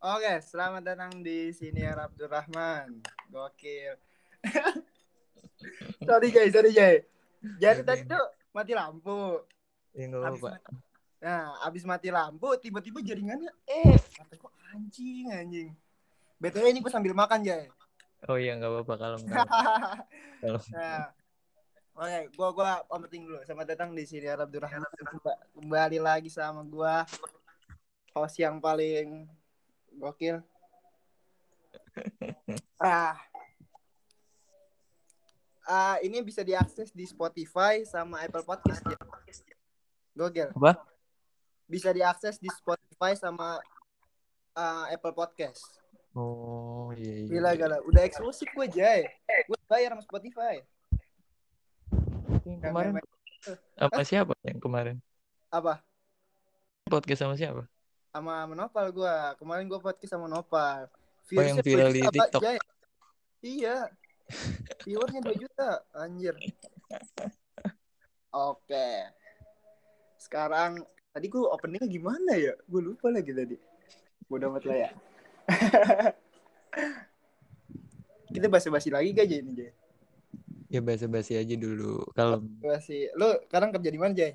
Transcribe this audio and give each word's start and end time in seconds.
Oke, 0.00 0.40
selamat 0.40 0.82
datang 0.82 1.12
di 1.20 1.52
sini 1.52 1.84
ya 1.84 1.92
Abdurrahman. 1.92 3.04
Gokil. 3.28 4.00
sorry 6.08 6.32
Jay, 6.32 6.48
sorry 6.48 6.72
Jay. 6.72 7.04
Jadi 7.60 7.84
tadi 7.84 8.08
tuh 8.08 8.24
mati 8.56 8.72
lampu. 8.72 9.44
Ya 9.92 10.08
nggak 10.08 10.24
Abis 10.24 10.40
apa-apa. 10.40 10.72
nah, 11.20 11.52
abis 11.68 11.84
mati 11.84 12.08
lampu, 12.08 12.48
tiba-tiba 12.56 13.04
jaringannya 13.04 13.52
eh, 13.68 14.00
kata 14.16 14.40
kok 14.40 14.52
anjing 14.72 15.28
anjing. 15.28 15.68
BTW 16.40 16.72
ini 16.72 16.80
gue 16.80 16.88
sambil 16.88 17.12
makan 17.12 17.44
Jay. 17.44 17.68
Oh 18.24 18.40
iya 18.40 18.56
nggak 18.56 18.72
apa-apa 18.72 18.94
kalau 18.96 19.16
nggak. 19.20 19.44
Kalau 20.40 20.60
nah, 20.72 21.12
oke, 21.92 22.20
gua 22.32 22.48
gua 22.56 22.70
pamiting 22.88 23.28
dulu. 23.28 23.44
Selamat 23.44 23.76
datang 23.76 23.92
di 23.92 24.08
sini 24.08 24.24
ya 24.24 24.40
Abdurrahman. 24.40 24.80
Kemba- 24.96 25.40
Kembali 25.52 25.98
lagi 26.00 26.32
sama 26.32 26.64
gua 26.64 27.04
host 28.16 28.40
yang 28.40 28.56
paling 28.56 29.28
gokil. 29.94 30.42
Ah. 32.80 33.12
Ah, 35.68 36.00
ini 36.00 36.24
bisa 36.24 36.40
diakses 36.40 36.88
di 36.96 37.04
Spotify 37.04 37.84
sama 37.84 38.24
Apple 38.24 38.40
Podcast 38.40 38.80
ya. 38.88 38.96
Gokil. 40.16 40.48
apa? 40.56 40.80
Bisa 41.68 41.92
diakses 41.92 42.40
di 42.40 42.48
Spotify 42.48 43.12
sama 43.14 43.60
ah, 44.56 44.88
Apple 44.88 45.12
Podcast. 45.12 45.60
Oh 46.16 46.90
iya 46.96 47.22
iya. 47.22 47.28
Gila 47.30 47.50
gila, 47.54 47.76
udah 47.86 48.02
eksklusif 48.02 48.48
gue 48.50 48.66
Jay. 48.72 49.06
Gue 49.46 49.60
bayar 49.70 49.94
sama 49.94 50.02
Spotify. 50.02 50.64
Yang 52.48 52.60
kemarin 52.64 52.92
apa 53.80 54.00
siapa 54.04 54.32
yang 54.44 54.60
kemarin? 54.60 54.96
Apa? 55.48 55.80
Podcast 56.90 57.22
sama 57.24 57.34
siapa? 57.38 57.64
Sama 58.10 58.42
Nopal 58.58 58.90
gue. 58.90 59.16
Kemarin 59.38 59.70
gue 59.70 59.78
podcast 59.78 60.10
sama 60.10 60.26
Nopal. 60.26 60.90
Oh, 61.30 61.42
yang 61.42 61.62
viral 61.62 61.94
di 61.94 62.02
TikTok. 62.02 62.42
Jay. 62.42 62.58
Iya. 63.40 63.86
Viewernya 64.82 65.20
2 65.22 65.42
juta, 65.46 65.70
anjir. 65.94 66.34
Oke. 68.34 68.88
Sekarang 70.18 70.82
tadi 71.14 71.26
gue 71.30 71.38
openingnya 71.38 71.86
gimana 71.86 72.34
ya? 72.34 72.54
Gue 72.66 72.82
lupa 72.82 73.14
lagi 73.14 73.30
tadi. 73.30 73.54
Bodoh 74.26 74.50
amat 74.54 74.66
lah 74.66 74.76
ya. 74.76 74.90
Kita 78.34 78.46
basa-basi 78.46 78.90
lagi 78.90 79.14
gak 79.14 79.26
Jay 79.30 79.42
ini 79.42 79.52
Jay? 79.54 79.70
Ya 80.70 80.78
basa-basi 80.82 81.38
aja 81.38 81.54
dulu. 81.54 82.02
Kalau 82.14 82.42
Basi. 82.62 83.10
Lu 83.18 83.38
sekarang 83.46 83.74
kerja 83.74 83.90
di 83.90 83.98
mana 83.98 84.14
Jay? 84.14 84.34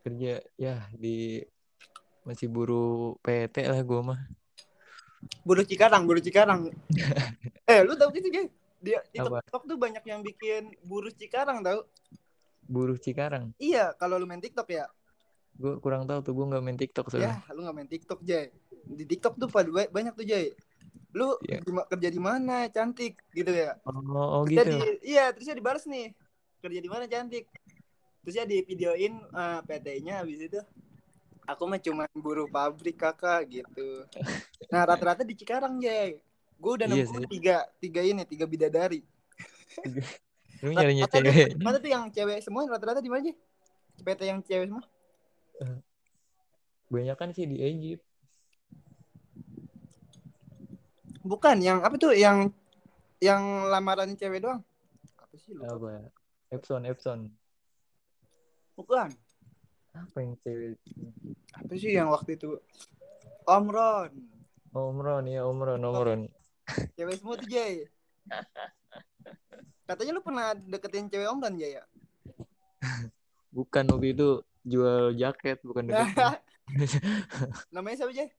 kerja 0.00 0.40
ya 0.56 0.88
di 0.96 1.44
masih 2.24 2.46
buru 2.46 3.16
PT 3.24 3.64
lah 3.66 3.80
gue 3.80 4.00
mah. 4.04 4.20
Bulu 5.44 5.62
Cikarang, 5.64 6.02
Bulu 6.08 6.20
Cikarang. 6.20 6.72
eh, 7.70 7.80
lu 7.84 7.92
tahu 7.96 8.12
gitu 8.16 8.28
Jay? 8.32 8.48
Di, 8.80 8.96
di 9.12 9.18
Apa? 9.20 9.44
TikTok 9.44 9.62
tuh 9.68 9.76
banyak 9.76 10.04
yang 10.08 10.24
bikin 10.24 10.72
buru 10.84 11.12
Cikarang 11.12 11.60
tau? 11.60 11.84
Buruh 12.64 12.96
Cikarang. 12.96 13.50
Iya, 13.58 13.92
kalau 13.98 14.16
lu 14.16 14.24
main 14.30 14.40
TikTok 14.40 14.68
ya. 14.70 14.86
Gue 15.58 15.76
kurang 15.82 16.06
tahu 16.08 16.22
tuh 16.24 16.32
gue 16.32 16.46
nggak 16.54 16.62
main 16.62 16.78
TikTok 16.78 17.06
soalnya. 17.12 17.42
Ya, 17.42 17.52
lu 17.52 17.66
gak 17.66 17.76
main 17.76 17.90
TikTok, 17.90 18.20
Jay. 18.24 18.54
Di 18.86 19.04
TikTok 19.04 19.36
tuh 19.36 19.48
pada 19.50 19.68
banyak 19.68 20.14
tuh, 20.16 20.24
Jay. 20.24 20.54
Lu 21.12 21.36
di- 21.42 21.60
kerja 21.66 22.08
di 22.08 22.20
mana, 22.22 22.70
cantik 22.70 23.18
gitu 23.34 23.50
ya. 23.50 23.76
Oh, 23.84 24.40
oh 24.40 24.42
Terusnya 24.46 24.64
gitu. 24.64 24.76
di- 24.78 25.00
iya, 25.10 25.34
terusnya 25.34 25.58
dibalas 25.58 25.84
nih. 25.84 26.14
Kerja 26.62 26.80
di 26.80 26.88
mana, 26.88 27.04
cantik. 27.10 27.50
Terusnya 28.24 28.44
di 28.46 28.62
videoin 28.64 29.18
eh, 29.18 29.60
PT-nya 29.66 30.22
habis 30.22 30.38
itu. 30.40 30.60
Aku 31.48 31.66
mah 31.66 31.80
cuma 31.82 32.04
buruh 32.12 32.46
pabrik 32.46 33.00
kakak 33.00 33.48
gitu. 33.48 34.04
Nah 34.70 34.84
rata-rata 34.86 35.24
di 35.26 35.34
Cikarang 35.34 35.80
Jay. 35.80 36.20
Gue 36.60 36.76
udah 36.76 36.86
Iya 36.88 37.04
nemu 37.08 37.24
sih. 37.24 37.28
tiga 37.40 37.64
tiga 37.80 38.00
ini 38.04 38.22
tiga 38.28 38.44
bidadari. 38.44 39.00
Lu 40.60 40.70
nyarinya 40.76 41.08
cewek. 41.08 41.56
Mana 41.58 41.80
tuh 41.80 41.90
yang 41.90 42.06
cewek 42.12 42.38
semua 42.44 42.68
rata-rata 42.68 43.00
di 43.00 43.10
mana 43.10 43.24
Jay? 43.24 43.36
PT 44.00 44.20
yang 44.28 44.40
cewek 44.44 44.66
semua? 44.68 44.84
Banyak 46.90 47.16
kan 47.16 47.30
sih 47.32 47.46
di 47.46 47.58
Egypt. 47.60 48.04
Bukan 51.20 51.60
yang 51.60 51.84
apa 51.84 52.00
tuh 52.00 52.16
yang 52.16 52.48
yang 53.20 53.68
lamaran 53.68 54.16
cewek 54.16 54.40
doang? 54.40 54.64
Apa 55.20 55.34
sih 55.36 55.52
lupa? 55.52 55.76
Apa? 55.76 55.88
ya? 55.92 56.02
Epson, 56.50 56.82
Epson. 56.88 57.20
Bukan. 58.74 59.12
Apa 59.90 60.16
yang 60.22 60.34
cewek? 60.42 60.78
Apa 61.54 61.72
sih 61.74 61.90
yang 61.90 62.14
waktu 62.14 62.38
itu? 62.38 62.58
Omron. 63.46 64.10
Omron 64.70 65.24
ya 65.26 65.42
Omron, 65.42 65.82
Omron. 65.82 66.20
Cewek 66.94 67.18
semua 67.18 67.34
tuh 67.34 67.48
Jay. 67.50 67.90
Katanya 69.90 70.14
lu 70.14 70.22
pernah 70.22 70.54
deketin 70.54 71.10
cewek 71.10 71.26
Omron 71.26 71.58
Jay 71.58 71.74
ya? 71.78 71.84
Bukan 73.56 73.90
waktu 73.90 74.14
itu 74.14 74.46
jual 74.62 75.10
jaket, 75.18 75.58
bukan 75.66 75.90
deket. 75.90 76.38
Namanya 77.74 77.96
siapa 78.04 78.14
Jay? 78.14 78.30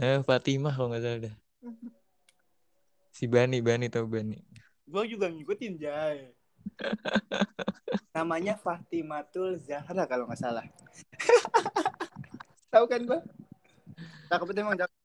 eh, 0.00 0.24
Fatimah 0.24 0.72
kalau 0.72 0.88
nggak 0.88 1.04
salah 1.04 1.20
dah. 1.28 1.34
Si 3.12 3.28
Bani, 3.28 3.60
Bani 3.60 3.92
tau 3.92 4.08
Bani. 4.08 4.40
Gue 4.88 5.04
juga 5.04 5.28
ngikutin 5.28 5.76
Jay. 5.76 6.32
Namanya 8.12 8.54
Fatimatul 8.60 9.56
Zahra 9.58 10.04
kalau 10.04 10.28
nggak 10.28 10.40
salah. 10.40 10.64
Tahu 12.68 12.84
kan 12.88 13.00
gue? 13.04 13.20
Cakep 14.28 14.48
itu 14.52 14.60
emang 14.60 14.78
cakep. 14.80 14.98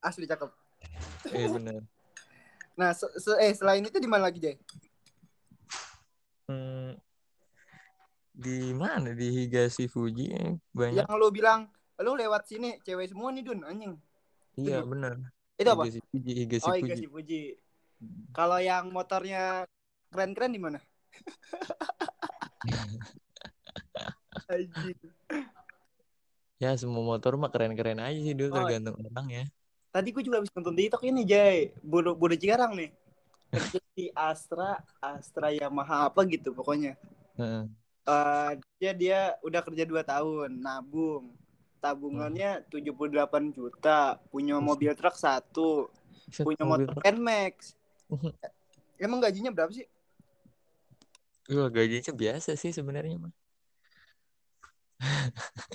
Asli 0.00 0.24
cakep. 0.24 0.50
Eh 1.32 1.48
benar. 1.48 1.80
Nah, 2.76 2.92
se- 2.92 3.12
se- 3.16 3.40
eh 3.40 3.52
selain 3.56 3.80
itu 3.84 3.96
di 3.96 4.08
mana 4.08 4.28
lagi 4.28 4.36
Jay? 4.40 4.56
Hmm, 6.46 6.94
di 8.36 8.70
mana 8.76 9.16
di 9.16 9.32
Higashi 9.32 9.88
Fuji 9.88 10.28
eh, 10.30 10.60
banyak. 10.76 11.08
Yang 11.08 11.16
lu 11.16 11.28
bilang 11.32 11.72
lu 12.04 12.12
lewat 12.12 12.44
sini 12.44 12.76
cewek 12.84 13.10
semua 13.10 13.32
nih 13.32 13.42
Dun 13.42 13.64
anjing. 13.64 13.96
Iya 14.60 14.84
benar. 14.84 15.16
Itu 15.56 15.72
apa? 15.72 15.88
Higashi 15.88 16.00
Fuji, 16.12 16.32
Higashi 16.36 16.68
Oh, 16.68 16.76
Fuji. 16.76 16.92
iya 16.92 17.08
Fuji. 17.08 17.42
Kalau 18.36 18.60
yang 18.60 18.92
motornya 18.92 19.64
keren-keren 20.10 20.52
di 20.52 20.60
mana? 20.60 20.78
Ya 26.56 26.72
semua 26.78 27.04
motor 27.04 27.36
mah 27.36 27.52
keren-keren 27.52 28.00
aja 28.00 28.16
sih 28.16 28.32
dulu 28.32 28.48
Oh, 28.54 28.64
tergantung 28.64 28.96
orang 28.96 29.28
ya. 29.28 29.44
Tadi 29.92 30.08
gue 30.12 30.22
juga 30.24 30.40
habis 30.40 30.52
nonton 30.56 30.76
TikTok 30.76 31.02
ini, 31.04 31.24
Jay. 31.24 31.72
Bodo, 31.84 32.16
Bodo 32.16 32.32
Cikarang 32.36 32.76
nih. 32.76 32.92
Di 33.96 34.08
Astra, 34.12 34.80
Astra 35.00 35.52
Yamaha 35.52 36.08
apa 36.08 36.24
gitu 36.28 36.52
pokoknya. 36.52 36.96
Heeh. 37.36 37.64
Eh 38.06 38.52
dia 38.80 38.92
dia 38.92 39.20
udah 39.44 39.60
kerja 39.64 39.84
2 39.84 40.04
tahun, 40.04 40.50
nabung. 40.60 41.32
Tabungannya 41.80 42.64
78 42.72 43.52
juta, 43.52 44.16
punya 44.32 44.56
mobil 44.58 44.90
truk 44.96 45.16
satu, 45.16 45.92
punya 46.40 46.64
motor. 46.64 46.92
Nmax. 47.04 47.76
Emang 48.96 49.20
gajinya 49.20 49.52
berapa 49.52 49.70
sih? 49.76 49.84
Wah, 51.46 51.70
gajinya 51.70 52.12
biasa 52.12 52.58
sih 52.58 52.74
sebenarnya 52.74 53.16
mah. 53.22 53.34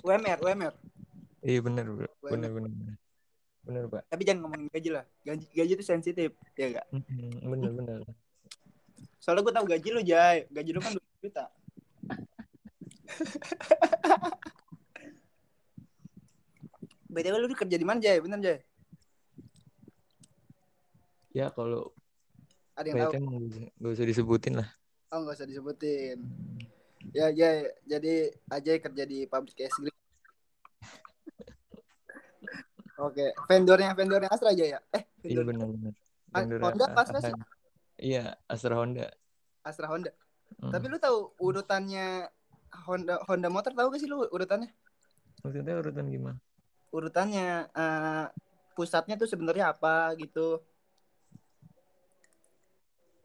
UMR, 0.04 0.40
UMR. 0.44 0.74
Iya 1.42 1.60
benar, 1.64 1.86
bro. 1.88 2.10
Benar 2.22 2.52
benar. 2.52 2.72
benar. 2.74 2.96
Benar, 3.62 3.86
Pak. 3.94 4.10
Tapi 4.10 4.26
jangan 4.26 4.42
ngomongin 4.46 4.74
gaji 4.74 4.90
lah. 4.90 5.06
Gaji 5.22 5.46
gaji 5.54 5.72
itu 5.78 5.86
sensitif, 5.86 6.34
ya 6.58 6.66
enggak? 6.74 6.88
Benar 7.46 7.72
benar. 7.78 8.02
Soalnya 9.22 9.46
gue 9.46 9.54
tahu 9.54 9.66
gaji 9.70 9.88
lu, 9.94 10.02
Jay. 10.02 10.50
Gaji 10.50 10.74
lu 10.74 10.82
kan 10.82 10.98
2 10.98 11.02
juta. 11.22 11.46
BTW 17.12 17.36
lu 17.38 17.54
kerja 17.54 17.78
di 17.78 17.86
mana, 17.86 18.02
Jay? 18.02 18.18
Bener, 18.18 18.42
Jay? 18.42 18.66
Ya 21.32 21.54
kalau 21.54 21.94
Ada 22.76 22.88
yang 22.92 23.14
tahu? 23.14 23.14
Nggak 23.78 23.94
usah 23.94 24.10
disebutin 24.10 24.58
lah. 24.58 24.68
Oh, 25.12 25.20
nggak 25.28 25.44
usah 25.44 25.48
disebutin. 25.48 26.24
Ya, 27.12 27.28
ya, 27.36 27.68
jadi 27.84 28.32
Ajay 28.48 28.80
kerja 28.80 29.04
di 29.04 29.28
pabrik 29.28 29.60
es 29.60 29.76
krim. 29.76 29.92
Oke, 32.96 33.36
vendornya 33.52 33.92
vendornya 33.92 34.32
Astra 34.32 34.56
aja 34.56 34.78
ya? 34.78 34.80
Eh, 34.96 35.04
Iya 35.28 35.44
vendor 35.44 35.68
benar 35.68 35.68
benar. 35.68 35.94
Ah, 36.32 36.48
Honda 36.48 36.86
Astra 36.96 37.20
sih? 37.20 37.36
Iya, 38.00 38.40
Astra 38.48 38.80
Honda. 38.80 39.12
Astra 39.68 39.92
Honda. 39.92 40.16
Hmm. 40.64 40.72
Tapi 40.72 40.86
lu 40.88 40.96
tahu 40.96 41.36
urutannya 41.44 42.32
Honda 42.88 43.20
Honda 43.28 43.52
motor 43.52 43.76
tahu 43.76 43.92
gak 43.92 44.00
sih 44.00 44.08
lu 44.08 44.24
urutannya? 44.32 44.72
Maksudnya 45.44 45.76
urutan 45.76 46.08
gimana? 46.08 46.40
Urutannya 46.96 47.68
eh, 47.68 48.26
pusatnya 48.80 49.20
tuh 49.20 49.28
sebenarnya 49.28 49.76
apa 49.76 50.16
gitu? 50.16 50.64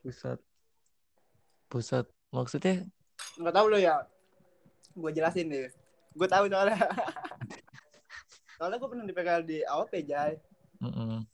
Pusat 0.02 0.42
pusat 1.66 2.06
maksudnya 2.30 2.86
Nggak 3.36 3.54
tahu 3.54 3.66
lo 3.72 3.78
ya. 3.80 4.04
Gue 4.96 5.10
jelasin 5.12 5.48
deh. 5.52 5.68
Gue 6.16 6.28
tahu 6.28 6.48
soalnya. 6.48 6.76
Soalnya 8.56 8.80
gue 8.80 8.88
pernah 8.88 9.04
di 9.04 9.12
PKL 9.12 9.44
di 9.44 9.58
AOP, 9.60 9.92
Jay. 10.08 10.32
Mm-mm. 10.80 11.28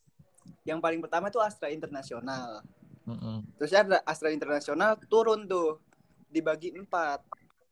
Yang 0.66 0.78
paling 0.82 0.98
pertama 0.98 1.30
tuh 1.30 1.38
Astra 1.38 1.70
Internasional. 1.70 2.66
Mm-mm. 3.06 3.46
Terus 3.62 3.70
ada 3.70 4.02
Astra 4.02 4.34
Internasional 4.34 4.98
turun 5.06 5.46
tuh 5.46 5.78
dibagi 6.26 6.74
empat. 6.74 7.22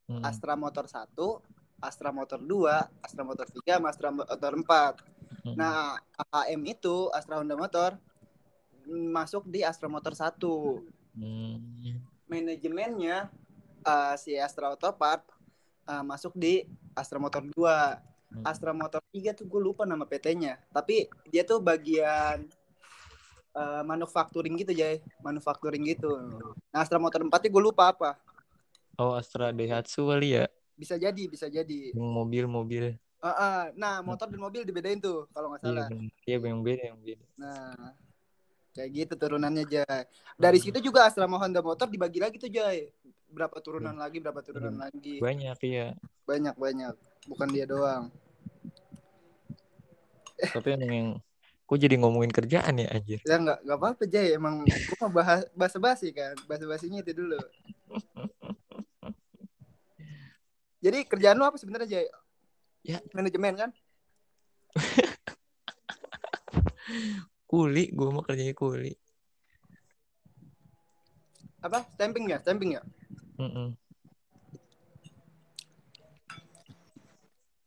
Mm. 0.06 0.22
Astra 0.22 0.54
Motor 0.54 0.86
1, 0.86 1.18
Astra 1.82 2.10
Motor 2.14 2.38
2, 2.42 3.02
Astra 3.02 3.22
Motor 3.26 3.46
3, 3.46 3.78
sama 3.78 3.90
Astra 3.90 4.10
Motor 4.14 4.52
4. 4.54 4.62
Mm-mm. 4.62 5.54
Nah, 5.58 5.98
AHM 6.30 6.62
itu 6.70 7.10
Astra 7.10 7.42
Honda 7.42 7.58
Motor 7.58 7.98
mm, 8.86 9.06
masuk 9.10 9.50
di 9.50 9.66
Astra 9.66 9.90
Motor 9.90 10.14
1. 10.14 10.38
Mm. 11.18 12.09
Manajemennya 12.30 13.26
eh, 13.82 14.14
si 14.16 14.38
Astra 14.38 14.70
Autopart 14.70 15.26
eh, 15.84 16.04
masuk 16.06 16.32
di 16.38 16.62
Astra 16.94 17.18
Motor 17.18 17.42
2. 17.50 17.58
Mm. 18.30 18.46
Astra 18.46 18.70
Motor 18.70 19.02
3 19.10 19.34
tuh 19.34 19.42
gue 19.44 19.58
lupa 19.58 19.82
nama 19.82 20.06
PT-nya. 20.06 20.62
Tapi 20.70 21.10
dia 21.26 21.42
tuh 21.42 21.58
bagian 21.58 22.46
eh, 23.52 23.82
manufacturing 23.82 24.54
gitu, 24.56 24.70
Jay. 24.70 25.02
Manufacturing 25.18 25.82
gitu. 25.90 26.14
Nah, 26.70 26.78
Astra 26.78 27.02
Motor 27.02 27.26
4 27.26 27.50
gue 27.50 27.62
lupa 27.62 27.90
apa. 27.90 28.14
Oh 28.94 29.16
Astra 29.16 29.48
Daihatsu 29.48 30.06
kali 30.06 30.36
ya 30.36 30.44
Bisa 30.76 30.94
jadi, 30.94 31.24
bisa 31.24 31.48
jadi. 31.48 31.90
mobil-mobil 31.96 32.94
Eh, 33.20 33.28
eh, 33.28 33.62
nah, 33.76 34.00
motor 34.00 34.32
dan 34.32 34.40
mobil 34.40 34.64
dibedain 34.64 34.96
tuh 34.96 35.28
kalau 35.36 35.52
nggak 35.52 35.60
salah. 35.60 35.88
iya 36.24 36.40
yang 36.40 36.64
beda 36.64 36.82
yang 36.88 37.00
beda 37.04 37.24
Nah, 37.36 37.92
kayak 38.70 38.88
gitu 38.92 39.12
turunannya 39.14 39.64
Jay. 39.64 40.00
Dari 40.34 40.56
Hmm. 40.58 40.64
situ 40.64 40.78
juga 40.80 41.06
Astra 41.06 41.26
Honda 41.26 41.60
Motor 41.60 41.86
dibagi 41.86 42.18
lagi 42.18 42.36
tuh 42.36 42.46
Jay. 42.46 42.90
Berapa 43.30 43.58
turunan 43.58 43.94
lagi, 43.94 44.18
berapa 44.18 44.42
turunan 44.42 44.74
Hmm. 44.74 44.82
lagi. 44.84 45.18
banyak 45.18 45.58
iya 45.62 45.94
Banyak 46.26 46.54
banyak. 46.54 46.94
Bukan 47.26 47.48
dia 47.50 47.66
doang. 47.66 48.10
tapi 50.40 50.72
yang 50.72 51.20
kok 51.68 51.76
jadi 51.76 52.00
ngomongin 52.00 52.32
kerjaan 52.32 52.80
ya 52.80 52.88
anjir 52.90 53.20
Ya 53.22 53.36
nggak 53.36 53.60
nggak 53.60 53.76
apa-apa 53.76 54.02
Jay. 54.08 54.34
Emang 54.34 54.64
gua 54.64 54.96
mau 54.98 55.10
bahas 55.12 55.44
bahasa 55.52 55.76
basi 55.76 56.08
kan. 56.10 56.32
Bahasa 56.48 56.64
basinya 56.64 56.98
itu 56.98 57.12
dulu. 57.12 57.36
Jadi 60.80 61.04
kerjaan 61.04 61.36
lu 61.36 61.44
apa 61.44 61.60
sebenarnya 61.60 61.86
Jay? 61.86 62.06
Ya. 62.80 62.98
Manajemen 63.12 63.52
kan? 63.54 63.70
kuli 67.50 67.90
gue 67.90 68.08
mau 68.14 68.22
kerjanya 68.22 68.54
kuli 68.54 68.94
Apa? 71.60 71.84
Stamping 71.92 72.32
ya? 72.32 72.40
Stamping 72.40 72.80
ya? 72.80 72.82
Mm-mm. 73.36 73.76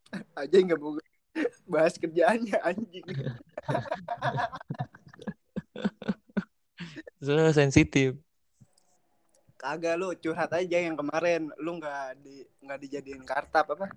Aja 0.41 0.57
nggak 0.57 0.81
mau 0.81 0.97
bahas 1.69 1.93
kerjaannya 2.01 2.57
anjing. 2.61 3.05
soalnya 7.23 7.55
sensitif 7.55 8.19
Kagak 9.55 9.95
lu 9.95 10.11
curhat 10.19 10.51
aja 10.51 10.75
yang 10.75 10.99
kemarin 10.99 11.47
lu 11.55 11.79
nggak 11.79 12.19
di 12.19 12.43
nggak 12.59 12.79
dijadiin 12.83 13.23
kartap 13.23 13.71
apa? 13.71 13.87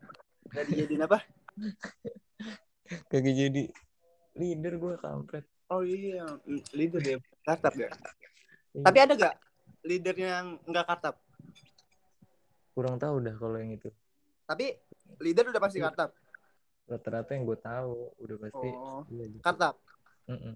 Nggak 0.54 0.66
dijadiin 0.70 1.02
apa? 1.08 1.18
kagak 3.10 3.34
jadi 3.34 3.66
leader 4.38 4.78
gue 4.78 4.94
kampret 5.02 5.42
Oh 5.66 5.82
iya, 5.82 6.22
leader 6.70 7.02
ya 7.02 7.18
kartap 7.42 7.74
ya. 7.74 7.90
Iya. 8.70 8.84
Tapi 8.86 8.98
ada 9.02 9.12
gak 9.18 9.34
leader 9.82 10.14
yang 10.14 10.58
nggak 10.66 10.86
kartap? 10.86 11.16
kurang 12.76 13.00
tahu 13.00 13.24
dah 13.24 13.32
kalau 13.40 13.56
yang 13.56 13.72
itu 13.72 13.88
Tapi 14.44 14.76
leader 15.24 15.48
udah 15.48 15.62
pasti 15.64 15.80
kartap. 15.80 16.12
rata-rata 16.86 17.32
yang 17.34 17.48
gue 17.48 17.58
tahu 17.58 18.12
udah 18.20 18.36
pasti 18.36 18.68
Oh, 18.68 19.00
iya 19.10 19.24
gitu. 19.32 19.40
kartap. 19.42 19.74
Mm-mm. 20.28 20.54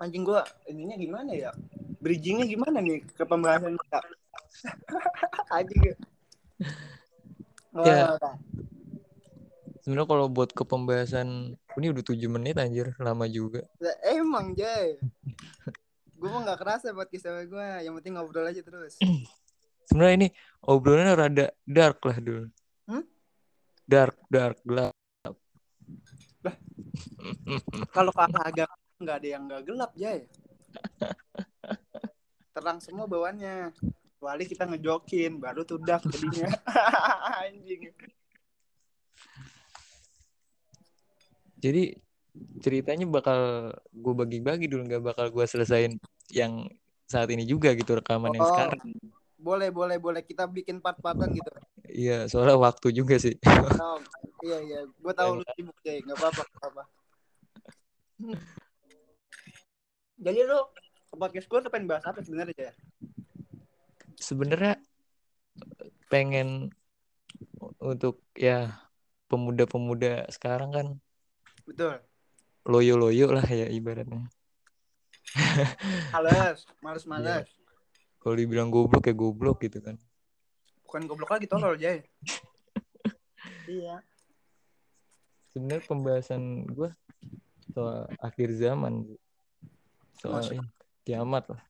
Anjing 0.00 0.24
gua 0.26 0.42
ininya 0.66 0.96
gimana 0.98 1.32
ya? 1.32 1.54
Bridgingnya 2.02 2.50
gimana 2.50 2.82
nih 2.82 3.04
ke 3.14 3.24
pembahasan 3.24 3.78
kita? 3.78 4.00
Anjing. 5.56 5.80
Ya. 7.84 8.16
Sebenarnya 9.80 10.08
kalau 10.08 10.26
buat 10.28 10.50
ke 10.50 10.62
pembahasan 10.62 11.28
ini 11.76 11.86
udah 11.88 12.04
tujuh 12.04 12.28
menit 12.28 12.56
anjir 12.56 12.92
lama 12.98 13.24
juga 13.24 13.64
Ya, 13.78 13.92
emang 14.14 14.52
Jay. 14.52 15.00
gue 16.14 16.28
mah 16.28 16.44
nggak 16.44 16.60
kerasa 16.60 16.92
buat 16.92 17.08
kisah 17.08 17.48
gue. 17.48 17.68
Yang 17.80 17.94
penting 18.00 18.12
ngobrol 18.12 18.44
aja 18.44 18.60
terus. 18.60 19.00
sebenarnya 19.88 20.14
ini 20.20 20.28
obrolannya 20.62 21.14
rada 21.16 21.46
dark 21.64 21.98
lah 22.04 22.18
dulu 22.20 22.44
Hmm? 22.86 23.02
dark 23.84 24.14
dark 24.28 24.58
gelap 24.62 24.94
Kalau 27.90 28.12
kakak 28.14 28.44
agak 28.46 28.70
nggak 29.00 29.16
ada 29.16 29.28
yang 29.28 29.42
nggak 29.48 29.62
gelap 29.64 29.90
Jay. 29.96 30.28
Terang 32.54 32.78
semua 32.78 33.08
bawaannya. 33.08 33.72
Kecuali 34.20 34.44
kita 34.44 34.68
ngejokin, 34.68 35.40
baru 35.40 35.64
tuh 35.64 35.80
dark 35.80 36.04
jadinya. 36.06 36.52
Anjing. 37.48 37.88
Jadi 41.60 41.94
ceritanya 42.62 43.04
bakal 43.04 43.70
gue 43.90 44.14
bagi-bagi 44.16 44.66
dulu 44.66 44.86
nggak 44.86 45.02
bakal 45.02 45.26
gue 45.28 45.44
selesain 45.44 45.98
yang 46.30 46.66
saat 47.04 47.26
ini 47.28 47.42
juga 47.42 47.74
gitu 47.74 47.98
rekaman 47.98 48.32
yang 48.32 48.42
Oh. 48.42 48.50
sekarang 48.50 48.80
Boleh, 49.40 49.72
boleh, 49.72 49.96
boleh. 49.96 50.20
Kita 50.20 50.44
bikin 50.44 50.84
part-partan 50.84 51.32
gitu. 51.32 51.48
iya 51.88 52.28
soalnya 52.28 52.60
waktu 52.60 52.92
juga 52.92 53.16
sih 53.16 53.40
Oh, 53.80 53.96
iya, 54.44 54.60
iya. 54.60 54.80
Gue 55.00 55.12
tahu 55.16 55.40
lu 55.40 55.44
sibuk, 55.56 55.76
Jay. 55.80 56.04
Nggak 56.04 56.20
apa-apa, 56.20 56.42
nggak 56.44 56.60
apa-apa. 56.60 56.82
Jadi 60.20 60.40
lu 60.44 60.58
ke 61.08 61.16
podcast 61.16 61.46
gue 61.48 61.58
pengen 61.72 61.88
bahas 61.88 62.04
apa 62.04 62.20
sebenarnya, 62.20 62.52
Jay? 62.52 62.72
sebenarnya 64.20 64.76
pengen 66.12 66.68
untuk 67.80 68.20
ya 68.36 68.76
pemuda-pemuda 69.32 70.28
sekarang 70.28 70.70
kan 70.76 70.86
Betul. 71.70 72.02
loyo-loyo 72.66 73.30
lah 73.30 73.46
ya 73.46 73.70
ibaratnya 73.70 74.26
Males, 76.10 76.66
males-males. 76.84 77.46
kalau 78.18 78.34
dibilang 78.34 78.68
goblok 78.68 79.06
ya 79.06 79.14
goblok 79.14 79.62
gitu 79.62 79.78
kan 79.80 79.96
Bukan 80.82 81.06
goblok 81.06 81.30
lagi 81.30 81.46
tolol, 81.46 81.78
Jay. 81.78 82.02
iya. 83.70 84.02
sebenarnya 85.50 85.86
pembahasan 85.86 86.66
gue 86.66 86.90
soal 87.70 88.10
akhir 88.18 88.50
zaman 88.58 89.06
soal 90.18 90.42
ini, 90.50 90.66
kiamat 91.06 91.46
lah 91.48 91.62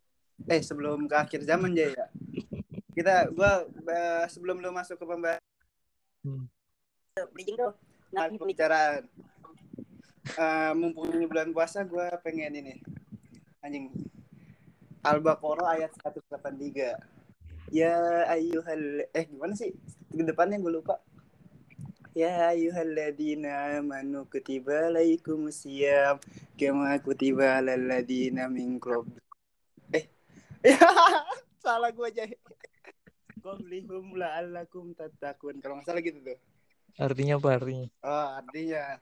Eh, 0.48 0.64
sebelum 0.64 1.04
ke 1.04 1.12
akhir 1.12 1.44
zaman, 1.44 1.76
Jay 1.76 1.92
ya. 1.92 2.08
Kita 2.96 3.28
gua 3.28 3.60
eh, 3.68 4.24
sebelum 4.24 4.56
lu 4.56 4.72
masuk 4.72 4.96
ke 4.96 5.04
pembahasan 5.04 5.44
Hmm. 6.20 6.48
bridging 7.36 7.60
tuh 7.60 7.76
ngasih 8.10 8.40
pembicaraan. 8.40 9.04
Eh, 10.20 10.72
mumpung 10.76 11.08
ini 11.16 11.24
bulan 11.24 11.48
puasa 11.56 11.80
gue 11.88 12.06
pengen 12.20 12.52
ini. 12.52 12.74
Anjing. 13.64 13.88
Al-Baqarah 15.00 15.80
ayat 15.80 15.96
183 15.96 16.92
Ya 17.72 18.28
ayyuhal 18.28 19.08
eh 19.16 19.24
gimana 19.24 19.56
sih? 19.56 19.72
Ke 20.12 20.22
depannya 20.26 20.60
gue 20.60 20.76
lupa. 20.76 21.00
Ya 22.12 22.52
ayyuhalladzina 22.52 23.80
amanu 23.80 24.28
kutiba 24.28 24.92
alaikumusiyam 24.92 26.20
kama 26.58 27.00
kutiba 27.00 27.62
alal 27.62 27.80
ladzina 27.80 28.50
min 28.52 28.76
Eh. 29.96 30.04
Salah 31.64 31.94
gue 31.94 32.06
aja 32.12 32.28
Qablihum 33.40 34.20
la'allakum 34.20 34.92
tattaqun. 34.92 35.64
Kalau 35.64 35.80
nggak 35.80 35.88
salah 35.88 36.04
gitu 36.04 36.20
tuh. 36.20 36.36
Artinya 37.00 37.40
apa 37.40 37.48
artinya? 37.56 37.88
Oh, 38.04 38.28
artinya 38.36 39.00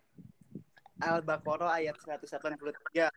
Al-Baqarah 0.99 1.79
ayat 1.79 1.95
183 2.03 3.11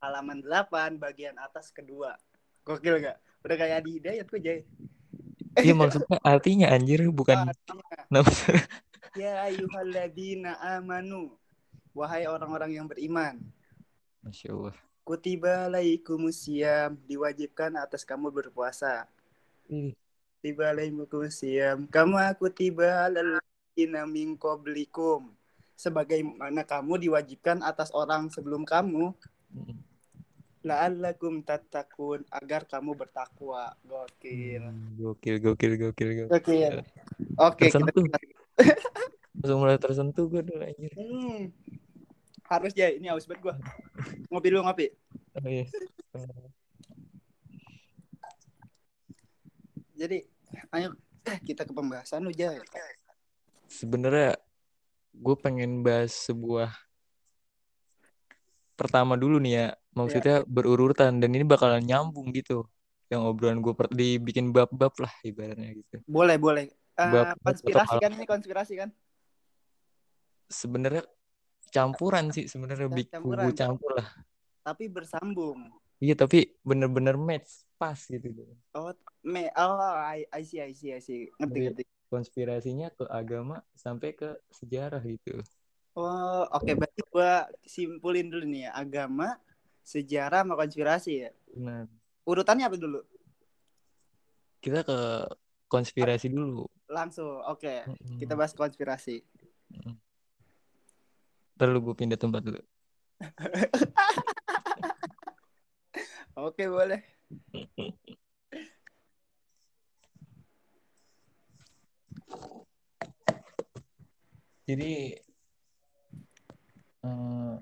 halaman 0.00 0.40
8 0.40 0.96
bagian 0.96 1.36
atas 1.36 1.68
kedua. 1.74 2.16
Gokil 2.64 3.04
gak? 3.04 3.18
Udah 3.44 3.56
kayak 3.56 3.84
di 3.84 4.00
hidayat 4.00 4.26
gue, 4.28 4.40
Jay. 4.40 4.60
iya 5.58 5.74
maksudnya 5.74 6.22
artinya 6.22 6.70
anjir 6.70 7.02
bukan 7.10 7.50
artinya, 7.50 7.82
ya 9.18 9.42
ayyuhalladzina 9.50 10.54
amanu. 10.78 11.34
Wahai 11.96 12.30
orang-orang 12.30 12.78
yang 12.78 12.86
beriman. 12.86 13.42
masya 14.22 14.54
allah 14.54 14.76
Kutiba 15.02 15.72
alaikumusiyam. 15.72 17.00
Diwajibkan 17.08 17.80
atas 17.80 18.04
kamu 18.04 18.28
berpuasa. 18.28 19.08
Ih, 19.66 19.96
Kutiba 20.38 20.68
alaikumusiyam. 20.70 21.88
Kama 21.88 22.28
kutiba 22.36 23.08
alal 23.08 23.40
ladzina 23.40 24.04
min 24.04 24.36
qablikum. 24.36 25.32
Sebagaimana 25.78 26.66
kamu 26.66 26.98
diwajibkan 27.06 27.62
atas 27.62 27.94
orang 27.94 28.28
sebelum 28.34 28.66
kamu. 28.66 29.14
la'allakum 30.66 31.46
tattaqun 31.46 32.26
agar 32.34 32.66
kamu 32.66 32.98
bertakwa. 32.98 33.72
Gokil. 33.86 34.66
gokil 34.98 35.38
gokil 35.38 35.72
gokil 35.78 36.10
gokil 36.18 36.34
Gokil. 36.34 36.74
Oke, 37.38 37.70
kita 37.70 37.78
tersentuh 37.78 38.04
langsung 39.38 39.58
mulai 39.62 39.78
tersentuh 39.78 40.26
gue 40.26 40.42
dulu 40.42 40.62
anjir 40.66 40.92
Hmm. 40.98 41.54
Harus 42.50 42.74
ya, 42.74 42.90
ini 42.90 43.06
haus 43.06 43.28
banget 43.28 43.44
gua. 43.44 43.54
Ngopi 44.34 44.48
dulu 44.50 44.66
ngopi. 44.66 44.86
oh, 45.38 45.46
iya. 45.46 45.64
Jadi, 49.94 50.18
ayo 50.74 50.96
eh, 51.28 51.38
kita 51.44 51.62
ke 51.68 51.72
pembahasan 51.76 52.24
lu 52.24 52.34
Jay. 52.34 52.58
sebenarnya 53.68 54.40
gue 55.18 55.34
pengen 55.36 55.82
bahas 55.82 56.14
sebuah 56.14 56.70
pertama 58.74 59.18
dulu 59.18 59.42
nih 59.42 59.52
ya 59.52 59.66
maksudnya 59.90 60.46
berurutan 60.46 61.18
dan 61.18 61.30
ini 61.34 61.42
bakalan 61.42 61.82
nyambung 61.82 62.30
gitu 62.30 62.62
yang 63.10 63.26
obrolan 63.26 63.58
gue 63.58 63.74
per- 63.74 63.90
dibikin 63.90 64.54
bab-bab 64.54 64.94
lah 64.96 65.10
ibaratnya 65.22 65.74
gitu 65.74 65.96
Boleh, 66.06 66.36
boleh. 66.38 66.70
Eh, 66.94 67.10
Bab- 67.10 67.34
konspirasi 67.42 67.96
kan 67.98 68.10
ini 68.14 68.24
konspirasi 68.24 68.74
kan? 68.76 68.90
sebenarnya 70.48 71.04
campuran 71.68 72.32
sih 72.32 72.48
sebenarnya 72.48 72.88
Ya, 72.88 73.04
campuran. 73.12 73.52
campur 73.52 73.90
lah 73.98 74.08
Tapi 74.64 74.84
bersambung. 74.88 75.68
iya 75.98 76.14
tapi 76.14 76.56
bener-bener 76.62 77.18
match 77.18 77.66
pas 77.76 77.98
gitu 77.98 78.30
Oh, 78.72 78.94
me 79.22 79.50
oh 79.52 79.76
I, 79.92 80.24
I 80.30 80.42
see, 80.42 80.62
I 80.62 80.72
see, 80.72 80.94
I 80.94 81.00
see. 81.00 81.26
Ngerti, 81.36 81.52
Jadi- 81.52 81.64
ngerti. 81.68 81.84
Konspirasinya 82.08 82.88
ke 82.92 83.04
agama 83.08 83.60
sampai 83.76 84.16
ke 84.16 84.36
sejarah 84.50 85.00
gitu 85.04 85.40
Oh, 85.98 86.46
oke 86.54 86.78
berarti 86.78 87.02
gua 87.10 87.50
simpulin 87.66 88.30
dulu 88.30 88.46
nih 88.46 88.66
ya, 88.66 88.70
agama, 88.78 89.34
sejarah 89.82 90.46
sama 90.46 90.54
konspirasi 90.54 91.26
ya. 91.26 91.30
nah 91.58 91.90
Urutannya 92.22 92.70
apa 92.70 92.78
dulu? 92.78 93.02
kita 94.62 94.86
ke 94.86 94.98
konspirasi 95.66 96.30
dulu 96.30 96.70
Langsung. 96.88 97.42
Oke, 97.50 97.82
Mm-mm. 97.84 98.16
kita 98.18 98.34
bahas 98.38 98.54
konspirasi. 98.54 99.22
Ntar 101.58 101.74
lu 101.74 101.82
gue 101.82 101.94
pindah 101.98 102.14
tempat 102.14 102.46
dulu 102.46 102.62
Oke, 106.38 106.70
boleh. 106.70 107.02
Jadi 114.68 115.16
eh, 117.00 117.54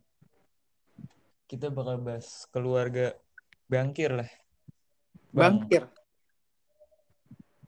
kita 1.47 1.71
bakal 1.71 2.03
bahas 2.03 2.51
keluarga 2.51 3.15
bangkir 3.71 4.11
lah. 4.11 4.31
Bang. 5.31 5.63
Bangkir. 5.63 5.87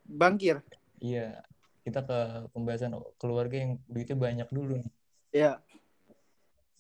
Bangkir. 0.09 0.57
Iya, 0.99 1.39
kita 1.87 2.03
ke 2.03 2.19
pembahasan 2.51 2.99
keluarga 3.23 3.55
yang 3.55 3.79
duitnya 3.87 4.19
banyak 4.19 4.49
dulu 4.51 4.83
nih. 4.83 4.91
Ya. 5.31 5.63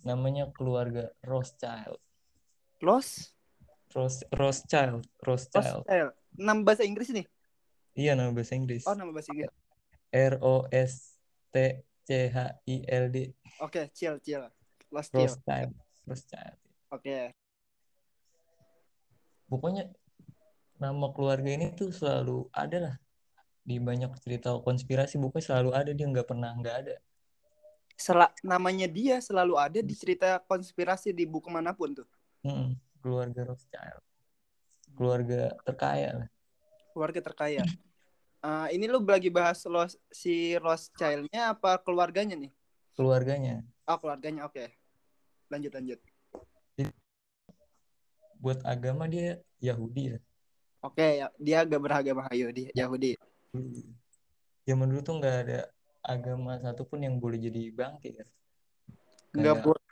Namanya 0.02 0.50
keluarga 0.50 1.14
Rothschild. 1.22 2.02
Roth, 2.82 3.30
Rothschild, 3.94 5.06
Rothschild. 5.22 5.82
Rothschild. 5.86 6.12
Nama 6.34 6.60
bahasa 6.62 6.82
Inggris 6.82 7.10
nih. 7.10 7.26
Iya 7.98 8.14
nama 8.14 8.30
bahasa 8.30 8.54
Inggris. 8.54 8.86
Oh, 8.86 8.94
nama 8.94 9.10
bahasa 9.10 9.30
Inggris. 9.34 9.50
R 10.14 10.34
O 10.42 10.66
S 10.70 11.18
T 11.50 11.82
C 12.08 12.32
H 12.32 12.64
I 12.64 12.88
L 12.88 13.12
D. 13.12 13.36
Oke, 13.60 13.92
chill, 13.92 14.16
chill. 14.24 14.48
Los 14.88 15.12
chill. 15.12 15.28
Rothschild, 15.28 15.76
Rothschild. 16.08 16.56
Oke. 16.88 17.36
Pokoknya 19.52 19.92
nama 20.80 21.12
keluarga 21.12 21.52
ini 21.52 21.76
tuh 21.76 21.92
selalu 21.92 22.48
ada 22.56 22.78
lah 22.80 22.96
di 23.60 23.76
banyak 23.76 24.08
cerita 24.24 24.56
konspirasi 24.64 25.20
bukunya 25.20 25.44
selalu 25.44 25.70
ada 25.76 25.92
dia 25.92 26.08
nggak 26.08 26.24
pernah 26.24 26.56
nggak 26.56 26.76
ada 26.86 26.96
Sel 27.98 28.22
namanya 28.46 28.88
dia 28.88 29.20
selalu 29.20 29.58
ada 29.60 29.84
di 29.84 29.92
cerita 29.92 30.40
konspirasi 30.48 31.12
di 31.12 31.28
buku 31.28 31.52
mana 31.52 31.76
pun 31.76 31.92
tuh. 31.92 32.08
Mm-mm. 32.46 32.78
keluarga 33.02 33.52
Rothschild 33.52 34.00
keluarga 34.96 35.52
terkaya 35.66 36.24
lah 36.24 36.28
Keluarga 36.94 37.20
terkaya. 37.30 37.62
Eh, 38.38 38.66
ini 38.78 38.86
lu 38.86 39.02
lagi 39.02 39.26
bahas 39.34 39.66
Los, 39.66 39.98
si 40.14 40.54
Rothschild-nya 40.62 41.58
apa 41.58 41.74
keluarganya 41.82 42.38
nih? 42.38 42.54
keluarganya 42.94 43.62
Oh, 43.88 43.98
keluarganya. 43.98 44.46
Oke. 44.46 44.74
Lanjut, 45.50 45.72
lanjut. 45.74 45.98
buat 48.38 48.62
agama 48.62 49.10
dia 49.10 49.42
Yahudi 49.58 50.14
lah 50.14 50.22
Oke, 50.86 51.18
ya, 51.18 51.26
dia 51.42 51.66
agak 51.66 51.82
beragama 51.82 52.30
Yahudi. 52.30 52.70
Yahudi. 52.70 53.18
zaman 54.62 54.86
dulu 54.86 55.02
tuh 55.02 55.18
nggak 55.18 55.36
ada 55.42 55.60
agama 56.06 56.54
satupun 56.62 57.02
yang 57.02 57.18
boleh 57.18 57.42
jadi 57.42 57.74
bangkit 57.74 58.22
Enggak 59.34 59.58
Kayak 59.58 59.66
boleh. 59.66 59.84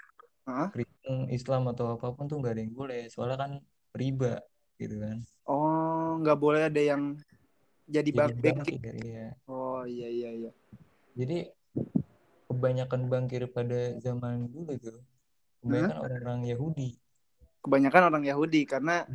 Kristen 0.71 1.17
Islam 1.35 1.67
atau 1.75 1.99
apa 1.99 2.15
pun 2.15 2.31
tuh 2.31 2.39
nggak 2.39 2.55
ada 2.55 2.63
yang 2.63 2.75
boleh 2.79 3.11
soalnya 3.11 3.35
kan 3.35 3.53
riba 3.99 4.39
gitu 4.79 5.03
kan 5.03 5.19
Oh, 5.43 6.23
nggak 6.23 6.39
boleh 6.39 6.71
ada 6.71 6.79
yang 6.79 7.19
jadi 7.87 8.11
jadi 8.11 8.31
bangkit. 8.35 8.79
bangkit 8.83 8.95
ya 9.03 9.27
Oh, 9.47 9.87
iya 9.87 10.09
iya 10.11 10.31
iya. 10.35 10.53
Jadi 11.17 11.49
kebanyakan 12.51 13.01
bangkir 13.07 13.47
pada 13.49 13.95
zaman 14.03 14.51
dulu 14.51 14.75
tuh 14.81 14.99
kebanyakan 15.63 15.97
orang-orang 16.03 16.41
Yahudi. 16.51 16.89
Kebanyakan 17.63 18.03
orang 18.13 18.25
Yahudi 18.27 18.63
karena 18.67 19.07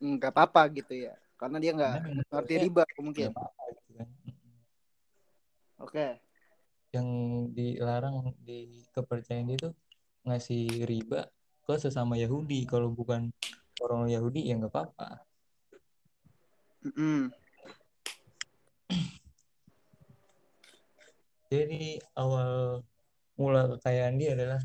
nggak 0.00 0.32
apa-apa 0.32 0.72
gitu 0.74 0.94
ya. 0.94 1.14
Karena 1.36 1.56
dia 1.60 1.72
nggak 1.76 1.94
ngerti 2.32 2.54
riba 2.66 2.82
mungkin. 2.98 3.30
apa-apa 3.30 3.62
gitu 3.76 3.90
kan. 4.00 4.08
Oke. 5.84 6.06
Yang 6.94 7.08
dilarang 7.52 8.32
di 8.40 8.80
kepercayaan 8.96 9.46
dia 9.52 9.58
tuh 9.70 9.74
ngasih 10.24 10.88
riba 10.88 11.28
ke 11.68 11.74
sesama 11.76 12.16
Yahudi. 12.16 12.64
Kalau 12.64 12.88
bukan 12.88 13.28
orang 13.84 14.08
Yahudi 14.08 14.48
ya 14.48 14.56
nggak 14.56 14.72
apa-apa. 14.72 15.20
Mm-mm. 16.86 17.34
Jadi 21.46 22.02
awal 22.18 22.82
mula 23.38 23.76
kekayaan 23.76 24.16
dia 24.18 24.34
adalah 24.34 24.60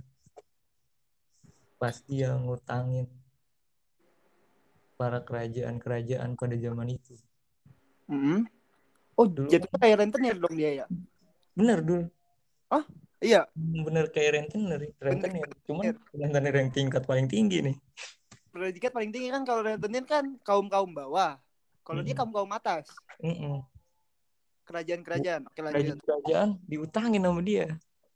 pas 1.78 1.98
dia 2.06 2.34
ngutangin 2.38 3.10
para 4.98 5.22
kerajaan-kerajaan 5.22 6.38
pada 6.38 6.56
zaman 6.58 6.94
itu. 6.94 7.18
Mm-mm. 8.06 8.46
Oh, 9.18 9.26
Dulu 9.26 9.50
jadi 9.50 9.66
kayak 9.66 9.98
rentenir 10.06 10.36
dong 10.38 10.56
dia 10.58 10.72
ya? 10.84 10.86
Bener 11.58 11.82
dulu. 11.82 12.06
Iya. 13.22 13.46
bener 13.54 14.10
kayak 14.10 14.32
rentenir 14.34 14.82
rentenir 14.98 15.46
cuman 15.70 15.94
rentenir 16.18 16.54
yang 16.58 16.72
tingkat 16.74 17.06
paling 17.06 17.30
tinggi 17.30 17.62
nih 17.62 17.78
Predikat 18.50 18.92
paling 18.92 19.14
tinggi 19.16 19.30
kan 19.32 19.46
kalau 19.48 19.64
rentenir 19.64 20.04
kan 20.04 20.36
kaum 20.44 20.68
kaum 20.68 20.92
bawah. 20.92 21.40
Kalau 21.88 22.04
dia 22.04 22.12
Mm-mm. 22.12 22.20
kaum 22.20 22.32
kaum 22.36 22.52
atas. 22.52 22.84
Mm-mm. 23.24 23.64
Kerajaan-kerajaan. 24.72 25.42
Oke 25.52 25.60
kerajaan 25.60 25.84
lanjut. 25.84 26.00
kerajaan 26.00 26.50
diutangin 26.64 27.28
sama 27.28 27.42
dia 27.44 27.68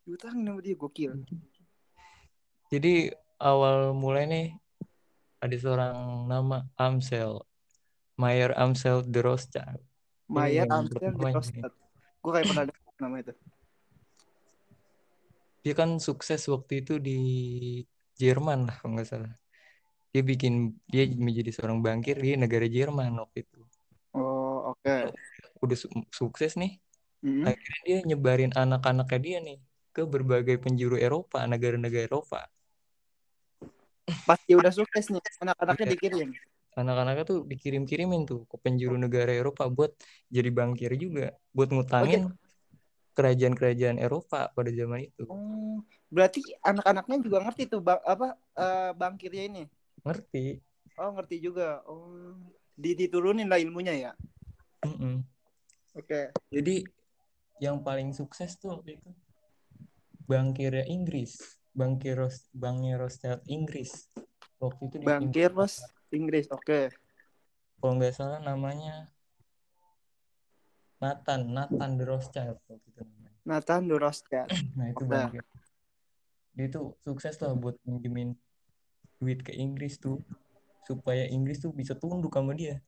Diutang 0.08 0.40
nama 0.40 0.60
dia 0.64 0.76
gokil. 0.80 1.12
jadi 2.72 3.12
awal 3.36 3.92
mulai 3.92 4.24
nih 4.24 4.48
ada 5.44 5.56
seorang 5.60 6.30
nama 6.32 6.64
Amsel 6.80 7.44
Mayer 8.16 8.56
Amsel 8.56 9.04
de 9.04 9.20
Rothschild 9.20 9.84
Amstel 10.72 11.12
di 11.14 11.22
pertama 11.22 11.30
Rostad. 11.36 11.72
Gue 12.24 12.32
kayak 12.34 12.46
pernah 12.50 12.66
dengar 12.66 12.94
nama 12.98 13.16
itu. 13.22 13.34
dia 15.66 15.74
kan 15.74 15.98
sukses 15.98 16.46
waktu 16.46 16.86
itu 16.86 17.02
di 17.02 17.20
Jerman 18.22 18.70
lah 18.70 18.76
kalau 18.80 18.96
nggak 18.96 19.10
salah 19.10 19.34
dia 20.14 20.22
bikin 20.22 20.78
dia 20.86 21.10
menjadi 21.10 21.50
seorang 21.50 21.82
bankir 21.82 22.22
di 22.22 22.38
negara 22.38 22.70
Jerman 22.70 23.18
waktu 23.18 23.44
itu 23.44 23.66
Oh, 24.16 24.72
oke. 24.72 25.12
Udah 25.64 25.78
su- 25.78 26.10
sukses 26.20 26.52
nih 26.62 26.72
Mm-mm. 27.24 27.44
akhirnya 27.48 27.80
dia 27.88 27.98
nyebarin 28.10 28.52
anak-anaknya 28.56 29.20
dia 29.26 29.38
nih 29.48 29.58
ke 29.96 30.02
berbagai 30.14 30.56
penjuru 30.64 30.96
Eropa 31.00 31.40
negara-negara 31.52 32.06
Eropa 32.10 32.40
Pas 34.26 34.38
dia 34.46 34.58
udah 34.58 34.74
sukses 34.74 35.06
nih, 35.14 35.22
anak-anaknya 35.42 35.86
Iya. 35.86 35.94
dikirim. 35.98 36.30
anak-anaknya 36.76 37.24
tuh 37.24 37.40
dikirim-kirimin 37.48 38.22
tuh 38.28 38.44
ke 38.52 38.56
penjuru 38.60 38.96
negara 39.00 39.32
Eropa 39.32 39.64
buat 39.72 39.92
jadi 40.28 40.50
bankir 40.52 40.92
juga 41.00 41.32
buat 41.56 41.70
ngutangin 41.72 42.28
kerajaan-kerajaan 43.16 43.98
Eropa 44.02 44.52
pada 44.52 44.70
zaman 44.76 45.08
itu 45.08 45.24
Oh, 45.26 45.80
berarti 46.12 46.44
anak-anaknya 46.62 47.18
juga 47.24 47.38
ngerti 47.48 47.64
tuh 47.72 47.80
bang, 47.80 48.00
apa 48.04 48.36
eh, 48.60 48.92
bangkirnya 48.92 49.44
ini. 49.50 49.64
ngerti 50.04 50.60
Oh, 51.00 51.12
ngerti 51.16 51.36
juga. 51.44 51.84
Oh, 51.88 52.36
di 52.76 52.92
diturunin 52.96 53.48
lah 53.48 53.60
ilmunya 53.60 53.94
ya. 53.96 54.12
Mm-mm. 54.86 55.24
Oke. 55.96 56.36
jadi 56.52 56.84
yang 57.64 57.80
paling 57.80 58.12
sukses 58.12 58.60
tuh 58.60 58.80
waktu 58.80 59.00
itu 59.00 59.12
bankirnya 60.28 60.84
Inggris 60.92 61.40
bankir 61.72 62.20
Ros 62.20 62.52
banknya 62.56 63.00
Rothschild 63.00 63.44
Inggris 63.48 64.12
waktu 64.60 64.82
itu 64.92 64.96
Bangkir 65.04 65.52
Ros 65.52 65.84
Inggris. 66.12 66.48
Oke. 66.52 66.92
kalau 67.80 68.00
nggak 68.00 68.16
salah 68.16 68.40
namanya 68.40 69.12
Nathan 71.04 71.52
Nathan 71.52 72.00
de 72.00 72.04
Rothschild 72.08 72.58
waktu 72.66 72.88
itu 72.88 73.00
namanya. 73.04 73.32
Nathan 73.46 73.82
de 73.86 73.96
Rothschild. 74.00 74.50
Nah 74.80 74.88
itu 74.90 75.04
Oke. 75.04 75.12
bangkit. 75.12 75.46
Dia 76.56 76.68
tuh 76.72 76.96
sukses 77.04 77.36
lah 77.44 77.52
buat 77.54 77.76
minjemin 77.84 78.34
duit 79.20 79.44
ke 79.44 79.52
Inggris 79.52 80.00
tuh 80.00 80.24
supaya 80.88 81.28
Inggris 81.28 81.60
tuh 81.60 81.76
bisa 81.76 81.94
tunduk 81.94 82.32
sama 82.32 82.56
dia. 82.56 82.80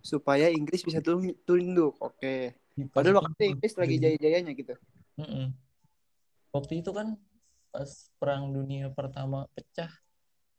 Supaya 0.00 0.48
Inggris 0.48 0.82
bisa 0.82 0.98
tun- 0.98 1.36
tunduk. 1.42 1.96
Oke. 1.98 2.56
Dikasih 2.74 2.92
Padahal 2.92 3.16
waktu. 3.20 3.42
Inggris 3.52 3.74
lagi 3.74 3.96
jaya-jayanya 3.98 4.52
gitu. 4.52 4.74
Mm-mm. 5.16 5.50
Waktu 6.48 6.80
itu 6.80 6.90
kan 6.90 7.18
pas 7.68 7.90
Perang 8.16 8.48
Dunia 8.48 8.88
Pertama 8.88 9.44
pecah, 9.52 9.92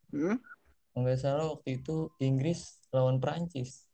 Hmm? 0.10 0.38
kalau 0.90 1.06
nggak 1.06 1.18
salah 1.18 1.46
waktu 1.50 1.78
itu 1.78 2.10
Inggris 2.18 2.82
lawan 2.90 3.22
Prancis 3.22 3.86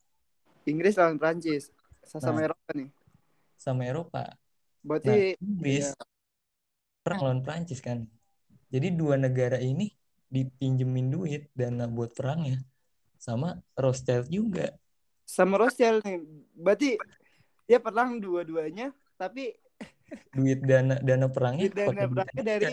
Inggris 0.63 0.95
lawan 0.95 1.19
Prancis. 1.19 1.67
Sama 2.01 2.39
Nah. 2.39 2.47
Eropa 2.47 2.69
nih. 2.71 2.89
sama 3.55 3.81
Eropa. 3.83 4.23
Nah, 4.23 4.35
Berarti 4.81 5.35
Inggris 5.37 5.91
iya. 5.91 6.03
perang 7.01 7.21
lawan 7.21 7.41
Prancis 7.41 7.79
kan. 7.79 8.07
Jadi 8.69 8.91
dua 8.91 9.15
negara 9.15 9.57
ini 9.57 9.91
dipinjemin 10.27 11.07
duit 11.09 11.43
dana 11.51 11.85
buat 11.85 12.11
perangnya 12.11 12.63
sama 13.15 13.59
Rothschild 13.73 14.27
juga. 14.27 14.71
Sama 15.25 15.57
Rothschild 15.59 16.05
nih. 16.05 16.21
Berarti 16.53 16.89
dia 17.65 17.81
perang 17.81 18.21
dua-duanya 18.21 18.93
tapi 19.17 19.57
Duit 20.31 20.61
dana 20.61 21.01
dana 21.01 21.27
perangnya 21.27 21.65
dana 21.73 22.05
duit 22.05 22.13
perangnya 22.13 22.43
dari 22.45 22.65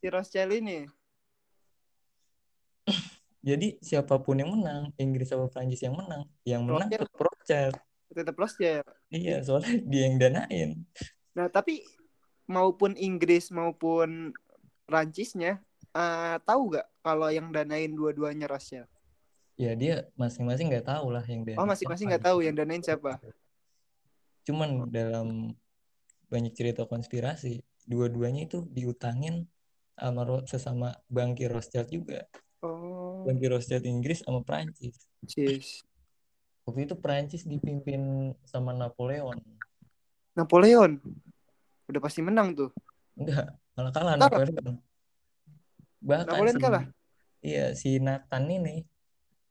si 0.00 0.06
Rothschild 0.08 0.52
ini. 0.56 0.88
Jadi 3.38 3.78
siapa 3.78 4.18
pun 4.18 4.34
yang 4.40 4.50
menang, 4.50 4.90
Inggris 4.98 5.30
sama 5.30 5.46
Prancis 5.46 5.80
yang 5.80 5.94
menang, 5.94 6.26
yang 6.42 6.66
menang 6.66 6.90
Rothschild. 6.90 7.06
tetap 7.06 7.20
Rothschild. 7.22 7.74
Tetap 8.10 8.34
Rothschild. 8.34 8.88
Iya, 9.14 9.36
soalnya 9.46 9.72
dia 9.90 10.02
yang 10.10 10.16
danain. 10.18 10.70
Nah, 11.38 11.46
tapi 11.46 11.86
maupun 12.50 12.98
Inggris 12.98 13.54
maupun 13.54 14.34
Prancisnya 14.88 15.62
eh, 15.94 16.36
tahu 16.42 16.76
gak 16.76 16.88
kalau 17.04 17.30
yang 17.30 17.54
danain 17.54 17.92
dua-duanya 17.94 18.50
Rothschild? 18.50 18.90
Ya 19.58 19.74
dia 19.74 20.06
masing-masing 20.14 20.70
nggak 20.70 20.86
tahu 20.86 21.10
lah 21.10 21.26
yang 21.26 21.42
danain. 21.42 21.58
Oh, 21.58 21.66
masing-masing 21.66 22.14
nggak 22.14 22.30
tahu 22.30 22.46
yang 22.46 22.54
danain 22.54 22.78
siapa. 22.78 23.18
Cuman 24.46 24.86
dalam 24.86 25.50
banyak 26.30 26.54
cerita 26.54 26.86
konspirasi, 26.86 27.66
dua-duanya 27.82 28.46
itu 28.46 28.62
diutangin 28.70 29.50
sama 29.98 30.22
sesama 30.46 30.94
bangkir 31.10 31.50
Rothschild 31.50 31.90
juga. 31.90 32.22
Oh, 32.62 33.26
Bangkir 33.26 33.50
Rothschild 33.50 33.82
Inggris 33.82 34.22
sama 34.22 34.46
Prancis. 34.46 35.10
cis. 35.26 35.82
Waktu 36.62 36.86
itu 36.86 36.94
Prancis 36.94 37.42
dipimpin 37.42 38.30
sama 38.46 38.70
Napoleon. 38.70 39.42
Napoleon. 40.38 41.02
Udah 41.90 41.98
pasti 41.98 42.22
menang 42.22 42.54
tuh. 42.54 42.70
Enggak, 43.18 43.58
malah 43.74 43.90
kalah? 43.90 44.14
Napoleon. 44.14 44.78
Bahkan 45.98 46.30
Napoleon 46.30 46.58
kalah? 46.62 46.84
Iya, 47.42 47.74
si 47.74 47.98
Nathan 47.98 48.46
ini 48.46 48.86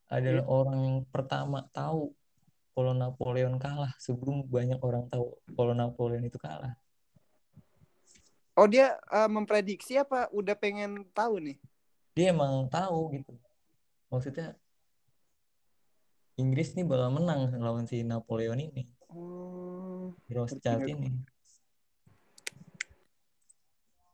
adalah 0.08 0.44
Iya. 0.44 0.48
orang 0.48 0.78
yang 0.84 0.98
pertama 1.12 1.68
tahu 1.70 2.16
kalau 2.72 2.92
Napoleon 2.96 3.60
kalah 3.60 3.92
sebelum 4.00 4.46
banyak 4.48 4.80
orang 4.80 5.04
tahu 5.12 5.36
kalau 5.52 5.72
Napoleon 5.76 6.24
itu 6.24 6.40
kalah. 6.40 6.74
Oh, 8.58 8.66
dia 8.66 8.98
eh, 9.14 9.30
memprediksi 9.30 9.94
apa 9.94 10.26
udah 10.34 10.56
pengen 10.58 11.06
tahu 11.14 11.38
nih? 11.38 11.58
Dia 12.18 12.34
emang 12.34 12.66
tahu 12.66 13.14
gitu. 13.14 13.38
Maksudnya 14.10 14.58
Inggris 16.38 16.74
nih 16.74 16.86
bakal 16.86 17.10
menang 17.14 17.50
lawan 17.58 17.86
si 17.86 18.02
Napoleon 18.06 18.58
ini, 18.62 18.86
Oh, 19.10 20.14
Rothschild 20.30 20.86
ini. 20.86 21.10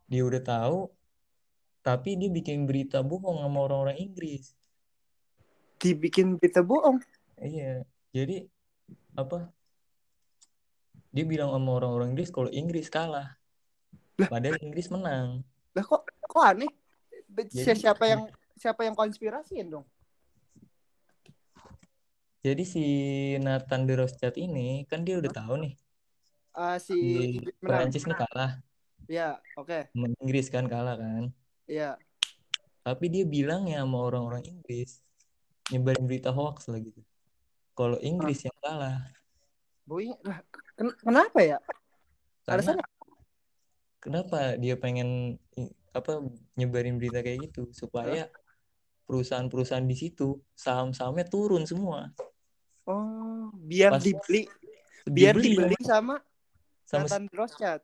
Dia 0.09 0.25
udah 0.25 0.41
tahu, 0.41 0.89
tapi 1.85 2.17
dia 2.17 2.33
bikin 2.33 2.65
berita 2.65 3.00
bohong 3.04 3.45
sama 3.45 3.59
orang-orang 3.65 4.00
Inggris. 4.00 4.57
Dibikin 5.78 6.39
berita 6.39 6.60
bohong. 6.60 7.00
Iya, 7.37 7.82
jadi 8.10 8.47
apa? 9.15 9.50
Dia 11.15 11.25
bilang 11.25 11.54
sama 11.54 11.71
orang-orang 11.78 12.15
Inggris 12.15 12.30
kalau 12.30 12.50
Inggris 12.50 12.91
kalah. 12.91 13.39
Lah. 14.19 14.28
Padahal 14.30 14.58
Inggris 14.63 14.91
menang. 14.91 15.43
Lah 15.75 15.84
kok 15.84 16.06
kok 16.06 16.43
aneh? 16.43 16.71
Jadi- 17.50 17.82
siapa 17.82 18.04
yang 18.06 18.23
siapa 18.54 18.87
yang 18.87 18.95
konspirasiin 18.95 19.71
dong? 19.71 19.87
Jadi 22.45 22.63
si 22.63 22.84
Nathan 23.41 23.89
de 23.89 23.95
Rothschild 23.97 24.37
ini 24.37 24.84
kan 24.84 25.00
dia 25.00 25.17
udah 25.17 25.32
tahu 25.32 25.54
nih 25.65 25.75
Ah, 26.54 26.76
si 26.78 26.95
Inggris. 27.41 27.56
Prancis 27.58 28.04
nih 28.06 28.15
kalah, 28.15 28.63
Ya, 29.10 29.43
oke. 29.58 29.91
sama 29.91 30.06
Inggris 30.23 30.47
kan 30.47 30.71
kalah 30.71 30.95
kan. 30.95 31.34
Ya. 31.67 31.99
Tapi 32.87 33.10
dia 33.10 33.25
bilangnya 33.26 33.82
sama 33.82 33.99
orang-orang 34.06 34.47
Inggris 34.47 35.02
nyebarin 35.73 36.05
berita 36.05 36.29
hoax 36.35 36.69
lah 36.69 36.81
gitu. 36.81 37.00
Kalau 37.75 37.99
Inggris 38.03 38.45
yang 38.45 38.57
kalah, 38.63 39.03
Boy, 39.85 40.09
lah, 40.25 40.41
ken- 40.77 40.97
kenapa 40.97 41.39
ya? 41.45 41.59
karena 42.45 42.73
Alasannya 42.77 42.87
kenapa 44.00 44.39
dia 44.61 44.77
pengen 44.77 45.41
apa 45.97 46.25
nyebarin 46.57 46.97
berita 46.97 47.25
kayak 47.25 47.53
gitu 47.53 47.73
supaya 47.73 48.29
perusahaan-perusahaan 49.05 49.85
di 49.85 49.97
situ 49.97 50.41
saham-sahamnya 50.57 51.29
turun 51.29 51.65
semua. 51.69 52.13
oh, 52.89 53.53
biar 53.57 53.97
Pas 53.97 54.05
dibeli, 54.05 54.49
biar 55.09 55.37
dibeli 55.37 55.57
dibeli 55.57 55.79
sama 55.85 56.17
sama, 56.85 57.09
Nathan 57.09 57.25
Rothschild. 57.33 57.83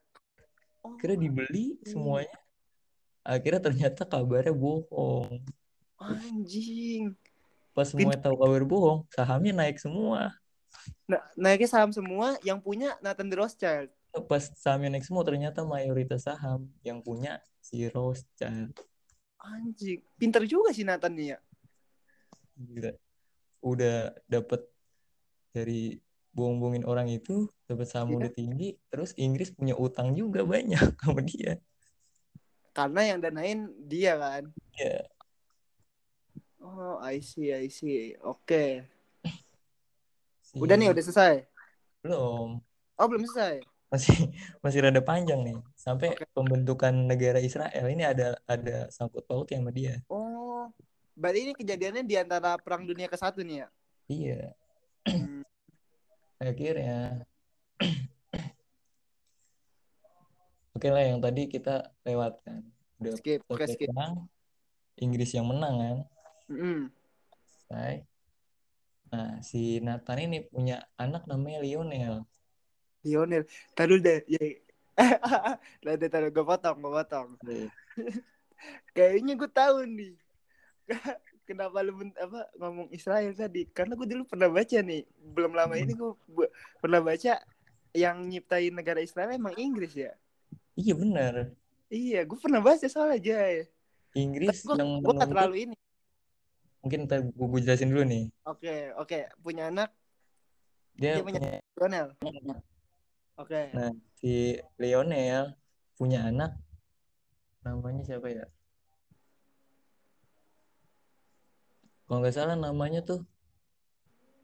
Oh, 0.81 0.97
akhirnya 0.97 1.17
dibeli 1.21 1.77
semuanya. 1.85 2.37
Akhirnya 3.21 3.61
ternyata 3.61 4.01
kabarnya 4.05 4.53
bohong. 4.53 5.41
anjing. 6.01 7.13
Pas 7.71 7.87
semua 7.87 8.11
tahu 8.19 8.35
kabar 8.35 8.63
bohong, 8.67 8.99
sahamnya 9.11 9.55
naik 9.55 9.79
semua. 9.79 10.35
Nah, 11.07 11.21
naiknya 11.39 11.69
saham 11.71 11.91
semua 11.95 12.35
yang 12.43 12.59
punya 12.59 12.99
Nathan 12.99 13.31
Rothschild. 13.31 13.91
Pas 14.27 14.43
sahamnya 14.59 14.91
naik 14.95 15.07
semua, 15.07 15.23
ternyata 15.23 15.63
mayoritas 15.63 16.27
saham 16.27 16.67
yang 16.83 16.99
punya 16.99 17.39
si 17.63 17.87
Rothschild. 17.87 18.75
Anjing, 19.39 20.03
pinter 20.19 20.43
juga 20.43 20.75
sih 20.75 20.83
Nathan 20.83 21.15
nih 21.15 21.27
ya. 21.35 21.39
Gila. 22.59 22.91
Udah 23.63 24.11
dapet 24.27 24.67
dari 25.55 25.95
bohong-bohongin 26.31 26.83
orang 26.87 27.07
itu, 27.11 27.47
dapat 27.67 27.87
saham 27.87 28.11
Iya. 28.11 28.17
udah 28.23 28.31
tinggi, 28.31 28.69
terus 28.87 29.11
Inggris 29.15 29.51
punya 29.51 29.75
utang 29.75 30.11
juga 30.15 30.43
banyak 30.43 30.75
sama 31.03 31.23
dia. 31.23 31.59
Karena 32.71 33.01
yang 33.03 33.19
danain 33.19 33.67
dia 33.83 34.15
kan. 34.15 34.43
Ya, 34.79 35.03
Oh, 36.61 37.01
I 37.01 37.17
see, 37.19 37.49
I 37.49 37.67
see. 37.67 38.13
Oke. 38.21 38.85
si- 40.45 40.61
Udah 40.61 40.77
nih, 40.77 40.93
udah 40.93 41.03
selesai. 41.03 41.45
belum. 42.05 42.61
Oh, 42.97 43.07
belum 43.09 43.25
selesai. 43.25 43.65
Masih 43.91 44.31
masih 44.63 44.79
rada 44.87 45.01
panjang 45.03 45.41
nih. 45.43 45.57
Sampai 45.75 46.13
Oke. 46.15 46.23
pembentukan 46.31 46.93
negara 46.95 47.41
Israel 47.41 47.85
ini 47.89 48.05
ada 48.05 48.39
ada 48.45 48.87
sangkut 48.87 49.25
pautnya 49.27 49.59
sama 49.59 49.73
dia. 49.73 49.99
Oh, 50.07 50.69
berarti 51.17 51.49
ini 51.49 51.53
kejadiannya 51.57 52.03
di 52.07 52.15
antara 52.15 52.55
Perang 52.55 52.85
Dunia 52.87 53.09
ke 53.11 53.17
satu 53.19 53.41
nih 53.43 53.65
ya? 53.65 53.67
Iya. 54.07 54.41
Hmm. 55.07 55.41
akhirnya 56.41 57.21
oke 60.73 60.87
lah 60.89 61.03
yang 61.05 61.21
tadi 61.21 61.45
kita 61.45 61.93
lewatkan 62.01 62.65
udah 62.97 63.13
Skip, 63.17 63.45
oke 63.45 63.65
skip. 63.69 63.89
perang 63.93 64.25
Inggris 64.97 65.33
yang 65.37 65.45
menang 65.45 65.75
kan 65.77 65.97
Mm-mm. 66.51 66.91
selesai 67.47 68.03
nah 69.11 69.39
si 69.43 69.79
Nathan 69.83 70.23
ini 70.27 70.43
punya 70.47 70.83
anak 70.95 71.27
namanya 71.27 71.63
Lionel 71.63 72.27
Lionel. 73.01 73.43
Taruh 73.73 73.97
deh. 73.97 74.21
Ya. 74.29 74.41
Nanti 75.85 76.05
taruh 76.09 76.29
gue 76.29 76.45
potong, 76.45 76.77
gue 76.77 76.91
potong. 76.93 77.27
Kayaknya 78.95 79.33
gue 79.37 79.49
tahu 79.49 79.77
nih. 79.89 80.13
Kenapa 81.49 81.81
lu 81.83 81.97
men- 81.97 82.15
apa 82.15 82.47
ngomong 82.61 82.87
Israel 82.93 83.33
tadi? 83.33 83.65
Karena 83.73 83.97
gue 83.97 84.07
dulu 84.07 84.23
pernah 84.29 84.47
baca 84.47 84.77
nih. 84.79 85.03
Belum 85.33 85.51
lama 85.57 85.75
ini 85.75 85.97
gue 85.97 86.47
pernah 86.77 87.01
baca 87.01 87.41
yang 87.91 88.17
nyiptain 88.29 88.71
negara 88.71 89.03
Israel 89.03 89.35
emang 89.35 89.57
Inggris 89.59 89.91
ya. 89.91 90.15
iya 90.79 90.95
benar 90.95 91.51
Iya, 91.91 92.23
gue 92.23 92.39
pernah 92.39 92.63
baca 92.63 92.87
soalnya 92.87 93.19
aja. 93.19 93.67
Inggris 94.15 94.63
yang 94.63 95.03
gue 95.03 95.11
gak 95.11 95.27
terlalu 95.27 95.55
ini. 95.67 95.75
Mungkin 96.81 97.05
gue, 97.05 97.61
jelasin 97.61 97.89
dulu 97.89 98.03
nih 98.03 98.25
Oke, 98.43 98.89
oke. 98.95 99.19
Punya 99.39 99.69
anak 99.69 99.89
dia 100.93 101.17
Dia 101.17 101.23
punya- 101.23 101.39
punya 101.39 101.53
Lionel. 101.77 102.07
Oke. 103.37 103.61
nah 103.73 103.89
si 104.13 104.53
Lionel 104.75 105.55
punya 105.95 106.25
anak 106.25 106.53
namanya 107.61 108.01
siapa 108.03 108.27
ya 108.27 108.45
kalau 112.05 112.19
nggak 112.21 112.35
salah 112.35 112.55
namanya 112.55 113.01
tuh 113.01 113.23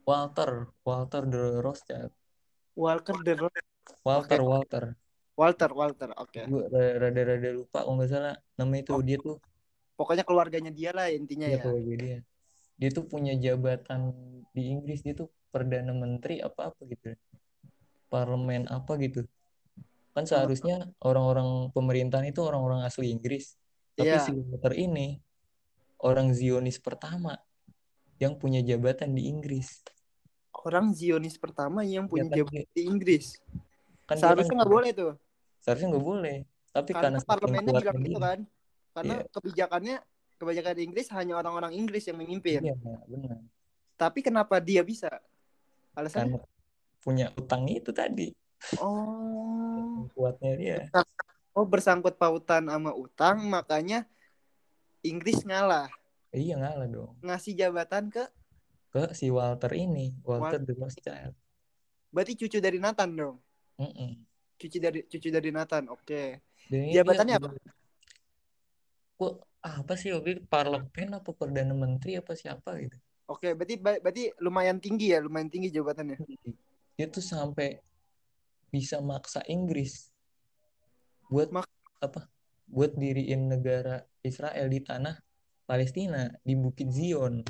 Walter 0.02 0.72
Walter 0.82 1.22
de 1.26 1.42
Rothschild 1.60 2.12
Walker 2.72 3.16
the 3.20 3.34
Rock. 3.36 3.54
Walter 4.02 4.40
Walter 4.40 4.84
Walter 5.36 5.70
Walter 5.70 6.10
oke 6.16 6.42
gue 6.42 6.64
rada-rada 6.96 7.50
lupa 7.52 7.84
kalau 7.84 7.98
nggak 7.98 8.10
salah 8.10 8.34
nama 8.56 8.74
itu 8.74 8.90
Oh. 8.90 9.02
dia 9.04 9.18
tuh 9.18 9.36
pokoknya 9.98 10.22
keluarganya 10.22 10.70
dia 10.70 10.94
lah 10.94 11.10
intinya 11.10 11.50
dia 11.50 11.58
ya. 11.58 11.62
keluarga 11.66 11.94
dia. 11.98 12.18
Dia 12.78 12.90
tuh 12.94 13.04
punya 13.10 13.34
jabatan 13.34 14.14
di 14.54 14.70
Inggris 14.70 15.02
dia 15.02 15.18
tuh 15.18 15.26
perdana 15.50 15.90
menteri 15.90 16.38
apa 16.38 16.70
apa 16.70 16.80
gitu. 16.86 17.18
Parlemen 18.06 18.70
apa 18.70 18.94
gitu. 19.02 19.26
Kan 20.14 20.24
seharusnya 20.30 20.86
orang-orang 21.02 21.74
pemerintahan 21.74 22.30
itu 22.30 22.38
orang-orang 22.46 22.86
asli 22.86 23.10
Inggris. 23.10 23.58
Tapi 23.98 24.14
Iya. 24.14 24.22
si 24.22 24.30
Walter 24.30 24.78
ini 24.78 25.18
orang 26.06 26.30
Zionis 26.30 26.78
pertama 26.78 27.34
yang 28.22 28.38
punya 28.38 28.62
jabatan 28.62 29.18
di 29.18 29.26
Inggris. 29.26 29.82
Orang 30.54 30.94
Zionis 30.94 31.34
pertama 31.34 31.82
yang 31.82 32.06
punya 32.06 32.30
kan 32.30 32.38
jabatan 32.38 32.70
di 32.70 32.82
Inggris? 32.86 33.34
Kan 34.06 34.22
seharusnya 34.22 34.54
kan- 34.54 34.58
nggak 34.62 34.70
boleh 34.70 34.90
tuh. 34.94 35.12
Seharusnya 35.58 35.88
nggak 35.90 36.06
boleh. 36.06 36.36
Tapi 36.70 36.90
karena, 36.94 37.02
karena 37.02 37.18
saking 37.18 37.30
parlemennya 37.34 37.72
bilang 37.74 37.98
gitu 38.06 38.20
kan 38.22 38.40
karena 39.00 39.14
Iya. 39.22 39.30
kebijakannya 39.30 39.96
kebijakan 40.38 40.78
Inggris 40.78 41.06
hanya 41.14 41.34
orang-orang 41.38 41.72
Inggris 41.74 42.04
yang 42.06 42.18
memimpin. 42.18 42.62
Iya 42.62 42.74
benar. 42.78 43.38
Tapi 43.98 44.22
kenapa 44.22 44.58
dia 44.62 44.82
bisa? 44.82 45.10
Alasannya? 45.94 46.38
Karena 46.38 47.02
punya 47.02 47.26
utang 47.34 47.66
itu 47.66 47.90
tadi. 47.94 48.30
Oh. 48.78 50.06
Kuatnya 50.14 50.52
dia. 50.58 50.78
Oh 51.54 51.66
bersangkut 51.66 52.14
pautan 52.14 52.70
sama 52.70 52.94
utang 52.94 53.42
makanya 53.50 54.06
Inggris 55.02 55.42
ngalah. 55.42 55.90
Iya 56.30 56.58
ngalah 56.58 56.86
dong. 56.86 57.18
Ngasih 57.22 57.58
jabatan 57.58 58.10
ke? 58.10 58.26
Ke 58.88 59.10
si 59.12 59.28
Walter 59.28 59.74
ini 59.74 60.16
Walter 60.22 60.62
de 60.62 60.72
Rothschild 60.74 61.34
berarti 62.08 62.32
cucu 62.34 62.58
dari 62.58 62.78
Nathan 62.80 63.10
dong? 63.14 63.36
Mm-mm. 63.78 64.10
cucu 64.58 64.78
dari 64.82 65.06
cucu 65.06 65.28
dari 65.30 65.50
Nathan 65.54 65.86
oke. 65.86 66.22
Ini 66.72 66.90
Jabatannya 66.90 67.34
apa? 67.38 67.48
Kok 69.18 69.34
apa 69.58 69.92
sih 69.98 70.14
itu 70.14 70.38
parlemen 70.46 71.18
apa 71.18 71.30
perdana 71.34 71.74
menteri 71.74 72.14
apa 72.14 72.38
siapa 72.38 72.78
gitu? 72.78 72.94
Oke 73.28 73.52
berarti 73.52 73.74
berarti 73.76 74.22
lumayan 74.40 74.78
tinggi 74.80 75.12
ya 75.12 75.20
lumayan 75.20 75.52
tinggi 75.52 75.68
jabatannya 75.68 76.16
dia 76.98 77.06
tuh 77.06 77.22
sampai 77.22 77.78
bisa 78.74 78.98
maksa 78.98 79.44
Inggris 79.46 80.10
buat 81.28 81.52
Mak- 81.52 81.68
apa? 82.00 82.26
Buat 82.68 82.96
diriin 82.96 83.48
negara 83.48 84.02
Israel 84.24 84.66
di 84.68 84.80
tanah 84.80 85.20
Palestina 85.68 86.32
di 86.40 86.56
Bukit 86.56 86.88
Zion. 86.88 87.44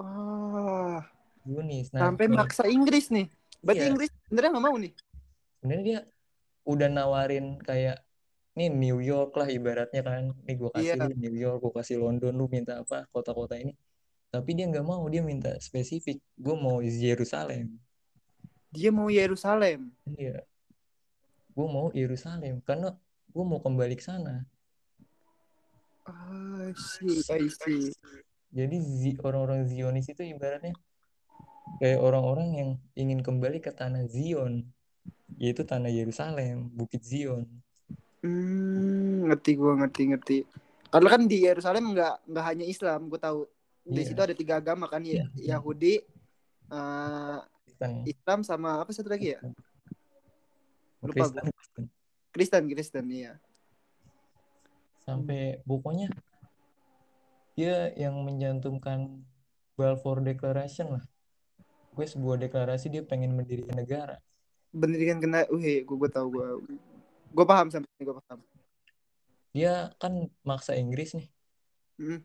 Wah. 0.00 1.04
Yunis. 1.44 1.92
Nah 1.92 2.08
sampai 2.08 2.26
maksa 2.28 2.64
Inggris 2.68 3.12
nih. 3.12 3.28
Berarti 3.60 3.84
Iya. 3.84 3.90
Inggris 3.92 4.10
sebenarnya 4.28 4.50
nggak 4.56 4.64
mau 4.64 4.76
nih? 4.76 4.92
Sebenarnya 5.60 5.84
dia 5.84 6.00
udah 6.68 6.88
nawarin 6.88 7.46
kayak 7.64 8.00
nih 8.58 8.68
New 8.74 8.98
York 8.98 9.38
lah 9.38 9.46
ibaratnya 9.46 10.02
kan. 10.02 10.34
Nih 10.42 10.58
gue 10.58 10.70
kasih 10.74 10.98
lu 10.98 11.14
New 11.14 11.36
York 11.38 11.58
gue 11.62 11.72
kasih 11.78 11.96
London 12.02 12.34
lu 12.34 12.50
minta 12.50 12.82
apa 12.82 13.06
kota-kota 13.14 13.54
ini. 13.54 13.78
Tapi 14.28 14.50
dia 14.58 14.66
nggak 14.66 14.82
mau 14.82 15.06
dia 15.06 15.22
minta 15.22 15.54
spesifik. 15.62 16.18
Gue 16.34 16.58
mau 16.58 16.82
Yerusalem. 16.82 17.78
Dia 18.74 18.90
mau 18.90 19.06
Yerusalem? 19.08 19.94
Iya. 20.04 20.42
Gue 21.54 21.66
mau 21.70 21.88
Yerusalem 21.94 22.60
karena 22.66 22.98
gue 23.30 23.44
mau 23.46 23.62
kembali 23.62 23.94
ke 23.94 24.04
sana. 24.04 24.42
I 26.08 26.72
see, 26.74 27.20
I 27.28 27.46
see. 27.52 27.92
jadi 28.48 28.80
orang-orang 29.20 29.68
Zionis 29.68 30.08
itu 30.08 30.24
ibaratnya 30.24 30.72
kayak 31.76 32.00
orang-orang 32.00 32.48
yang 32.56 32.70
ingin 32.96 33.20
kembali 33.20 33.60
ke 33.60 33.76
tanah 33.76 34.08
Zion 34.08 34.64
yaitu 35.36 35.68
tanah 35.68 35.92
Yerusalem 35.92 36.72
Bukit 36.72 37.04
Zion 37.04 37.44
Hmm, 38.24 39.30
ngerti 39.30 39.50
gua 39.54 39.78
ngerti 39.78 40.02
ngerti. 40.10 40.38
Karena 40.88 41.08
kan 41.12 41.22
di 41.28 41.38
Yerusalem 41.44 41.92
nggak 41.94 42.14
nggak 42.32 42.44
hanya 42.48 42.64
Islam, 42.64 43.12
gue 43.12 43.20
tahu. 43.20 43.44
Di 43.88 44.00
Iya. 44.02 44.08
situ 44.08 44.20
ada 44.20 44.34
tiga 44.36 44.54
agama 44.60 44.88
kan 44.88 45.04
ya, 45.04 45.24
Yahudi, 45.36 46.00
eh, 46.72 47.38
Kristen 47.64 47.92
Islam 48.04 48.40
sama 48.44 48.82
apa 48.82 48.90
satu 48.90 49.08
lagi 49.08 49.36
ya? 49.36 49.40
Lupa 51.04 51.14
Kristen, 51.14 51.44
gua. 51.46 51.54
Kristen. 52.34 52.62
Kristen, 52.68 53.04
iya. 53.10 53.32
sampai 55.08 55.64
pokoknya 55.64 56.12
dia 57.56 57.88
yang 57.96 58.20
mencantumkan 58.28 59.24
Balfour 59.72 60.20
Declaration 60.20 61.00
lah 61.00 61.04
gue 61.96 62.06
sebuah 62.06 62.38
deklarasi 62.38 62.92
dia 62.92 63.02
pengen 63.02 63.32
mendirikan 63.32 63.74
negara 63.74 64.20
Pendidikan 64.68 65.16
kena, 65.16 65.48
uh, 65.48 65.56
gue 65.56 65.80
gue 65.82 66.10
tahu 66.12 66.28
gue, 66.28 66.46
gue 67.28 67.44
paham 67.44 67.68
sampai 67.68 67.88
ini 67.96 68.04
gue 68.04 68.16
paham. 68.24 68.38
dia 69.50 69.90
kan 69.96 70.12
maksa 70.42 70.76
Inggris 70.76 71.14
nih 71.14 71.28
Hmm. 71.98 72.22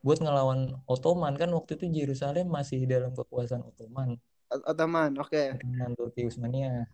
buat 0.00 0.16
ngelawan 0.16 0.80
Ottoman 0.88 1.36
kan 1.36 1.52
waktu 1.52 1.76
itu 1.76 1.84
Yerusalem 1.92 2.48
masih 2.48 2.88
dalam 2.88 3.12
kekuasaan 3.12 3.62
Ottoman 3.62 4.16
Ot- 4.48 4.64
Ottoman, 4.64 5.12
oke. 5.20 5.60
Ottoman 5.60 5.90
Turki 5.92 6.20
Utsmania 6.24 6.88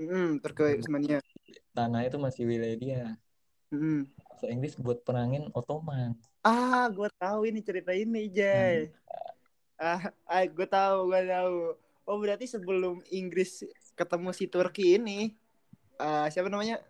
Hmm, 0.00 0.40
Turki 0.40 0.80
Utsmania. 0.80 1.20
tanah 1.70 2.08
itu 2.08 2.16
masih 2.16 2.48
wilayah 2.48 2.78
dia 2.80 3.02
Hmm. 3.68 4.08
maksa 4.24 4.46
Inggris 4.48 4.74
buat 4.76 5.04
perangin 5.04 5.52
Ottoman 5.52 6.16
Ah, 6.40 6.90
gue 6.90 7.06
tahu 7.20 7.46
ini 7.46 7.62
cerita 7.62 7.94
ini, 7.94 8.26
Jay. 8.26 8.90
Ah, 9.78 10.10
ah 10.26 10.42
gue 10.42 10.66
tahu, 10.66 11.06
gue 11.06 11.22
tahu. 11.22 11.54
Oh, 12.02 12.18
berarti 12.18 12.50
sebelum 12.50 12.98
Inggris 13.08 13.62
ketemu 13.94 14.34
si 14.34 14.50
Turki 14.50 14.98
ini, 14.98 15.38
ah 16.02 16.26
siapa 16.26 16.50
namanya? 16.50 16.82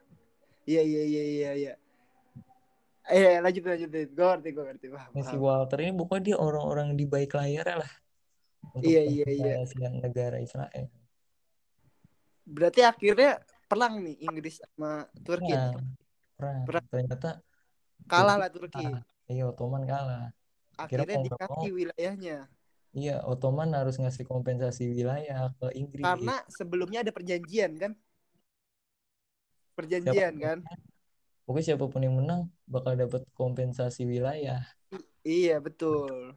Iya, 0.64 0.81
iya, 0.81 1.03
iya, 1.05 1.22
iya, 1.29 1.51
iya. 1.55 1.72
Eh, 3.05 3.37
lanjut, 3.37 3.61
lanjut. 3.62 3.90
Gue 3.90 4.07
ngerti, 4.09 4.48
gue 4.48 4.64
ngerti. 4.64 4.87
Paham, 4.88 5.11
si. 5.20 5.35
Walter 5.37 5.79
ini 5.79 5.92
pokoknya 5.92 6.22
dia 6.25 6.37
orang-orang 6.38 6.94
di 6.94 7.05
baik 7.05 7.35
layar 7.35 7.77
lah 7.77 7.92
Iya, 8.75 9.03
iya, 9.03 9.27
iya. 9.27 9.59
penjelasan 9.59 9.98
negara 9.98 10.38
Israel 10.38 10.87
Berarti 12.42 12.81
akhirnya 12.83 13.42
perang 13.66 13.98
nih 13.98 14.16
Inggris 14.20 14.61
sama 14.61 15.07
Turki. 15.18 15.51
perang 15.51 15.75
perang 16.37 16.57
Perang. 16.62 16.85
ternyata 16.87 17.31
Kalah 18.05 18.37
lah 18.37 18.48
Turki. 18.48 18.87
iya 19.27 19.44
Ottoman 19.44 19.83
kalah 19.83 20.31
Akhirnya 20.75 21.20
dikasih 21.20 21.70
wilayahnya. 21.70 22.38
iya 22.92 23.18
Ottoman 23.22 23.75
harus 23.75 23.98
ngasih 23.98 24.22
kompensasi 24.22 24.88
wilayah 24.88 25.51
ke 25.53 25.75
Inggris 25.75 26.03
Karena 26.03 26.38
sebelumnya 26.46 27.03
ada 27.03 27.11
perjanjian 27.11 27.75
kan? 27.77 27.92
Perjanjian 29.83 30.14
Siapa- 30.35 30.45
kan? 30.47 30.59
pokoknya 31.42 31.66
siapa 31.66 31.85
pun 31.85 32.01
yang 32.01 32.14
menang 32.14 32.47
bakal 32.64 32.95
dapat 32.95 33.27
kompensasi 33.35 34.07
wilayah 34.07 34.62
Iya, 35.23 35.59
betul. 35.59 36.35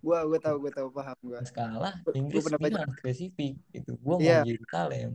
Gua 0.00 0.24
gua 0.24 0.36
tahu, 0.36 0.56
gua 0.60 0.72
tahu 0.72 0.88
paham 0.90 1.16
gua. 1.20 1.40
Gua- 1.40 2.16
Inggris 2.16 2.40
gua 2.40 2.46
pernah 2.48 2.60
baca. 2.60 2.68
bilang 2.72 2.90
spesifik 2.96 3.54
itu 3.70 3.92
gua 3.96 4.16
mau 4.16 4.24
Iya. 4.24 4.40
Yerusalem 4.44 5.10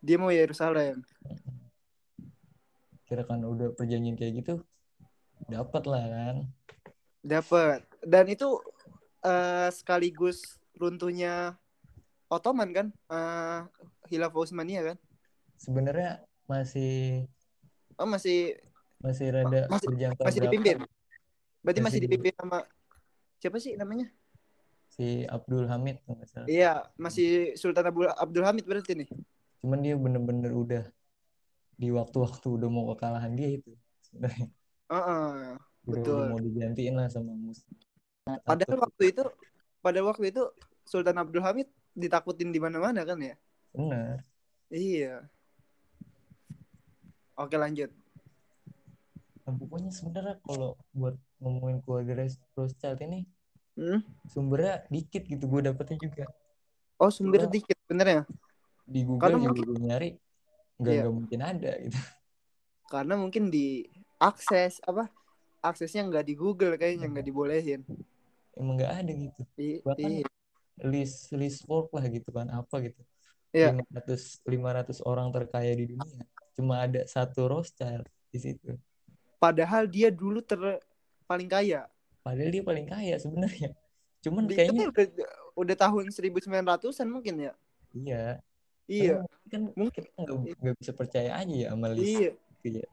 Dia 0.00 0.16
mau 0.16 0.28
Yerusalem. 0.30 1.00
kira 3.04 3.24
kan 3.24 3.42
udah 3.42 3.74
perjanjian 3.74 4.14
kayak 4.14 4.32
gitu 4.38 4.54
dapat 5.46 5.82
lah 5.84 6.04
kan 6.06 6.36
Dapat. 7.20 7.84
Dan 8.00 8.28
itu 8.28 8.48
eh, 9.20 9.68
sekaligus 9.70 10.56
runtuhnya 10.72 11.56
Ottoman 12.28 12.70
kan? 12.70 12.86
Eh 13.08 13.60
Khilafah 14.06 14.40
Utsmaniyah 14.40 14.84
kan? 14.86 14.98
sebenarnya 15.56 16.24
masih 16.50 17.30
Oh, 17.94 18.08
masih 18.08 18.56
masih 18.98 19.26
rada 19.30 19.68
Masih- 19.68 19.86
berjangka 19.86 20.22
masih 20.24 20.40
dipimpin. 20.42 20.76
Berarti 21.60 21.80
masih 21.80 21.84
Masih- 21.84 22.02
dipimpin 22.02 22.32
sama 22.34 22.58
siapa 23.38 23.56
sih 23.56 23.76
namanya? 23.76 24.08
si 24.90 25.22
Abdul 25.24 25.64
Hamid 25.64 26.02
kalau 26.02 26.18
nggak 26.18 26.28
salah. 26.28 26.46
Iya, 26.50 26.72
masih 26.98 27.54
Sultan 27.54 27.86
Abdul, 27.86 28.10
Abdul 28.10 28.42
Hamid 28.42 28.66
berarti 28.66 28.92
nih. 28.94 29.08
cuman 29.60 29.78
dia 29.78 29.92
bener-bener 29.94 30.50
udah 30.50 30.84
di 31.76 31.88
waktu-waktu 31.90 32.48
udah 32.50 32.68
mau 32.68 32.88
kekalahan 32.90 33.32
dia 33.32 33.54
itu 33.54 33.76
sebenarnya 34.00 34.48
Heeh. 34.88 35.30
udah, 35.84 35.92
Betul. 35.94 36.16
udah 36.16 36.32
mau 36.32 36.40
digantiin 36.40 36.94
lah 36.96 37.06
sama 37.06 37.32
mus 37.32 37.60
Padahal 38.42 38.80
waktu 38.80 39.04
itu 39.10 39.22
pada 39.78 40.00
waktu 40.00 40.24
itu 40.28 40.42
Sultan 40.82 41.16
Abdul 41.16 41.40
Hamid 41.40 41.68
ditakutin 41.92 42.48
di 42.48 42.58
mana-mana 42.58 43.04
kan 43.04 43.20
ya? 43.20 43.36
bener 43.70 44.24
Iya. 44.68 45.28
Oke 47.40 47.56
lanjut. 47.56 47.88
nah, 49.40 49.56
pokoknya 49.56 49.90
sebenarnya 49.90 50.36
kalau 50.44 50.76
buat 50.92 51.16
ngomongin 51.40 51.80
keluarga 51.80 52.12
Rothschild 52.54 53.00
ini 53.02 53.24
Hmm? 53.72 54.04
sumbernya 54.28 54.84
dikit 54.86 55.24
gitu 55.24 55.48
gue 55.48 55.64
dapetnya 55.64 55.96
juga 55.98 56.28
Oh 56.98 57.08
sumber 57.08 57.40
Gua- 57.40 57.50
dikit 57.50 57.78
bener 57.88 58.06
ya? 58.06 58.22
di 58.84 59.00
Google 59.02 59.22
Karena 59.24 59.38
juga 59.38 59.48
mungkin- 59.48 59.66
gue 59.66 59.80
nyari 59.80 60.10
nggak 60.76 60.94
Iya. 60.94 61.04
mungkin 61.08 61.38
ada 61.40 61.72
gitu 61.80 61.98
Karena 62.86 63.14
mungkin 63.16 63.44
di 63.48 63.86
akses 64.18 64.82
apa? 64.84 65.08
Aksesnya 65.60 66.04
nggak 66.04 66.24
di 66.24 66.34
Google 66.34 66.76
kayaknya 66.76 67.08
nggak 67.08 67.24
dibolehin. 67.24 67.80
emang 68.52 68.74
nggak 68.76 68.92
ada 68.92 69.12
gitu 69.14 69.40
I- 69.56 69.80
Bahkan- 69.80 70.12
iya. 70.12 70.26
list 70.84 71.32
list 71.32 71.64
work 71.64 71.88
lah 71.90 72.04
gitu 72.04 72.28
kan 72.28 72.50
apa 72.50 72.74
gitu 72.84 73.00
Iya. 73.50 73.72
500 73.72 74.44
500 74.44 74.98
orang 75.00 75.32
terkaya 75.32 75.72
di 75.72 75.88
dunia 75.88 76.20
cuma 76.52 76.82
ada 76.82 77.02
satu 77.04 77.46
Rothschild 77.46 78.04
di 78.28 78.38
situ 78.38 78.72
Padahal 79.36 79.88
dia 79.88 80.12
dulu 80.12 80.40
ter 80.40 80.60
paling 81.24 81.48
kaya. 81.48 81.88
padahal 82.20 82.50
dia 82.50 82.60
paling 82.60 82.84
kaya 82.84 83.16
sebenarnya 83.16 83.72
cuman 84.20 84.44
Di, 84.44 84.52
kayaknya 84.52 84.92
udah, 84.92 85.06
udah 85.56 85.76
tahun 85.78 86.04
1900-an 86.12 87.08
mungkin 87.08 87.34
ya. 87.40 87.52
iya 87.90 88.24
Iya. 88.84 89.22
Kan 89.46 89.70
Mungkin. 89.72 90.02
nggak 90.18 90.76
bisa 90.76 90.90
percaya 90.90 91.38
aja 91.38 91.54
ya 91.54 91.68
sama 91.70 91.88
list 91.90 92.10
Iya. 92.10 92.32
gitu 92.60 92.78
ya 92.82 92.90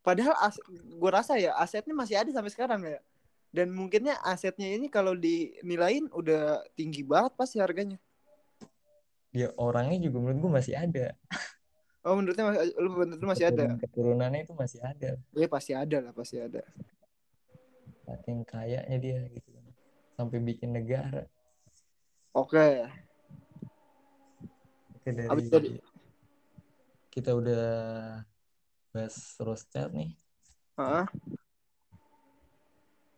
Padahal 0.00 0.34
as, 0.38 0.56
gue 0.70 1.10
rasa 1.10 1.34
ya 1.34 1.52
asetnya 1.56 1.90
masih 1.90 2.14
ada 2.14 2.30
sampai 2.30 2.48
sekarang 2.48 2.78
ya. 2.80 3.02
Dan 3.50 3.74
mungkinnya 3.74 4.16
asetnya 4.22 4.70
ini 4.70 4.86
kalau 4.86 5.12
dinilaiin 5.12 6.06
udah 6.10 6.62
tinggi 6.72 7.02
banget 7.02 7.34
pasti 7.34 7.58
harganya. 7.58 7.98
dia 9.28 9.50
orangnya 9.54 10.00
juga 10.00 10.16
menurut 10.22 10.38
gue 10.40 10.52
masih 10.56 10.74
ada 10.74 11.12
Oh 12.06 12.14
menurutnya 12.14 12.46
mas- 12.46 12.70
lu 12.78 12.88
menurut 12.94 13.18
lu 13.18 13.26
masih 13.26 13.50
ada? 13.50 13.66
Keturunan- 13.66 13.82
keturunannya 13.82 14.40
itu 14.46 14.54
masih 14.54 14.78
ada 14.78 15.10
Iya 15.34 15.46
pasti 15.50 15.72
ada 15.74 15.98
lah 16.00 16.12
pasti 16.14 16.38
ada. 16.38 16.62
saking 18.06 18.46
kayaknya 18.46 18.96
dia 19.02 19.18
gitu 19.34 19.50
kan 19.50 19.66
sampai 20.14 20.38
bikin 20.38 20.70
negara 20.70 21.26
Oke. 22.30 22.86
Oke 24.94 25.08
dari 25.10 25.26
Abis 25.26 25.50
tadi. 25.50 25.74
kita 27.10 27.34
udah 27.34 27.66
bahas 28.94 29.16
Rothschild 29.42 29.90
nih 29.90 30.14
Heeh. 30.78 31.04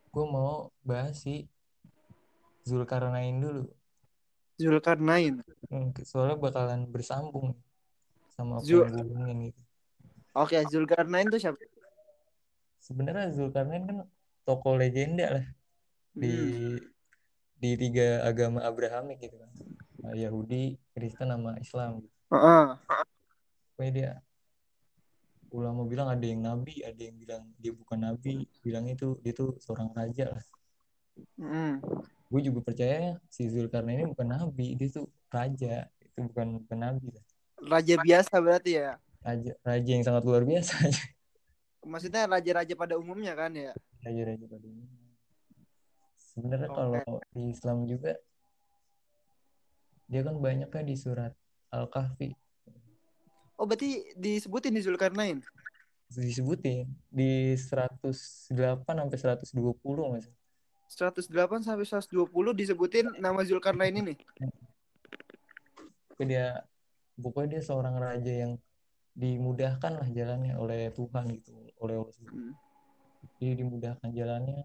gue 0.09 0.25
mau 0.25 0.73
bahas 0.81 1.21
si 1.21 1.45
Zulkarnain 2.65 3.37
dulu 3.37 3.69
Zulkarnain. 4.57 5.45
Hmm, 5.69 5.93
soalnya 6.03 6.35
bakalan 6.35 6.89
bersambung 6.89 7.55
sama 8.39 8.57
apa 8.57 8.65
Zul- 8.65 8.87
yang 8.87 8.95
gue 8.95 9.03
omongin 9.05 9.39
gitu 9.51 9.63
Oke 10.33 10.55
Zulkarnain 10.71 11.27
tuh 11.27 11.41
siapa? 11.43 11.59
sebenarnya 12.79 13.35
Zulkarnain 13.35 13.83
kan 13.85 13.99
tokoh 14.47 14.79
legenda 14.79 15.27
lah 15.35 15.47
di 16.15 16.31
Hmm. 16.33 16.79
di 17.59 17.71
tiga 17.75 18.23
agama 18.23 18.63
Abrahamik 18.63 19.19
gitu 19.19 19.35
kan 19.35 19.51
Nah, 19.99 20.15
Yahudi 20.15 20.79
Kristen 20.95 21.27
sama 21.27 21.59
Islam. 21.59 22.07
Heeh. 22.31 22.67
Pokoknya 23.75 23.91
dia 23.91 24.11
ulama 25.51 25.83
bilang 25.83 26.07
ada 26.07 26.23
yang 26.23 26.39
nabi 26.39 26.87
ada 26.87 27.03
yang 27.03 27.19
bilang 27.19 27.43
dia 27.59 27.75
bukan 27.75 27.99
nabi 27.99 28.47
bilang 28.63 28.87
itu 28.87 29.19
dia 29.19 29.35
tuh 29.35 29.59
seorang 29.59 29.91
raja 29.91 30.31
lah 30.31 30.45
Hmm. 31.35 31.83
gue 32.31 32.41
juga 32.45 32.63
percaya 32.63 33.19
si 33.27 33.51
Zulkarnain 33.51 33.99
ini 33.99 34.07
bukan 34.15 34.29
nabi 34.29 34.79
dia 34.79 34.87
tuh 34.87 35.11
raja 35.27 35.91
itu 35.99 36.19
bukan 36.31 36.63
bukan 36.63 36.79
nabi 36.79 37.11
lah 37.11 37.25
Raja 37.59 37.95
biasa 37.99 38.35
berarti 38.39 38.79
ya. 38.79 38.95
raja 39.19 39.53
raja 39.61 39.91
yang 39.91 40.05
sangat 40.07 40.23
luar 40.23 40.47
biasa 40.47 40.79
Maksudnya 41.89 42.29
raja-raja 42.29 42.75
pada 42.77 42.95
umumnya 42.95 43.33
kan 43.33 43.51
ya. 43.51 43.73
raja-raja 44.05 44.47
pada 44.47 44.65
umumnya 44.65 44.99
sebenarnya 46.17 46.69
Oke. 46.71 46.77
kalau 46.79 47.03
di 47.33 47.43
Islam 47.51 47.79
juga 47.85 48.15
dia 50.07 50.23
kan 50.23 50.39
banyak 50.39 50.71
kan 50.71 50.87
di 50.87 50.95
surat 50.95 51.35
Al-Kahfi 51.69 52.31
Oh 53.59 53.67
berarti 53.67 54.15
disebutin 54.15 54.71
di 54.71 54.83
Zulkarnain. 54.87 55.43
disebutin 56.09 56.87
di 57.11 57.59
108 57.59 58.55
sampai 58.87 59.19
120 59.19 60.15
mas 60.15 60.31
108 60.89 61.67
sampai 61.67 61.85
120 61.85 62.33
disebutin 62.55 63.13
nama 63.19 63.43
Zulkarnain 63.45 63.93
ini. 63.93 64.15
Dia 66.17 66.63
pokoknya 67.25 67.49
dia 67.59 67.63
seorang 67.69 67.97
raja 68.07 68.33
yang 68.43 68.53
dimudahkan 69.23 69.93
lah 70.01 70.09
jalannya 70.19 70.55
oleh 70.63 70.79
Tuhan 70.99 71.25
gitu 71.37 71.53
oleh 71.83 71.97
Allah. 72.01 72.15
Hmm. 72.33 72.53
dia 73.39 73.53
dimudahkan 73.61 74.11
jalannya 74.19 74.59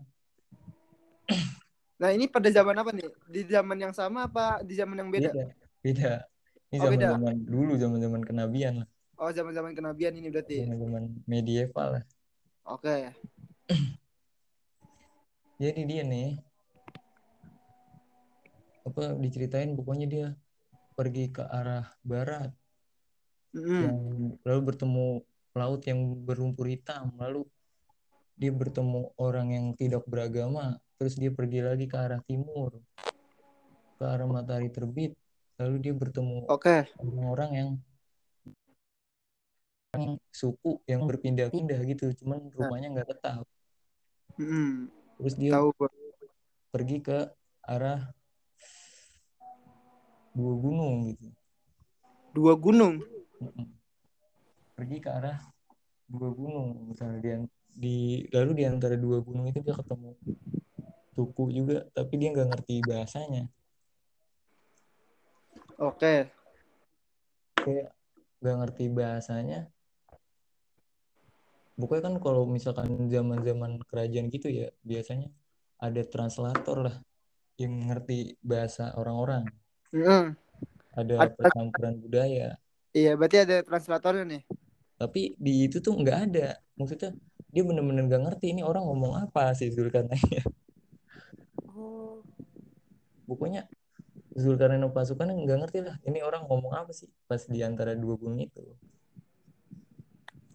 Nah 2.02 2.10
ini 2.12 2.26
pada 2.28 2.50
zaman 2.52 2.76
apa 2.76 2.92
nih? 2.92 3.08
Di 3.32 3.42
zaman 3.48 3.78
yang 3.80 3.94
sama 3.96 4.28
apa 4.28 4.60
di 4.68 4.74
zaman 4.76 5.00
yang 5.00 5.10
beda? 5.13 5.30
beda 5.32 5.44
beda 5.86 6.12
ini 6.74 6.78
Oh, 6.82 6.86
zaman 6.86 7.00
beda. 7.00 7.10
zaman 7.13 7.36
dulu 7.54 7.72
zaman 7.78 8.00
zaman 8.06 8.22
kenabian 8.26 8.74
lah 8.84 8.88
Oh 9.22 9.30
zaman-zaman 9.32 9.72
kenabian 9.78 10.13
ini 10.20 10.28
berarti. 10.34 10.58
zaman 10.66 10.78
zaman 10.84 11.04
medieval 11.30 11.88
lah 12.00 12.04
Oke. 12.66 13.13
jadi 15.62 15.82
dia 15.89 16.02
nih 16.04 16.28
apa 18.84 19.16
diceritain 19.24 19.72
pokoknya 19.80 20.06
dia 20.13 20.28
pergi 20.93 21.34
ke 21.34 21.43
arah 21.43 21.89
barat 22.06 22.53
Mm. 23.53 23.82
yang 23.86 23.97
lalu 24.41 24.62
bertemu 24.73 25.08
laut 25.53 25.82
yang 25.86 25.99
berlumpur 26.25 26.65
hitam 26.65 27.13
lalu 27.21 27.45
dia 28.34 28.49
bertemu 28.49 29.13
orang 29.21 29.53
yang 29.53 29.65
tidak 29.77 30.01
beragama 30.10 30.82
terus 30.97 31.13
dia 31.13 31.29
pergi 31.29 31.62
lagi 31.62 31.86
ke 31.86 31.93
arah 31.93 32.17
timur 32.25 32.82
ke 34.01 34.03
arah 34.10 34.25
matahari 34.25 34.73
terbit 34.73 35.13
lalu 35.62 35.77
dia 35.86 35.93
bertemu 35.93 36.49
Oke. 36.49 36.89
orang-orang 36.97 37.51
yang 37.53 37.69
yang 39.93 40.17
suku 40.34 40.82
yang 40.89 41.06
berpindah-pindah 41.06 41.77
gitu 41.86 42.10
cuman 42.25 42.49
rumahnya 42.58 42.89
nggak 42.89 43.10
tetap 43.13 43.45
Mm. 44.34 44.89
terus 45.21 45.38
dia 45.38 45.53
Tahu 45.53 45.69
gua. 45.77 45.89
pergi 46.73 46.97
ke 47.06 47.29
arah 47.69 48.01
dua 50.34 50.54
gunung 50.58 50.96
gitu. 51.13 51.28
Dua 52.34 52.54
gunung. 52.58 53.00
Pergi 54.74 54.98
ke 54.98 55.10
arah 55.10 55.38
dua 56.10 56.30
gunung. 56.34 56.89
Misalnya 56.89 57.19
dia 57.22 57.36
di 57.74 58.26
lalu 58.34 58.52
di 58.62 58.63
antara 58.65 58.98
dua 58.98 59.22
gunung 59.22 59.50
itu 59.50 59.62
dia 59.62 59.74
ketemu 59.74 60.13
suku 61.13 61.43
juga 61.54 61.86
tapi 61.93 62.13
dia 62.17 62.34
nggak 62.34 62.50
ngerti 62.50 62.76
bahasanya. 62.86 63.43
Oke. 65.78 66.30
kayak 67.63 67.96
nggak 68.43 68.58
ngerti 68.60 68.84
bahasanya. 68.91 69.60
Pokoknya 71.74 72.04
kan 72.12 72.15
kalau 72.22 72.46
misalkan 72.46 73.10
zaman 73.10 73.41
zaman 73.41 73.82
kerajaan 73.89 74.30
gitu 74.30 74.52
ya 74.52 74.69
biasanya 74.86 75.34
ada 75.82 76.02
translator 76.06 76.78
lah 76.86 76.96
yang 77.58 77.89
ngerti 77.89 78.38
bahasa 78.46 78.93
orang-orang 78.93 79.50
Mm. 79.93 80.34
ada 80.93 81.13
Ada- 81.21 81.36
percampuran 81.38 81.95
budaya 81.97 82.58
Iya 82.93 83.13
berarti 83.13 83.38
ada 83.41 83.62
translatornya 83.62 84.25
nih. 84.27 84.43
tapi 84.93 85.34
di 85.36 85.65
itu 85.65 85.77
tuh 85.77 85.93
nggak 85.93 86.17
ada 86.29 86.47
maksudnya 86.73 87.13
dia 87.49 87.62
bener-bener 87.62 88.06
nggak 88.06 88.23
ngerti 88.25 88.53
ini 88.53 88.62
orang 88.62 88.86
ngomong 88.86 89.13
apa 89.19 89.53
sih 89.53 89.69
Zulkarnain 89.69 90.21
Oh. 91.69 92.21
pokoknya 93.25 93.65
Zulkarnain 94.34 94.79
dan 94.79 94.89
pasukannya 94.89 95.34
nggak 95.36 95.60
ngerti 95.65 95.79
lah 95.82 95.97
ini 96.06 96.21
orang 96.21 96.45
ngomong 96.45 96.73
apa 96.73 96.93
sih 96.93 97.10
pas 97.25 97.41
di 97.43 97.62
antara 97.62 97.93
dua 97.93 98.13
gunung 98.15 98.39
itu 98.39 98.62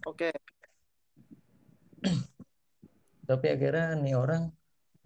Oke. 0.03 0.31
tapi 3.23 3.45
akhirnya 3.47 3.93
nih 3.95 4.15
orang 4.15 4.49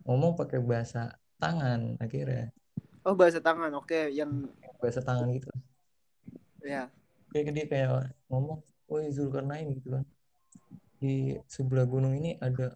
ngomong 0.05 0.37
pakai 0.37 0.61
bahasa 0.61 1.11
tangan 1.37 1.97
akhirnya 1.99 2.53
Oh 3.03 3.15
bahasa 3.15 3.39
tangan. 3.39 3.71
Oke. 3.75 4.07
Yang 4.09 4.47
bahasa 4.79 4.99
tangan 4.99 5.27
gitu 5.31 5.47
ya. 6.63 6.87
kayak 7.31 7.51
dia 7.51 7.65
kayak 7.67 8.15
ngomong 8.31 8.63
woi 8.87 9.11
Zulkarnain 9.11 9.67
gitu 9.75 9.99
kan 9.99 10.05
di 10.99 11.35
sebelah 11.51 11.83
gunung 11.83 12.15
ini 12.15 12.39
ada 12.39 12.75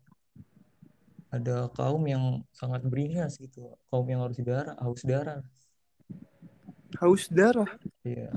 ada 1.31 1.71
kaum 1.71 2.03
yang 2.03 2.43
sangat 2.51 2.83
beringas 2.83 3.39
gitu 3.39 3.75
kaum 3.87 4.03
yang 4.07 4.23
harus 4.27 4.39
darah 4.43 4.75
haus 4.83 5.03
darah 5.03 5.39
Haus 6.99 7.27
darah. 7.31 7.67
iya 8.03 8.31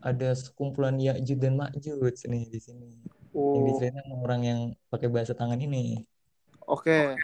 ada 0.00 0.32
sekumpulan 0.32 0.96
Ya'juj 0.96 1.36
dan 1.36 1.60
Ma'juj 1.60 2.24
nih 2.24 2.48
di 2.48 2.60
sini 2.60 2.88
yang 2.88 3.04
Oh. 3.30 3.62
diceritain 3.62 3.94
sama 4.02 4.16
orang 4.26 4.40
yang 4.42 4.60
pakai 4.90 5.06
bahasa 5.06 5.36
tangan 5.36 5.60
ini 5.60 6.02
Oke. 6.66 7.14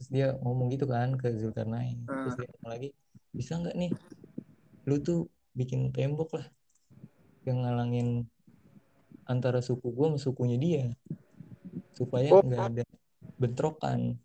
Terus 0.00 0.08
dia 0.08 0.32
ngomong 0.40 0.72
gitu 0.72 0.88
kan 0.88 1.12
ke 1.12 1.28
Zulkarnain 1.36 2.00
terus 2.08 2.32
Ah. 2.32 2.38
dia 2.40 2.48
ngomong 2.48 2.70
lagi 2.72 2.88
bisa 3.30 3.60
nggak 3.60 3.76
nih 3.76 3.92
lu 4.88 4.96
tuh 4.98 5.28
bikin 5.52 5.92
tembok 5.92 6.40
lah 6.40 6.46
yang 7.44 7.60
ngalangin 7.60 8.24
antara 9.28 9.60
suku 9.60 9.92
gua 9.92 10.08
sama 10.08 10.18
sukunya 10.18 10.56
dia 10.56 10.84
supaya 11.92 12.32
Oh. 12.32 12.40
nggak 12.40 12.64
ada 12.72 12.84
bentrokan 13.36 14.16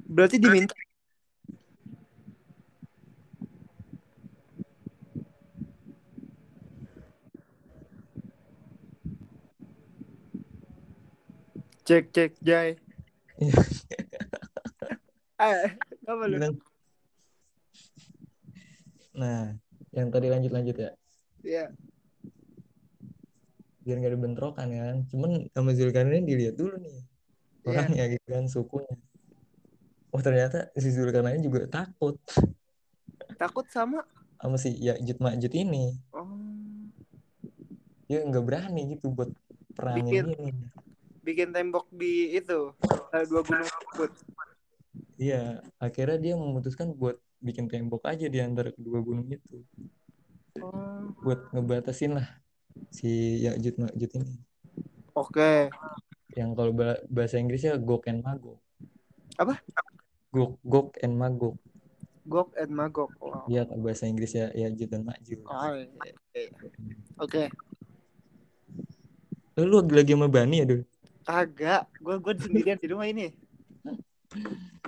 Berarti 0.00 0.42
diminta. 0.42 0.74
Cek 11.86 12.04
cek 12.14 12.32
Jai. 12.46 12.70
Eh, 15.40 15.72
apa 16.04 16.22
lu? 16.28 16.36
Nah 19.16 19.56
yang 19.90 20.08
tadi 20.12 20.30
lanjut 20.30 20.52
lanjut 20.54 20.76
ya 20.78 20.90
Iya. 21.40 21.64
biar 23.80 23.96
nggak 23.96 24.12
ada 24.12 24.20
bentrokan 24.20 24.68
kan 24.70 24.96
cuman 25.08 25.30
sama 25.50 25.72
Zulkarnain 25.72 26.22
dilihat 26.28 26.54
dulu 26.54 26.76
nih 26.78 27.00
Iya. 27.64 27.66
orangnya 27.66 28.04
gitu 28.12 28.26
kan 28.28 28.44
sukunya 28.46 28.94
oh 30.12 30.20
ternyata 30.22 30.68
si 30.76 30.92
Zulkarnain 30.94 31.40
juga 31.42 31.64
takut 31.66 32.20
Takut 33.34 33.66
sama 33.72 34.04
sama 34.38 34.60
si 34.60 34.76
Ya'juj 34.78 35.18
Ma'juj 35.18 35.52
ini 35.58 35.96
oh 36.14 36.28
dia 38.06 38.20
nggak 38.22 38.44
berani 38.46 38.94
gitu 38.94 39.10
buat 39.10 39.32
perangin 39.74 40.06
Bikin. 40.06 40.24
ini 40.28 40.50
bikin 41.24 41.48
tembok 41.50 41.88
di 41.90 42.36
itu 42.36 42.72
eh, 43.16 43.24
dua 43.26 43.40
gunung 43.42 43.66
tersebut. 43.66 44.12
Iya 45.20 45.60
akhirnya 45.76 46.16
dia 46.16 46.34
memutuskan 46.34 46.90
buat 46.92 47.14
bikin 47.38 47.68
tembok 47.68 48.04
aja 48.04 48.24
di 48.26 48.40
antara 48.40 48.72
kedua 48.72 48.98
gunung 49.00 49.28
itu 49.28 49.60
Oh. 50.58 51.14
buat 51.22 51.46
ngebatasin 51.54 52.18
lah 52.18 52.26
si 52.90 53.38
Ya'juj 53.38 53.78
Ma'juj 53.78 54.10
ini 54.18 54.34
Oke. 55.14 55.70
yang 56.34 56.58
kalau 56.58 56.74
ba- 56.74 56.98
bahasa 57.06 57.38
Inggrisnya 57.38 57.78
Gog 57.78 58.02
and 58.10 58.20
Magog 58.20 58.58
Apa? 59.38 59.62
Gog 60.34 60.58
Gog 60.66 60.98
and 60.98 61.14
Magog 61.14 61.54
Gok 62.26 62.50
and 62.58 62.70
Magok. 62.70 63.10
Wow. 63.22 63.46
Iya 63.46 63.62
kalau 63.62 63.80
bahasa 63.80 64.04
Inggrisnya 64.04 64.50
Ya'juj 64.52 64.90
dan 64.90 65.06
Ma'juj 65.06 65.38
Oh, 65.46 65.70
iya, 65.70 65.86
iya. 66.34 66.50
Oke. 67.16 67.42
Lu 69.54 69.64
lu 69.66 69.78
lagi 69.86 70.12
sama 70.12 70.26
Bani 70.26 70.56
ya 70.60 70.66
dulu 70.66 70.82
Kagak. 71.22 71.86
Gue 72.02 72.16
gue 72.18 72.34
sendirian 72.36 72.74
di 72.76 72.88
rumah 72.90 73.06
ini. 73.06 73.30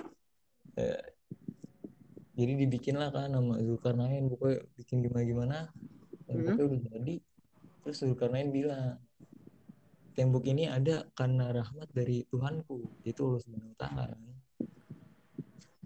jadi 2.33 2.53
dibikin 2.65 2.97
lah 2.97 3.13
kan 3.13 3.29
sama 3.29 3.61
Zulkarnain 3.61 4.25
pokoknya 4.25 4.65
bikin 4.77 5.05
gimana 5.05 5.23
gimana 5.23 5.57
temboknya 6.25 6.63
udah 6.65 6.81
jadi 6.89 7.15
terus 7.85 7.97
Zulkarnain 8.01 8.49
bilang 8.49 8.97
tembok 10.17 10.45
ini 10.49 10.69
ada 10.69 11.05
karena 11.13 11.49
rahmat 11.53 11.89
dari 11.93 12.25
Tuhanku 12.29 13.05
itu 13.05 13.21
Allah 13.21 13.41
Subhanahu 13.41 13.77
taala 13.77 14.17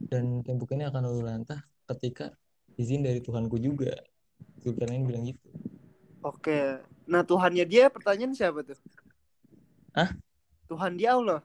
dan 0.08 0.44
tembok 0.44 0.72
ini 0.76 0.88
akan 0.88 1.04
lalu 1.04 1.22
lantah 1.28 1.60
ketika 1.92 2.32
izin 2.80 3.04
dari 3.04 3.20
Tuhanku 3.20 3.60
juga 3.60 3.92
Zulkarnain 4.64 5.04
bilang 5.04 5.28
gitu 5.28 5.48
Oke. 6.28 6.82
Nah 7.08 7.24
Tuhannya 7.24 7.64
dia 7.64 7.88
pertanyaan 7.88 8.36
siapa 8.36 8.60
tuh? 8.66 8.76
Hah? 9.96 10.12
Tuhan 10.68 11.00
dia 11.00 11.16
Allah. 11.16 11.40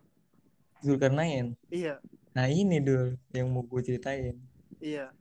Zulkarnain 0.83 1.55
Iya. 1.71 2.03
Nah 2.33 2.49
ini 2.49 2.81
dul 2.81 3.17
yang 3.37 3.53
mau 3.53 3.65
gue 3.65 3.81
ceritain. 3.85 4.37
Iya. 4.81 5.13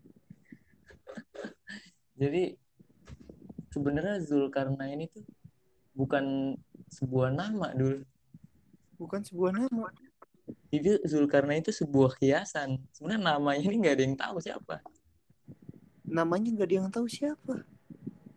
jadi 2.22 2.56
sebenarnya 3.72 4.24
Zulkarnain 4.24 5.00
itu 5.04 5.24
bukan 5.96 6.56
sebuah 6.92 7.36
nama 7.36 7.76
dul. 7.76 8.04
Bukan 8.96 9.24
sebuah 9.24 9.56
nama. 9.56 9.90
itu 10.72 11.00
Zulkarnain 11.08 11.64
itu 11.64 11.72
sebuah 11.72 12.16
kiasan 12.20 12.80
sebenarnya 12.92 13.36
namanya 13.36 13.64
ini 13.64 13.76
nggak 13.84 13.96
ada 13.96 14.04
yang 14.04 14.18
tahu 14.20 14.38
siapa. 14.40 14.76
Namanya 16.08 16.48
nggak 16.52 16.68
ada 16.68 16.76
yang 16.76 16.90
tahu 16.92 17.08
siapa. 17.08 17.64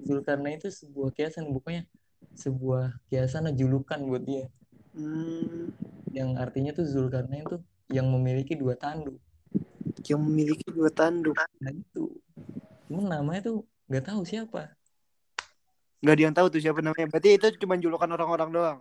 Zulkarnain 0.03 0.59
itu 0.59 0.71
sebuah 0.71 1.11
kiasan 1.15 1.51
bukannya 1.51 1.87
sebuah 2.35 2.99
kiasan 3.09 3.51
atau 3.51 3.57
julukan 3.57 3.99
buat 4.03 4.23
dia. 4.27 4.47
Hmm, 4.95 5.75
yang 6.15 6.39
artinya 6.39 6.75
tuh 6.75 6.87
Zulkarnain 6.87 7.47
tuh 7.47 7.63
yang 7.93 8.09
memiliki 8.09 8.57
dua 8.57 8.77
tanduk 8.77 9.17
yang 10.05 10.21
memiliki 10.21 10.69
dua 10.69 10.93
tanduk. 10.93 11.37
nah 11.61 11.73
itu 11.73 12.13
cuman 12.89 13.21
namanya 13.21 13.53
tuh 13.53 13.65
nggak 13.89 14.05
tahu 14.09 14.25
siapa 14.25 14.73
Nggak 16.05 16.15
ada 16.21 16.25
yang 16.29 16.37
tahu 16.37 16.47
tuh 16.53 16.61
siapa 16.61 16.85
namanya. 16.85 17.09
Berarti 17.09 17.33
itu 17.33 17.49
cuma 17.65 17.81
julukan 17.81 18.05
orang-orang 18.13 18.51
doang. 18.53 18.79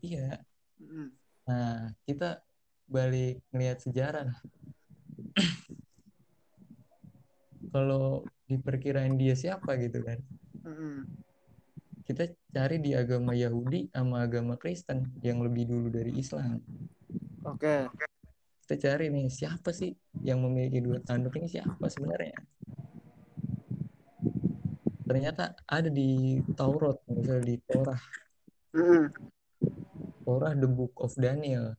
iya 0.00 0.40
Hmm. 0.78 1.10
nah 1.44 1.92
kita 2.08 2.40
balik 2.86 3.42
ngelihat 3.52 3.78
sejarah 3.84 4.30
kalau 7.74 8.26
diperkirain 8.46 9.14
dia 9.14 9.34
siapa 9.36 9.78
gitu 9.78 10.02
kan 10.02 10.18
Hmm. 10.60 11.08
kita 12.04 12.36
cari 12.52 12.84
di 12.84 12.92
agama 12.92 13.32
Yahudi 13.32 13.88
sama 13.92 14.24
agama 14.24 14.60
Kristen 14.60 15.08
yang 15.24 15.40
lebih 15.40 15.68
dulu 15.68 15.88
dari 15.88 16.12
Islam 16.16 16.60
Oke. 17.46 17.88
kita 18.64 18.86
cari 18.86 19.10
nih 19.10 19.26
siapa 19.26 19.74
sih 19.74 19.90
yang 20.22 20.46
memiliki 20.46 20.78
dua 20.78 21.02
tanduk 21.02 21.34
ini? 21.40 21.50
Siapa 21.50 21.90
sebenarnya? 21.90 22.38
Ternyata 25.02 25.58
ada 25.66 25.90
di 25.90 26.38
Taurat 26.54 27.02
misalnya 27.10 27.42
di 27.42 27.56
Torah. 27.66 27.98
Hmm. 28.70 29.10
Torah 30.22 30.54
the 30.54 30.70
Book 30.70 30.94
of 31.02 31.10
Daniel. 31.18 31.74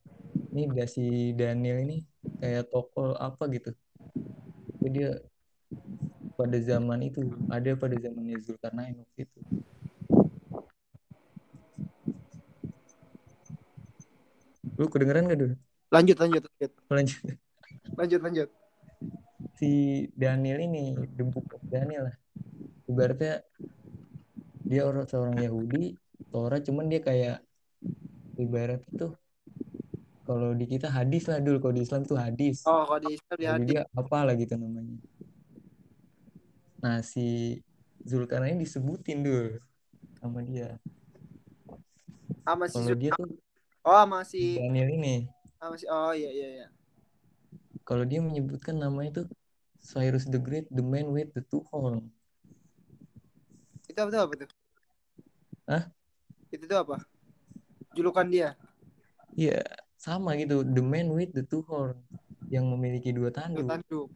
Ini 0.51 0.67
dasi 0.75 1.31
Daniel 1.31 1.79
ini 1.87 2.03
kayak 2.43 2.67
tokoh 2.67 3.15
apa 3.15 3.47
gitu. 3.55 3.71
Jadi 4.83 4.89
dia 4.91 5.15
pada 6.35 6.57
zaman 6.59 7.07
itu 7.07 7.23
ada 7.47 7.71
pada 7.79 7.95
zamannya 7.95 8.35
Zulkarnain 8.43 8.99
waktu 8.99 9.29
itu 9.29 9.39
lu 14.81 14.89
kedengeran 14.89 15.29
gak 15.29 15.37
dulu 15.37 15.55
Lanjut, 15.91 16.17
lanjut, 16.17 16.43
lanjut, 16.47 16.71
lanjut. 16.87 17.21
Lanjut, 17.99 18.19
lanjut. 18.23 18.49
si 19.59 19.69
Daniel 20.15 20.63
ini 20.63 20.95
of 20.97 21.61
Daniel 21.67 22.07
lah. 22.09 22.15
Ibaratnya 22.87 23.43
dia 24.65 24.81
orang 24.87 25.05
seorang 25.05 25.37
Yahudi 25.37 25.99
Torah 26.31 26.63
cuman 26.63 26.87
dia 26.87 27.03
kayak 27.03 27.43
ibarat 28.39 28.79
itu 28.87 29.11
kalau 30.23 30.55
di 30.55 30.63
kita 30.63 30.87
hadis 30.87 31.27
lah 31.27 31.43
dulu 31.43 31.59
kalau 31.59 31.75
di 31.75 31.83
Islam 31.83 32.07
tuh 32.07 32.15
hadis. 32.15 32.63
Oh, 32.63 32.87
kalau 32.87 33.03
di 33.03 33.19
Islam 33.19 33.35
di 33.35 33.45
jadi 33.45 33.51
hadis. 33.51 33.67
dia 33.67 33.81
apa 33.91 34.17
lah 34.23 34.33
gitu 34.39 34.53
namanya. 34.55 34.95
Nah 36.79 37.03
si 37.03 37.59
Zulkarnain 38.07 38.55
disebutin 38.55 39.27
dulu 39.27 39.59
sama 40.23 40.39
dia. 40.41 40.79
Sama 42.47 42.65
si 42.71 42.79
kalau 42.79 42.87
Zul- 42.87 43.01
dia 43.03 43.11
tuh 43.11 43.27
Oh, 43.81 43.97
sama 43.97 44.21
si 44.21 44.61
Daniel 44.61 44.89
ini 44.93 45.25
sama 45.57 45.75
si 45.77 45.85
Oh, 45.89 46.13
iya 46.13 46.29
iya 46.29 46.47
iya. 46.61 46.67
kalau 47.85 48.05
dia 48.05 48.21
menyebutkan 48.21 48.77
namanya 48.77 49.23
tuh 49.23 49.27
Cyrus 49.81 50.29
the 50.29 50.37
Great 50.37 50.69
the 50.69 50.85
man 50.85 51.09
with 51.09 51.33
the 51.33 51.41
two 51.41 51.65
horn 51.73 52.13
Itu 53.89 53.97
apa 53.99 54.09
tuh 54.13 54.21
apa 54.23 54.33
tuh? 54.39 54.49
Hah? 55.67 55.83
Itu 56.47 56.63
tuh 56.63 56.79
apa? 56.79 56.95
Julukan 57.91 58.23
dia. 58.31 58.55
Iya, 59.35 59.59
sama 59.99 60.39
gitu. 60.39 60.63
The 60.63 60.79
man 60.79 61.11
with 61.11 61.35
the 61.35 61.43
two 61.43 61.59
horn 61.67 61.99
yang 62.47 62.71
memiliki 62.71 63.11
dua 63.11 63.35
Dua 63.35 63.35
tanduk. 63.35 63.67
tanduk. 63.67 64.07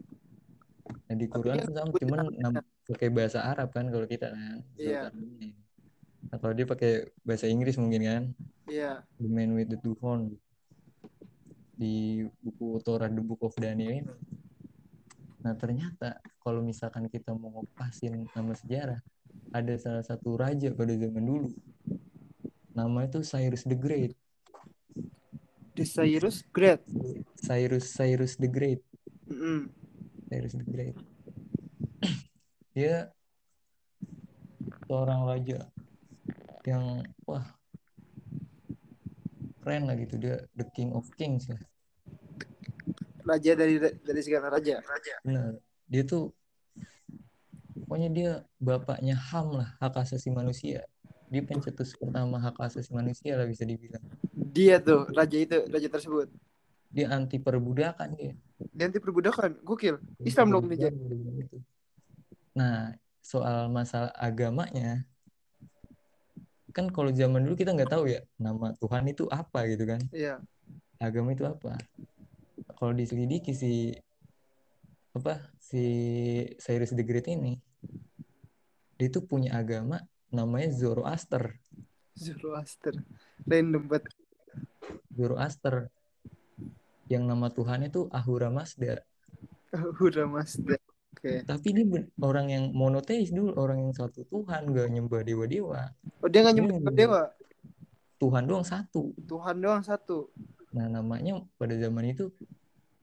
Nah, 1.11 1.15
di 1.19 1.25
Quran 1.27 1.59
kan 1.59 1.71
sama, 1.75 1.91
cuman 1.91 2.19
nam- 2.39 2.63
pakai 2.87 3.09
bahasa 3.11 3.43
Arab 3.43 3.73
kan 3.75 3.89
kalau 3.91 4.07
kita 4.07 4.31
kan. 4.31 4.63
Iya. 4.79 5.11
Zulkarnain. 5.11 5.64
Kalau 6.39 6.53
dia 6.55 6.67
pakai 6.67 6.93
bahasa 7.21 7.45
Inggris 7.47 7.79
mungkin 7.79 8.01
kan. 8.03 8.23
Iya. 8.67 9.05
The 9.21 9.29
man 9.29 9.55
with 9.55 9.69
the 9.71 9.79
two 9.79 9.95
horn. 10.01 10.35
Di 11.75 12.23
buku 12.39 12.79
Torah 12.81 13.11
The 13.11 13.19
Book 13.19 13.43
of 13.43 13.55
Daniel 13.59 13.91
ini. 13.99 14.13
Nah, 15.45 15.53
ternyata 15.53 16.17
kalau 16.41 16.65
misalkan 16.65 17.05
kita 17.05 17.35
mau 17.37 17.61
ngupasin 17.61 18.25
nama 18.33 18.53
sejarah, 18.57 18.97
ada 19.53 19.73
salah 19.77 20.01
satu 20.01 20.33
raja 20.33 20.73
pada 20.73 20.95
zaman 20.97 21.21
dulu. 21.21 21.49
Nama 22.73 23.05
itu 23.05 23.21
Cyrus 23.21 23.61
the 23.69 23.77
Great. 23.77 24.17
The 25.77 25.85
Cyrus 25.85 26.41
Great. 26.49 26.81
Cyrus 27.37 27.93
Cyrus 27.93 28.33
the 28.41 28.49
Great. 28.49 28.81
Mm-mm. 29.29 29.69
Cyrus 30.33 30.57
the 30.57 30.65
Great. 30.65 30.97
Dia 32.75 33.13
seorang 34.89 35.29
raja 35.29 35.69
yang 36.65 37.05
wah 37.29 37.45
keren 39.61 39.89
lah 39.89 39.97
gitu 39.97 40.17
dia 40.17 40.45
the 40.57 40.65
king 40.73 40.93
of 40.93 41.05
kings 41.17 41.49
lah. 41.49 41.61
Raja 43.25 43.57
dari 43.57 43.81
dari 43.81 44.21
segala 44.21 44.53
raja. 44.53 44.81
Benar. 45.25 45.57
Dia 45.89 46.05
tuh 46.05 46.29
pokoknya 47.85 48.09
dia 48.13 48.31
bapaknya 48.61 49.17
HAM 49.17 49.61
lah 49.61 49.69
hak 49.81 49.97
asasi 50.01 50.29
manusia. 50.29 50.85
Dia 51.29 51.41
pencetus 51.41 51.97
pertama 51.97 52.37
hak 52.37 52.61
asasi 52.61 52.93
manusia 52.93 53.33
lah 53.33 53.49
bisa 53.49 53.65
dibilang. 53.65 54.01
Dia 54.29 54.77
tuh 54.77 55.09
raja 55.09 55.37
itu, 55.41 55.65
raja 55.69 55.89
tersebut. 55.89 56.29
Dia 56.93 57.09
anti 57.11 57.41
perbudakan 57.41 58.09
dia. 58.13 58.33
Dia 58.71 58.87
anti 58.87 59.01
perbudakan. 59.01 59.65
Gokil. 59.65 59.97
Islam 60.21 60.53
dong 60.53 60.69
dia. 60.69 60.93
Gitu. 60.93 61.57
Nah, 62.55 62.95
soal 63.19 63.67
masalah 63.67 64.13
agamanya, 64.15 65.03
kan 66.75 66.91
kalau 66.91 67.07
zaman 67.15 67.47
dulu 67.47 67.55
kita 67.55 67.71
nggak 67.71 67.87
tahu 67.87 68.11
ya 68.11 68.19
nama 68.35 68.75
Tuhan 68.75 69.07
itu 69.07 69.31
apa 69.31 69.63
gitu 69.71 69.87
kan, 69.87 70.03
Iya. 70.11 70.43
agama 70.99 71.31
itu 71.31 71.47
apa. 71.47 71.79
Kalau 72.75 72.91
diselidiki 72.91 73.55
si 73.55 73.95
apa 75.15 75.39
si 75.55 75.83
Cyrus 76.59 76.91
the 76.91 77.07
Great 77.07 77.31
ini, 77.31 77.55
dia 78.99 79.07
tuh 79.07 79.23
punya 79.23 79.55
agama 79.55 80.03
namanya 80.35 80.67
Zoroaster. 80.75 81.55
Zoroaster. 82.19 82.99
Random 83.47 83.87
banget. 83.87 84.11
Zoroaster. 85.15 85.87
Yang 87.07 87.23
nama 87.23 87.47
Tuhannya 87.47 87.87
tuh 87.87 88.11
Ahura 88.11 88.51
Mazda. 88.51 88.99
Udah 90.03 90.27
mas. 90.27 90.59
Oke. 91.15 91.41
Tapi 91.41 91.67
dia 91.71 91.85
ben- 91.87 92.11
orang 92.19 92.47
yang 92.47 92.63
monoteis 92.69 93.31
dulu, 93.31 93.55
orang 93.55 93.79
yang 93.79 93.93
satu 93.95 94.27
Tuhan, 94.27 94.67
gak 94.67 94.87
nyembah 94.91 95.23
dewa-dewa. 95.23 95.95
Oh 96.19 96.27
dia 96.27 96.43
Dia 96.43 96.51
nyembah 96.51 96.77
nggak- 96.83 96.93
dewa. 96.93 97.21
Tuhan 98.15 98.43
doang 98.43 98.63
satu. 98.63 99.15
Tuhan 99.23 99.55
doang 99.57 99.79
satu. 99.81 100.27
Nah 100.71 100.87
namanya 100.87 101.39
pada 101.55 101.71
zaman 101.73 102.11
itu 102.11 102.31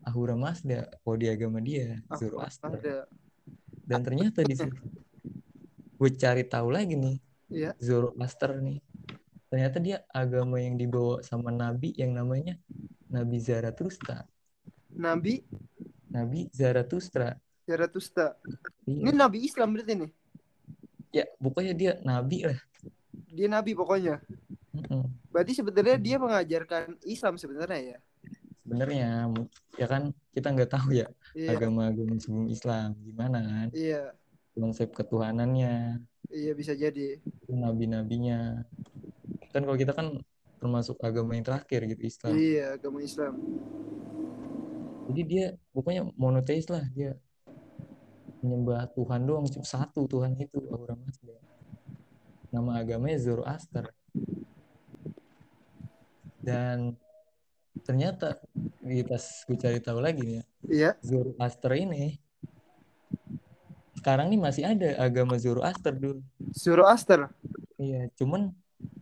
Ahura 0.02 0.34
Mazda. 0.34 0.92
Oh 1.02 1.16
di 1.16 1.26
agama 1.26 1.56
dia, 1.58 2.00
Zoroaster. 2.12 2.76
Dan 3.82 4.00
ternyata 4.02 4.42
di 4.42 4.52
situ 4.52 4.76
gue 5.94 6.10
cari 6.12 6.42
tahu 6.42 6.68
lagi 6.68 6.98
nih 6.98 7.16
Iya. 7.48 7.70
Zoroaster 7.78 8.58
nih. 8.58 8.80
Ternyata 9.46 9.78
dia 9.78 10.00
agama 10.08 10.56
yang 10.56 10.74
dibawa 10.74 11.20
sama 11.20 11.48
nabi 11.48 11.92
yang 11.94 12.12
namanya 12.12 12.56
Nabi 13.06 13.36
Zarathustra. 13.36 14.24
Nabi 14.92 15.44
Nabi 16.08 16.48
Zarathustra. 16.50 17.36
Zarathustra. 17.66 18.34
Iya. 18.84 18.98
Ini 19.06 19.10
Nabi 19.14 19.38
Islam 19.46 19.68
berarti 19.74 19.94
nih. 19.94 20.10
Ya, 21.12 21.24
pokoknya 21.36 21.72
dia 21.76 21.92
nabi 22.02 22.48
lah. 22.48 22.58
Dia 23.28 23.48
Nabi 23.48 23.76
pokoknya. 23.76 24.20
Mm-mm. 24.72 25.04
Berarti 25.28 25.52
sebenarnya 25.52 25.96
dia 26.00 26.16
mengajarkan 26.16 26.96
Islam 27.04 27.36
sebenarnya 27.36 27.96
ya. 27.96 27.98
Sebenarnya 28.64 29.28
ya 29.76 29.86
kan 29.88 30.16
kita 30.32 30.48
nggak 30.48 30.70
tahu 30.72 30.96
ya 30.96 31.08
Iya. 31.36 31.56
agama-agama 31.56 32.16
sebelum 32.16 32.48
Islam 32.48 32.96
gimana 33.04 33.38
kan 33.44 33.68
Iya. 33.76 34.16
konsep 34.56 34.92
ketuhanannya, 34.96 36.00
Iya 36.32 36.52
bisa 36.56 36.72
jadi. 36.72 37.20
nabi-nabinya. 37.48 38.64
Kan 39.52 39.68
kalau 39.68 39.76
kita 39.76 39.92
kan 39.92 40.24
termasuk 40.56 40.96
agama 41.04 41.36
yang 41.36 41.44
terakhir 41.44 41.84
gitu 41.92 42.02
Islam. 42.08 42.32
Iya 42.32 42.80
agama 42.80 42.98
Islam. 43.04 43.34
Jadi 45.12 45.22
dia 45.28 45.46
pokoknya 45.76 46.08
monoteis 46.16 46.64
lah 46.72 46.86
dia 46.96 47.18
menyembah 48.42 48.90
Tuhan 48.92 49.22
doang 49.22 49.46
cuma 49.46 49.64
satu 49.64 50.04
Tuhan 50.10 50.34
itu 50.36 50.58
Ahura 50.68 50.98
Mazda. 50.98 51.34
Nama 52.52 52.70
agamanya 52.82 53.18
Zoroaster. 53.22 53.86
Dan 56.42 56.98
ternyata 57.86 58.36
pas 59.08 59.24
gue 59.46 59.56
cari 59.56 59.78
tahu 59.80 59.98
lagi 60.02 60.20
nih 60.26 60.36
ya, 60.36 60.44
Iya. 60.68 60.90
Zoroaster 61.00 61.72
ini 61.78 62.18
sekarang 63.96 64.34
nih 64.34 64.40
masih 64.42 64.66
ada 64.66 64.98
agama 64.98 65.38
Zoroaster 65.38 65.94
dulu. 65.94 66.20
Zoroaster. 66.50 67.30
Iya, 67.78 68.10
cuman 68.18 68.50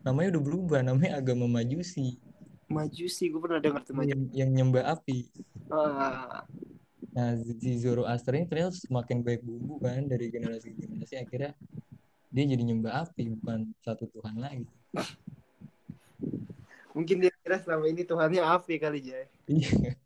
namanya 0.05 0.37
udah 0.37 0.43
berubah, 0.45 0.81
namanya 0.85 1.17
agama 1.17 1.49
Majusi 1.49 2.21
Majusi 2.71 3.33
gue 3.33 3.41
pernah 3.43 3.59
dengar 3.59 3.83
tuh 3.83 3.97
Majusi. 3.97 4.13
yang, 4.15 4.23
yang 4.31 4.51
nyembah 4.53 4.95
api. 4.95 5.27
Ah, 5.73 6.45
Nah, 7.11 7.35
si 7.35 7.75
Zoroaster 7.83 8.39
ini 8.39 8.47
ternyata 8.47 8.79
semakin 8.79 9.27
baik 9.27 9.43
bumbu 9.43 9.83
kan 9.83 10.07
dari 10.07 10.31
generasi 10.31 10.71
ke 10.71 10.87
generasi 10.87 11.15
akhirnya 11.19 11.59
dia 12.31 12.45
jadi 12.47 12.63
nyembah 12.63 13.03
api 13.07 13.35
bukan 13.35 13.75
satu 13.83 14.07
Tuhan 14.15 14.39
lagi. 14.39 14.67
mungkin 16.95 17.23
dia 17.23 17.31
kira 17.43 17.59
selama 17.63 17.87
ini 17.91 18.03
Tuhannya 18.07 18.43
api 18.43 18.75
kali 18.79 18.99
Jay. 19.03 19.27
Iya. 19.51 19.95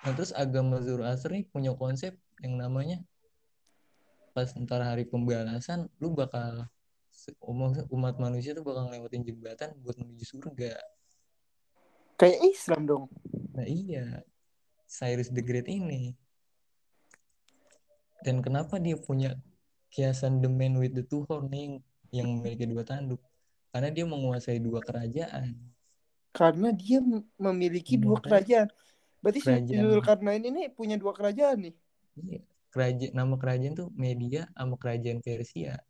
Nah, 0.00 0.16
terus 0.16 0.32
agama 0.32 0.80
Zoroaster 0.80 1.28
ini 1.36 1.44
punya 1.44 1.76
konsep 1.76 2.16
yang 2.40 2.56
namanya 2.56 3.04
pas 4.32 4.48
ntar 4.56 4.80
hari 4.80 5.04
pembalasan 5.04 5.92
lu 6.00 6.16
bakal 6.16 6.64
umat, 7.44 7.84
umat 7.92 8.16
manusia 8.16 8.56
tuh 8.56 8.64
bakal 8.64 8.88
ngelewatin 8.88 9.28
jembatan 9.28 9.76
buat 9.84 10.00
menuju 10.00 10.24
surga. 10.24 10.80
Kayak 12.20 12.40
Islam 12.44 12.80
dong. 12.84 13.04
Nah 13.56 13.64
iya, 13.64 14.20
Cyrus 14.84 15.32
the 15.32 15.40
Great 15.40 15.72
ini. 15.72 16.12
Dan 18.20 18.44
kenapa 18.44 18.76
dia 18.76 19.00
punya 19.00 19.40
kiasan 19.88 20.44
The 20.44 20.52
Man 20.52 20.76
with 20.76 20.92
the 20.92 21.00
Two 21.00 21.24
Horn 21.24 21.48
yang, 21.48 21.80
yang 22.12 22.28
memiliki 22.28 22.68
dua 22.68 22.84
tanduk? 22.84 23.24
Karena 23.72 23.88
dia 23.88 24.04
menguasai 24.04 24.60
dua 24.60 24.84
kerajaan. 24.84 25.56
Karena 26.36 26.76
dia 26.76 27.00
memiliki 27.40 27.96
dua 27.96 28.20
kan? 28.20 28.36
kerajaan. 28.36 28.68
Berarti 29.24 29.40
si 29.40 29.48
Kerajaan. 29.48 29.80
Zulkarnain 29.88 30.44
ini 30.44 30.68
punya 30.68 31.00
dua 31.00 31.16
kerajaan 31.16 31.72
nih. 31.72 31.74
Iya, 32.20 32.40
kerajaan 32.68 33.12
nama 33.16 33.34
kerajaan 33.40 33.72
tuh 33.72 33.88
Media 33.96 34.44
sama 34.52 34.76
kerajaan 34.76 35.24
Persia. 35.24 35.80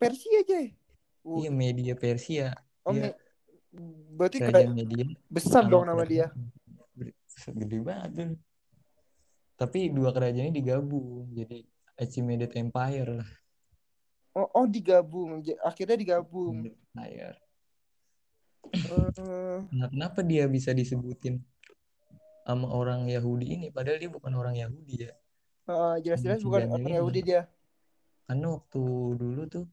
Persia 0.00 0.40
aja. 0.40 0.72
Uh, 1.20 1.44
Iya, 1.44 1.50
Media 1.52 1.92
Persia. 1.92 2.56
oh, 2.88 2.96
iya. 2.96 3.12
me- 3.12 3.18
berarti 4.16 4.42
Kerajaan 4.42 4.74
kerajaan 4.74 4.78
Media. 4.78 5.04
besar 5.30 5.62
dong 5.66 5.86
nama 5.86 6.02
dia. 6.02 6.30
Gede 7.46 7.78
banget 7.80 8.10
tuh. 8.12 8.30
Tapi 9.56 9.92
dua 9.92 10.10
kerajaan 10.10 10.50
ini 10.50 10.60
digabung 10.60 11.30
jadi 11.30 11.62
Achaemenid 12.00 12.52
Empire 12.56 13.20
lah. 13.20 13.30
Oh, 14.32 14.48
oh 14.56 14.66
digabung. 14.66 15.42
Akhirnya 15.60 15.96
digabung. 15.96 16.64
Empire. 16.70 17.36
Eh, 18.70 19.58
Nah, 19.72 19.88
kenapa 19.88 20.20
dia 20.22 20.44
bisa 20.46 20.70
disebutin 20.70 21.40
sama 22.44 22.66
orang 22.70 23.06
Yahudi 23.08 23.46
ini? 23.56 23.66
Padahal 23.68 23.98
dia 24.00 24.10
bukan 24.10 24.32
orang 24.34 24.54
Yahudi 24.56 25.06
ya. 25.08 25.12
eh, 25.70 25.96
jelas-jelas 26.02 26.40
bukan 26.42 26.66
orang. 26.68 26.88
Yahudi 26.88 27.20
dia. 27.22 27.42
Karena 28.26 28.46
waktu 28.54 28.82
dulu 29.18 29.42
tuh 29.50 29.64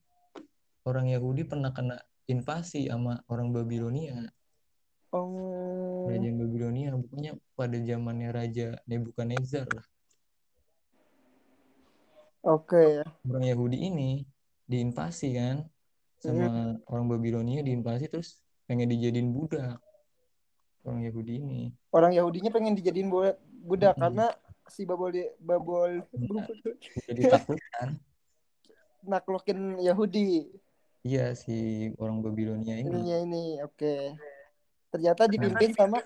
orang 0.84 1.12
Yahudi 1.12 1.46
pernah 1.46 1.70
kena 1.72 2.02
invasi 2.28 2.92
sama 2.92 3.24
orang 3.32 3.56
Babilonia. 3.56 4.28
Oh, 5.16 6.04
Kerajaan 6.06 6.36
Babilonia. 6.36 6.92
Pokoknya 6.94 7.32
pada 7.56 7.78
zamannya 7.80 8.30
Raja 8.36 8.68
Nebukadnezar 8.84 9.66
lah. 9.72 9.86
oke. 12.44 13.04
Orang 13.28 13.44
Yahudi 13.48 13.88
ini 13.88 14.24
diinvasi 14.68 15.36
kan 15.36 15.64
sama 16.20 16.48
Hmm. 16.48 16.84
orang 16.92 17.08
Babilonia 17.08 17.64
diinvasi 17.64 18.12
terus 18.12 18.44
pengen 18.68 18.92
dijadiin 18.92 19.32
budak. 19.32 19.80
Orang 20.84 21.04
Yahudi 21.04 21.40
ini. 21.40 21.62
Orang 21.92 22.12
Yahudinya 22.16 22.52
pengen 22.52 22.76
dijadiin 22.76 23.08
bu- 23.08 23.36
budak 23.64 23.96
Mm-mm. 23.96 24.04
karena 24.04 24.28
si 24.68 24.84
babol 24.84 25.12
babol 25.40 26.04
Udah 26.12 26.44
ditaklukkan. 27.18 27.96
naklukin 29.08 29.80
Yahudi. 29.80 30.52
Iya 31.06 31.34
si 31.38 31.90
orang 32.02 32.22
Babilonia 32.26 32.78
ini. 32.78 32.90
Ininya 32.90 33.18
ini, 33.22 33.44
oke. 33.62 34.18
Ternyata 34.94 35.28
dipimpin 35.30 35.76
sama 35.76 36.02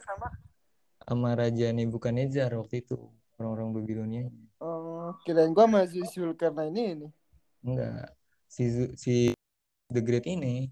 sama 1.05 1.33
Raja 1.33 1.73
Nebukadnezar 1.73 2.53
waktu 2.55 2.85
itu 2.85 2.97
orang-orang 3.41 3.73
Babilonia 3.73 4.23
oh, 4.61 5.17
kirain 5.25 5.51
gua 5.51 5.65
sama 5.65 5.81
Zulkarnain 5.89 6.71
ini 6.71 6.83
ini. 6.93 7.07
enggak 7.65 8.13
si 8.45 8.69
si 8.97 9.15
The 9.89 10.01
Great 10.01 10.29
ini 10.29 10.69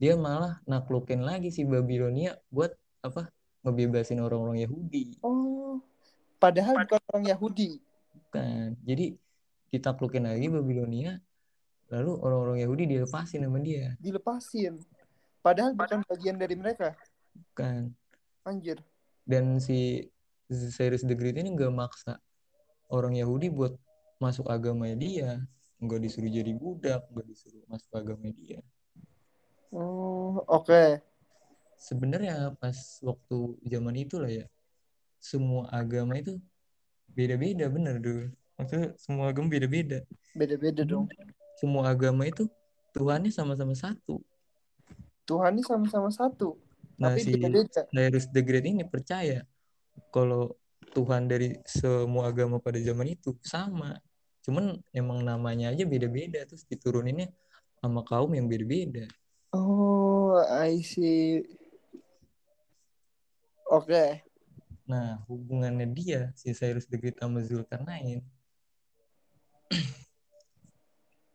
dia 0.00 0.16
malah 0.16 0.60
naklukin 0.64 1.24
lagi 1.24 1.52
si 1.52 1.64
Babilonia 1.64 2.36
buat 2.48 2.72
apa 3.04 3.28
ngebebasin 3.64 4.20
orang-orang 4.20 4.64
Yahudi 4.64 5.20
Oh, 5.24 5.80
padahal 6.40 6.80
bukan 6.84 7.00
orang 7.12 7.24
Yahudi. 7.28 7.70
kan 8.32 8.74
jadi 8.82 9.14
ditaklukin 9.70 10.26
lagi 10.26 10.48
Babilonia 10.48 11.20
lalu 11.86 12.10
orang-orang 12.18 12.58
Yahudi 12.62 12.84
dilepasin 12.90 13.46
sama 13.46 13.58
dia 13.62 13.94
Dilepasin. 13.98 14.82
Padahal 15.38 15.72
bukan 15.72 16.02
bagian 16.04 16.34
dari 16.34 16.58
mereka. 16.58 16.98
kan 17.54 17.94
Anjir. 18.42 18.78
dan 19.22 19.58
si 19.58 20.06
Cyrus 20.48 21.02
the 21.02 21.14
Great 21.14 21.36
ini 21.36 21.50
nggak 21.50 21.70
maksa 21.70 22.18
orang 22.88 23.14
Yahudi 23.14 23.50
buat 23.50 23.74
masuk 24.18 24.46
agamanya 24.46 24.96
dia 24.96 25.30
nggak 25.76 26.00
disuruh 26.00 26.30
jadi 26.30 26.52
budak 26.56 27.04
nggak 27.10 27.26
disuruh 27.26 27.62
masuk 27.68 27.90
agama 27.92 28.30
dia 28.32 28.58
Oh, 29.74 30.40
oke. 30.48 31.02
sebenarnya 31.76 32.54
pas 32.56 32.74
waktu 33.04 33.36
zaman 33.66 33.94
itu 33.98 34.16
lah 34.16 34.30
ya 34.32 34.46
semua 35.20 35.68
agama 35.68 36.16
itu 36.16 36.40
beda-beda 37.12 37.68
bener 37.68 38.00
dulu 38.00 38.30
maksudnya 38.56 38.96
semua 38.96 39.28
agama 39.28 39.52
beda-beda 39.52 40.00
Beda-beda 40.32 40.82
dong. 40.84 41.10
Semua 41.56 41.88
agama 41.90 42.24
itu 42.28 42.46
Tuhannya 42.92 43.32
sama-sama 43.32 43.72
satu 43.76 44.20
Tuhan 45.26 45.58
ini 45.58 45.66
sama-sama 45.66 46.06
satu, 46.14 46.54
nah 46.94 47.10
tapi 47.10 47.26
si 47.26 47.34
beda-beda. 47.34 47.82
Cyrus 47.90 48.30
the 48.30 48.46
Great 48.46 48.62
ini 48.62 48.86
percaya 48.86 49.42
kalau 50.14 50.54
Tuhan 50.94 51.26
dari 51.26 51.58
semua 51.66 52.30
agama 52.30 52.62
pada 52.62 52.78
zaman 52.78 53.10
itu 53.10 53.34
sama 53.42 53.98
cuman 54.46 54.78
emang 54.94 55.26
namanya 55.26 55.74
aja 55.74 55.82
beda-beda 55.82 56.46
terus 56.46 56.62
dituruninnya 56.70 57.34
sama 57.82 58.06
kaum 58.06 58.30
yang 58.32 58.46
beda-beda 58.46 59.10
Oh, 59.50 60.36
I 60.46 60.78
see. 60.84 61.42
Oke. 63.66 64.22
nah 64.86 65.18
hubungannya 65.26 65.90
dia 65.90 66.30
si 66.38 66.54
Cyrus 66.54 66.86
the 66.86 66.94
Great 66.94 67.18
sama 67.18 67.42
Zulkarnain 67.42 68.22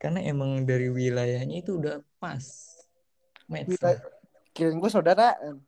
karena 0.02 0.18
emang 0.26 0.66
dari 0.66 0.90
wilayahnya 0.90 1.62
itu 1.62 1.78
udah 1.78 2.02
pas 2.18 2.42
match 3.46 3.78
lah. 3.78 4.02
Kirain 4.50 4.76
gue 4.76 4.90
saudaraan. 4.90 5.62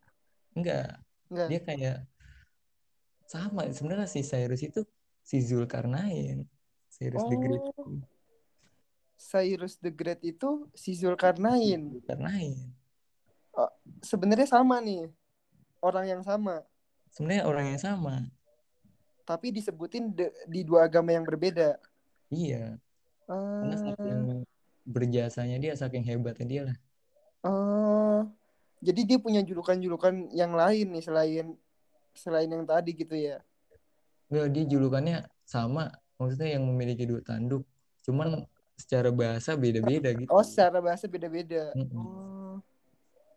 enggak 0.54 0.98
Enggak. 1.30 1.48
dia 1.48 1.60
kayak 1.62 1.98
sama 3.26 3.70
sebenarnya 3.70 4.06
si 4.06 4.22
Cyrus 4.22 4.62
itu 4.62 4.82
si 5.22 5.38
Zulkarnain 5.40 6.46
Cyrus 6.90 7.24
the 7.24 7.38
Great 7.38 7.64
Oh. 7.74 8.02
Cyrus 9.16 9.78
the 9.78 9.90
Great 9.90 10.20
itu 10.22 10.68
si 10.74 10.94
Zulkarnain. 10.94 11.94
Zulkarnain 11.94 12.74
Sebenarnya 14.02 14.50
sama 14.50 14.78
nih. 14.78 15.08
Orang 15.78 16.06
yang 16.06 16.22
sama. 16.22 16.66
sebenarnya 17.08 17.46
orang 17.46 17.66
yang 17.70 17.78
sama 17.78 18.26
Tapi 19.22 19.54
disebutin 19.54 20.10
de- 20.10 20.34
di 20.46 20.62
dua 20.62 20.86
agama 20.86 21.10
yang 21.10 21.22
berbeda. 21.22 21.78
iya 22.28 22.76
karena 23.26 23.76
saking 23.76 24.20
berjasanya 24.84 25.58
dia 25.58 25.74
saking 25.74 26.04
hebatnya 26.04 26.46
dia 26.46 26.62
lah 26.68 26.78
oh. 27.44 28.22
Jadi 28.84 29.08
dia 29.08 29.16
punya 29.16 29.40
julukan-julukan 29.40 30.28
yang 30.36 30.52
lain 30.52 30.92
nih 30.92 31.00
selain 31.00 31.56
selain 32.12 32.52
yang 32.52 32.68
tadi 32.68 32.92
gitu 32.92 33.16
ya. 33.16 33.40
Enggak, 34.28 34.48
dia 34.52 34.64
julukannya 34.68 35.18
sama 35.48 35.88
maksudnya 36.20 36.60
yang 36.60 36.68
memiliki 36.68 37.08
dua 37.08 37.24
tanduk 37.24 37.64
cuman 38.04 38.44
secara 38.76 39.08
bahasa 39.08 39.56
beda-beda 39.56 40.12
gitu 40.12 40.28
Oh, 40.28 40.44
secara 40.44 40.84
bahasa 40.84 41.08
beda-beda. 41.08 41.72
Mm-mm. 41.80 41.96
Oh. 41.96 42.56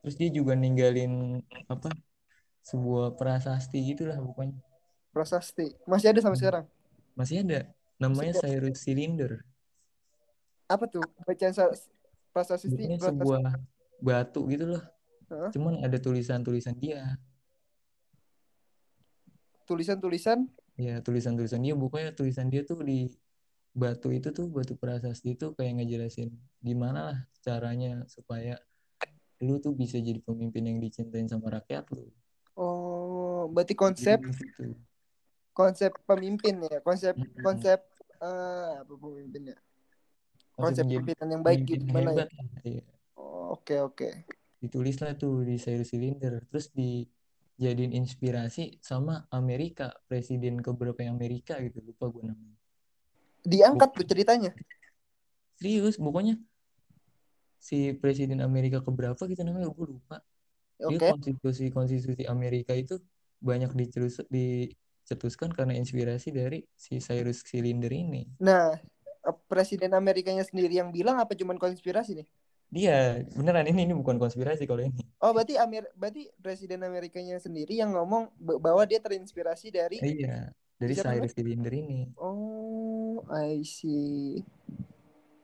terus 0.02 0.18
dia 0.18 0.30
juga 0.30 0.58
ninggalin 0.58 1.38
apa 1.70 1.94
sebuah 2.62 3.14
prasasti 3.14 3.78
gitulah 3.86 4.18
pokoknya 4.18 4.58
Prasasti. 5.14 5.78
Masih 5.86 6.10
ada 6.10 6.20
sampai 6.26 6.34
Hmm. 6.34 6.42
sekarang. 6.42 6.64
masih 7.14 7.36
ada 7.46 7.70
namanya 7.96 8.34
Masih 8.34 8.50
Cyrus 8.50 8.78
Cylinder 8.82 9.32
Apa 10.66 10.84
tuh? 10.90 11.02
Bacaan 11.22 11.54
sa- 11.54 11.70
prasasti 12.36 12.68
prasasti. 12.68 13.00
sebuah 13.00 13.40
batu 13.96 14.44
gitu 14.52 14.76
loh 14.76 14.84
Hah? 15.32 15.48
cuman 15.56 15.80
ada 15.80 15.96
tulisan-tulisan 15.96 16.76
dia 16.76 17.16
tulisan-tulisan 19.64 20.44
ya 20.76 21.00
tulisan-tulisan 21.00 21.64
dia 21.64 21.72
pokoknya 21.72 22.12
tulisan 22.12 22.52
dia 22.52 22.60
tuh 22.62 22.84
di 22.84 23.08
batu 23.72 24.12
itu 24.12 24.28
tuh 24.36 24.52
batu 24.52 24.76
prasasti 24.76 25.32
itu 25.32 25.56
kayak 25.56 25.80
ngejelasin 25.80 26.28
gimana 26.60 27.00
lah 27.12 27.18
caranya 27.40 28.04
supaya 28.06 28.60
lu 29.40 29.56
tuh 29.56 29.72
bisa 29.72 29.96
jadi 29.96 30.20
pemimpin 30.20 30.64
yang 30.68 30.78
dicintain 30.80 31.24
sama 31.24 31.56
rakyat 31.56 31.88
lu 31.96 32.12
oh 32.60 33.48
berarti 33.48 33.72
konsep 33.72 34.20
Jadi 34.20 34.76
konsep 35.56 35.92
pemimpin 36.04 36.60
ya 36.68 36.84
konsep 36.84 37.16
Mm-mm. 37.16 37.40
konsep 37.40 37.80
eh 38.20 38.72
apa 38.80 38.92
pemimpinnya 38.92 39.56
Konsep 40.56 40.88
pemimpinan 40.88 41.28
yang 41.28 41.42
baik 41.44 41.68
gitu 41.68 41.84
gimana 41.84 42.10
ya? 42.16 42.24
lah, 42.24 42.28
iya. 42.64 42.84
Oh, 43.20 43.60
oke 43.60 43.76
oke. 43.84 44.08
Ditulis 44.56 44.96
lah 45.04 45.12
tuh 45.12 45.44
di 45.44 45.60
Cyrus 45.60 45.92
Cylinder 45.92 46.40
terus 46.48 46.72
dijadiin 46.72 47.92
inspirasi 47.92 48.80
sama 48.80 49.28
Amerika 49.28 49.92
presiden 50.08 50.64
keberapa 50.64 50.96
yang 51.04 51.20
Amerika 51.20 51.60
gitu 51.60 51.84
lupa 51.84 52.08
gue 52.08 52.32
namanya. 52.32 52.56
Diangkat 53.44 53.90
tuh 53.92 54.06
ceritanya? 54.08 54.50
Serius 55.60 56.00
pokoknya 56.00 56.40
si 57.60 57.92
presiden 58.00 58.40
Amerika 58.40 58.80
keberapa 58.80 59.28
gitu 59.28 59.44
namanya 59.44 59.68
gue 59.68 59.86
lupa. 59.92 60.24
Oke. 60.76 61.08
konstitusi 61.08 61.72
konstitusi 61.72 62.24
Amerika 62.28 62.76
itu 62.76 63.00
banyak 63.40 63.72
dicelus 63.72 64.20
dicetuskan 64.28 65.52
karena 65.52 65.76
inspirasi 65.76 66.32
dari 66.32 66.64
si 66.76 67.00
Cyrus 67.00 67.44
Cylinder 67.44 67.92
ini. 67.92 68.28
Nah 68.40 68.76
presiden 69.50 69.94
Amerikanya 69.94 70.46
sendiri 70.46 70.78
yang 70.78 70.94
bilang 70.94 71.18
apa 71.18 71.34
cuman 71.34 71.58
konspirasi 71.58 72.22
nih? 72.22 72.28
Dia 72.66 73.22
beneran 73.34 73.66
ini 73.70 73.86
ini 73.86 73.94
bukan 73.94 74.18
konspirasi 74.18 74.66
kalau 74.66 74.82
ini. 74.82 74.98
Oh 75.22 75.30
berarti 75.30 75.54
Amer 75.54 75.86
berarti 75.94 76.26
presiden 76.42 76.82
Amerikanya 76.82 77.38
sendiri 77.38 77.78
yang 77.78 77.94
ngomong 77.94 78.30
bahwa 78.38 78.82
dia 78.86 78.98
terinspirasi 78.98 79.70
dari 79.70 80.02
iya 80.02 80.50
dari 80.76 80.94
Cyrus 80.98 81.32
Cylinder 81.34 81.70
ini. 81.70 82.10
Oh 82.18 83.22
I 83.30 83.62
see. 83.62 84.42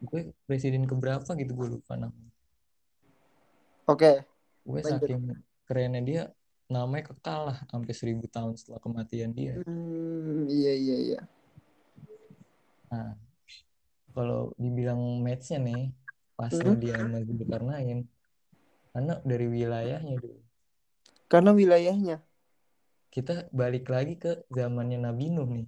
Gue 0.03 0.35
presiden 0.51 0.83
keberapa 0.85 1.27
gitu 1.39 1.53
gue 1.55 1.79
lupa 1.79 1.95
namanya. 1.95 2.31
Oke. 3.87 4.27
Gue 4.67 4.83
Lanjut. 4.83 5.07
saking 5.07 5.23
kerennya 5.63 6.03
dia 6.03 6.23
namanya 6.67 7.15
kekal 7.15 7.55
lah 7.55 7.59
sampai 7.71 7.95
seribu 7.95 8.27
tahun 8.27 8.59
setelah 8.59 8.83
kematian 8.83 9.31
dia. 9.31 9.63
Hmm, 9.63 10.51
iya 10.51 10.75
iya 10.75 10.97
iya 10.99 11.21
kalau 14.17 14.53
dibilang 14.61 15.01
matchnya 15.25 15.59
nih 15.61 15.83
pasnya 16.39 16.73
Mhm. 16.77 16.81
dia 16.81 16.95
sama 17.01 17.19
Zulkarnain 17.25 18.01
karena 18.93 19.15
dari 19.25 19.47
wilayahnya 19.49 20.15
dulu 20.21 20.39
karena 21.29 21.51
wilayahnya 21.57 22.17
kita 23.13 23.49
balik 23.53 23.89
lagi 23.89 24.17
ke 24.17 24.45
zamannya 24.49 25.01
Nabi 25.01 25.33
Nuh 25.33 25.49
nih 25.49 25.67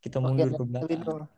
kita 0.00 0.20
Oke, 0.20 0.28
mundur 0.32 0.48
ke 0.52 0.64
Nabi 0.64 0.68
belakang 0.68 1.00
Nuh. 1.04 1.28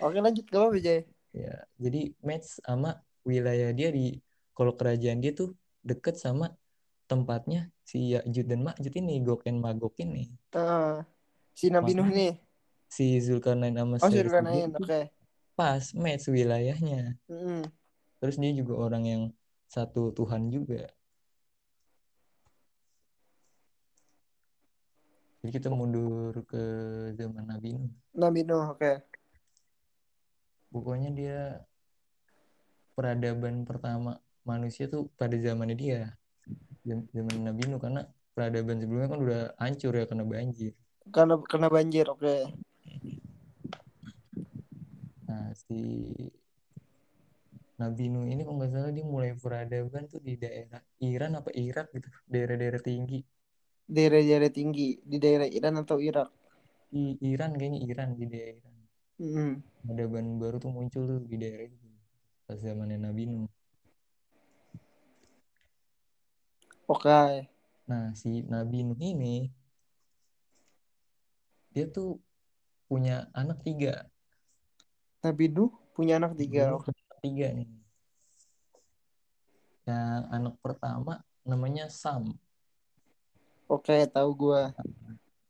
Oke 0.00 0.18
lanjut 0.24 0.44
gak 0.48 0.60
apa-apa 0.60 0.78
Jay. 0.80 1.00
ya 1.30 1.54
jadi 1.78 2.10
match 2.24 2.58
sama 2.64 2.98
wilayah 3.22 3.70
dia 3.70 3.92
di 3.92 4.16
kalau 4.56 4.72
kerajaan 4.74 5.20
dia 5.22 5.30
tuh 5.30 5.54
deket 5.84 6.16
sama 6.18 6.50
tempatnya 7.06 7.68
si 7.86 8.12
Ya'juj 8.16 8.46
dan 8.50 8.60
Ma'juj 8.66 8.94
ini 8.98 9.20
Gog 9.22 9.44
and 9.46 9.60
Magog 9.62 9.94
ini 10.00 10.26
Ah, 10.50 11.06
si 11.54 11.70
Nabi 11.70 11.94
Nuh 11.94 12.08
nih. 12.10 12.34
Si 12.90 13.22
Zulkarnain 13.22 13.78
sama 13.78 13.96
Oh 14.02 14.10
Zulkarnain, 14.10 14.74
oke. 14.74 15.00
pas 15.54 15.82
match 15.94 16.26
wilayahnya 16.26 17.14
Mm-mm. 17.30 17.62
terus 18.18 18.36
dia 18.36 18.50
juga 18.50 18.74
orang 18.76 19.04
yang 19.06 19.22
satu 19.70 20.10
Tuhan 20.10 20.50
juga 20.50 20.90
jadi 25.40 25.50
kita 25.56 25.68
mundur 25.72 26.34
ke 26.44 26.62
zaman 27.16 27.46
Nabi 27.46 27.78
Nuh 27.78 27.92
Nabi 28.12 28.40
Nuh, 28.42 28.74
oke. 28.74 28.92
pokoknya 30.68 31.10
dia 31.14 31.38
peradaban 32.92 33.64
pertama 33.64 34.18
manusia 34.44 34.90
tuh 34.90 35.08
pada 35.16 35.38
zamannya 35.38 35.76
dia 35.78 36.00
Zam- 36.84 37.06
zaman 37.12 37.36
Nabi 37.46 37.62
Nuh 37.70 37.78
karena 37.78 38.02
peradaban 38.34 38.80
sebelumnya 38.80 39.08
kan 39.08 39.20
udah 39.20 39.40
hancur 39.60 39.92
ya 39.94 40.04
karena 40.10 40.24
banjir 40.26 40.72
Karena 41.10 41.34
kena 41.42 41.66
banjir, 41.72 42.06
oke. 42.06 42.36
Nah 45.50 45.58
si 45.58 45.74
Nabi 47.82 48.06
Nuh 48.12 48.30
ini 48.30 48.46
kalau 48.46 48.56
nggak 48.62 48.70
salah 48.70 48.92
dia 48.94 49.02
mulai 49.02 49.34
peradaban 49.34 50.06
tuh 50.06 50.22
di 50.22 50.34
daerah 50.38 50.78
Iran 51.02 51.32
apa 51.42 51.50
Irak 51.50 51.90
gitu 51.90 52.06
daerah-daerah 52.30 52.78
tinggi 52.78 53.18
Daerah-daerah 53.90 54.50
tinggi 54.54 55.02
di 55.02 55.18
daerah 55.18 55.50
Iran 55.50 55.82
atau 55.82 55.98
Irak. 55.98 56.30
di 56.94 57.18
Iran 57.26 57.50
kayaknya 57.58 57.80
Iran 57.90 58.08
di 58.14 58.24
daerah 58.30 58.54
Iran 58.62 58.74
Mm-mm. 59.18 59.50
peradaban 59.82 60.26
baru 60.38 60.56
tuh 60.62 60.70
muncul 60.76 61.02
tuh 61.10 61.18
di 61.26 61.36
daerah 61.42 61.66
itu 61.66 61.88
pas 62.46 62.58
zamannya 62.62 62.98
Nabi 63.02 63.22
Nuh 63.30 63.50
Oke. 66.86 67.48
nah 67.90 68.04
si 68.20 68.30
Nabi 68.52 68.78
Nuh 68.86 69.00
ini 69.10 69.50
dia 71.74 71.84
tuh 71.96 72.08
punya 72.90 73.30
anak 73.40 73.58
tiga 73.66 74.06
Nabi 75.20 75.44
Nuh 75.52 75.72
punya 75.92 76.16
anak 76.16 76.32
tiga. 76.36 76.76
Anak 76.80 77.20
tiga 77.20 77.52
nih 77.52 77.68
yang 79.90 80.22
anak 80.30 80.54
pertama 80.62 81.20
namanya 81.42 81.90
Sam 81.90 82.36
Oke, 83.70 84.02
tahu 84.10 84.30
gua. 84.34 84.74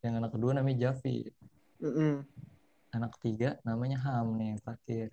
yang 0.05 0.21
anak 0.21 0.33
kedua 0.33 0.57
namanya 0.57 0.91
Javid 0.91 1.33
Mm-mm. 1.81 2.25
anak 2.93 3.11
ketiga 3.21 3.61
namanya 3.65 4.01
Ham 4.01 4.37
nih 4.41 4.57
yang 4.57 4.59
terakhir 4.65 5.09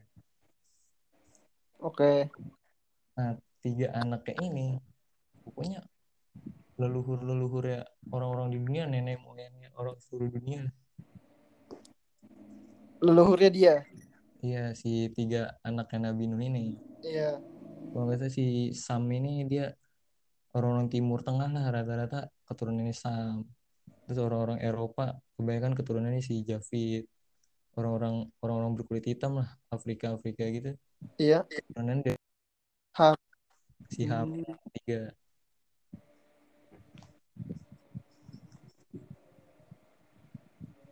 Oke. 1.83 2.31
nah 3.19 3.35
tiga 3.59 3.91
anaknya 3.99 4.35
ini 4.47 4.67
pokoknya 5.43 5.83
leluhur-leluhur 6.77 7.63
ya 7.67 7.81
orang-orang 8.13 8.53
di 8.53 8.57
dunia 8.63 8.83
nenek 8.87 9.19
moyangnya 9.21 9.69
orang 9.75 9.97
seluruh 9.99 10.31
dunia 10.31 10.71
Leluhurnya 12.97 13.51
dia. 13.53 13.75
Iya 14.45 14.73
si 14.77 15.09
tiga 15.13 15.57
anaknya 15.65 16.11
Nabi 16.11 16.23
Nuh 16.29 16.41
ini 16.41 16.77
Iya. 17.01 17.39
kalau 17.93 18.03
nggak 18.09 18.19
salah 18.21 18.33
si 18.33 18.45
Sam 18.75 19.05
ini 19.09 19.47
dia 19.47 19.73
orang-orang 20.53 20.87
Timur 20.89 21.19
Tengah 21.25 21.49
lah 21.49 21.65
rata-rata 21.73 22.29
keturunannya 22.45 22.93
Sam 22.93 23.45
terus 24.05 24.19
orang-orang 24.21 24.59
Eropa 24.63 25.17
kebanyakan 25.35 25.73
keturunannya 25.77 26.21
si 26.23 26.41
Javid 26.45 27.05
orang-orang 27.77 28.25
orang-orang 28.41 28.71
berkulit 28.77 29.05
hitam 29.05 29.41
lah 29.41 29.49
Afrika 29.69 30.13
Afrika 30.17 30.43
gitu 30.49 30.73
Iya. 31.17 31.45
keturunan 31.45 32.01
dari 32.05 32.19
Ham. 32.97 33.15
si 33.93 34.01
Ham 34.09 34.29
Hmm. 34.33 34.57
tiga 34.73 35.13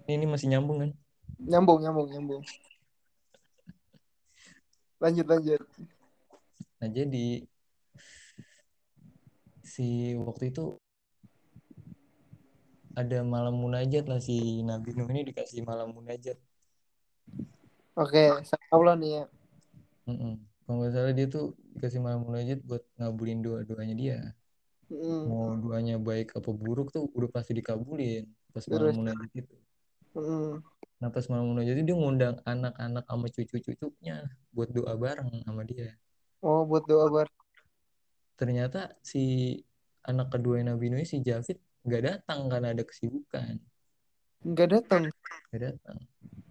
ini, 0.06 0.14
ini 0.22 0.26
masih 0.30 0.48
nyambung 0.50 0.78
kan 0.82 0.92
Nyambung, 1.36 1.78
nyambung, 1.84 2.08
nyambung. 2.10 2.42
Lanjut, 5.06 5.30
lanjut. 5.30 5.62
Nah 6.82 6.90
jadi 6.90 7.46
si 9.62 10.18
waktu 10.18 10.50
itu 10.50 10.82
ada 12.98 13.22
malam 13.22 13.54
munajat 13.54 14.10
lah 14.10 14.18
si 14.18 14.66
Nabi 14.66 14.98
Nuh 14.98 15.06
ini 15.14 15.30
dikasih 15.30 15.62
malam 15.62 15.94
munajat. 15.94 16.42
Oke, 17.94 18.34
Allah 18.74 18.98
nih 18.98 19.12
ya. 19.22 19.24
Mm-mm. 20.10 20.42
Kalau 20.66 20.76
nggak 20.82 20.94
salah 20.98 21.14
dia 21.14 21.28
tuh 21.30 21.54
dikasih 21.78 22.02
malam 22.02 22.26
munajat 22.26 22.66
buat 22.66 22.82
ngabulin 22.98 23.46
doa-doanya 23.46 23.94
dia. 23.94 24.20
Mm, 24.90 25.22
Mau 25.30 25.54
doanya 25.62 26.02
baik 26.02 26.34
apa 26.34 26.50
buruk 26.50 26.90
tuh 26.90 27.06
udah 27.14 27.30
pasti 27.30 27.54
dikabulin 27.54 28.26
pas 28.50 28.66
malam 28.74 29.06
munajat 29.06 29.30
itu. 29.38 29.54
Mm. 30.16 30.76
Nah 31.04 31.10
pas 31.12 31.28
malam 31.28 31.52
munajat 31.52 31.76
itu 31.76 31.92
dia 31.92 31.98
ngundang 32.00 32.40
anak-anak 32.48 33.04
sama 33.04 33.28
cucu-cucunya 33.28 34.26
buat 34.56 34.72
doa 34.72 34.96
bareng 34.96 35.44
sama 35.44 35.68
dia. 35.68 35.92
Oh, 36.40 36.64
buat 36.64 36.88
doa 36.88 37.12
bar. 37.12 37.28
Ternyata 38.40 38.96
si 39.04 39.56
anak 40.08 40.32
kedua 40.32 40.64
Nabi 40.64 40.94
Nuh 40.94 41.04
si 41.04 41.20
Jafid 41.20 41.60
nggak 41.84 42.04
datang 42.04 42.48
karena 42.48 42.72
ada 42.72 42.84
kesibukan. 42.88 43.60
Enggak 44.46 44.68
datang. 44.82 45.04
Nggak 45.52 45.62
datang. 45.74 45.98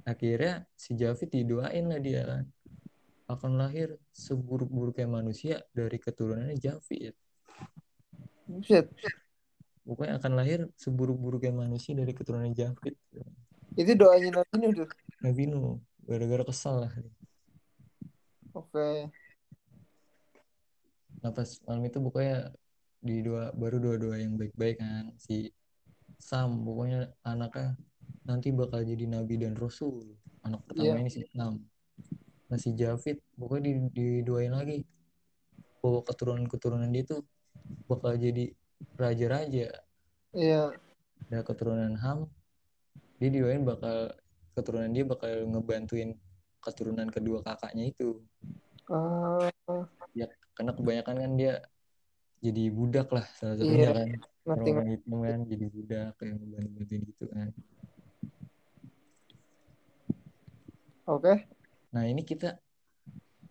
Akhirnya 0.04 0.54
si 0.76 0.92
Jafid 0.92 1.32
didoain 1.32 1.88
lah 1.88 2.00
dia 2.02 2.22
kan. 2.28 2.44
Akan 3.24 3.56
lahir 3.56 3.96
seburuk-buruknya 4.12 5.08
manusia 5.08 5.64
dari 5.72 5.96
keturunannya 5.96 6.60
Jafid. 6.60 7.16
Buset. 8.44 8.92
Pokoknya 9.84 10.16
akan 10.20 10.32
lahir 10.36 10.60
seburuk-buruknya 10.80 11.52
manusia 11.52 11.92
dari 11.92 12.12
keturunan 12.12 12.52
Jafid. 12.52 12.96
Itu 13.74 13.92
doanya 13.98 14.40
Nabi 14.40 14.54
Nuh 14.62 14.72
tuh. 14.84 14.88
Nabi 15.22 15.42
Nuh 15.50 15.78
gara-gara 16.06 16.44
kesal 16.46 16.86
lah. 16.86 16.92
Oke. 18.54 19.10
Nah 21.20 21.30
pas 21.32 21.48
malam 21.66 21.82
itu 21.88 21.98
pokoknya 21.98 22.52
di 23.04 23.20
dua 23.20 23.52
baru 23.52 23.76
dua-dua 23.80 24.16
yang 24.16 24.36
baik-baik 24.40 24.80
kan 24.80 25.12
si 25.20 25.52
Sam 26.16 26.64
pokoknya 26.64 27.12
anaknya 27.20 27.76
nanti 28.24 28.48
bakal 28.48 28.80
jadi 28.80 29.04
nabi 29.04 29.36
dan 29.36 29.52
rasul 29.60 30.16
anak 30.40 30.64
pertama 30.64 30.96
Iya. 30.96 31.00
ini 31.04 31.10
si 31.12 31.20
Sam 31.28 31.60
nah 32.48 32.56
si 32.56 32.72
Javid 32.72 33.20
pokoknya 33.36 33.60
di, 33.68 33.72
didoain 33.92 34.56
lagi 34.56 34.88
bahwa 35.84 36.00
keturunan-keturunan 36.00 36.88
dia 36.88 37.04
tuh 37.04 37.20
bakal 37.84 38.16
jadi 38.16 38.56
raja-raja 38.96 39.68
Iya. 40.32 40.72
dan 41.28 41.40
keturunan 41.44 42.00
Ham 42.00 42.24
dia 43.24 43.32
didoain 43.32 43.64
bakal 43.64 44.12
keturunan 44.52 44.92
dia 44.92 45.08
bakal 45.08 45.32
ngebantuin 45.48 46.12
keturunan 46.60 47.08
kedua 47.08 47.40
kakaknya 47.40 47.88
itu 47.88 48.20
Ah, 48.84 49.48
ya 50.12 50.28
karena 50.52 50.76
kebanyakan 50.76 51.16
kan 51.16 51.32
dia 51.34 51.64
jadi 52.38 52.68
budak 52.68 53.08
lah 53.08 53.24
salah 53.32 53.56
satunya 53.56 53.80
Iya. 53.80 53.96
kan 53.96 54.08
ngerti 54.44 54.68
orang 54.70 54.88
hitam 54.92 55.16
kan 55.24 55.38
jadi 55.48 55.66
budak 55.72 56.08
kayak 56.20 56.32
ngebantu-bantuin 56.36 57.02
gitu 57.08 57.24
kan 57.32 57.48
Oke. 61.04 61.34
nah 61.88 62.04
ini 62.04 62.20
kita 62.20 62.60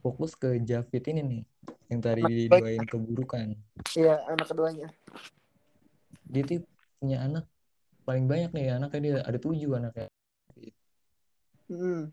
fokus 0.02 0.38
ke 0.38 0.58
Javid 0.60 1.04
ini 1.10 1.22
nih 1.22 1.42
yang 1.90 2.02
tadi 2.02 2.22
didoain 2.22 2.86
keburukan 2.86 3.58
Iya, 3.94 4.22
anak 4.30 4.48
keduanya. 4.50 4.88
dia 6.26 6.42
tuh 6.44 6.62
punya 6.98 7.26
anak 7.26 7.46
paling 8.04 8.26
banyak 8.28 8.52
nih 8.52 8.76
anaknya 8.76 9.00
dia 9.02 9.16
ada 9.24 9.40
tujuh 9.40 9.72
anaknya 9.76 10.08
Hmm. 11.72 12.12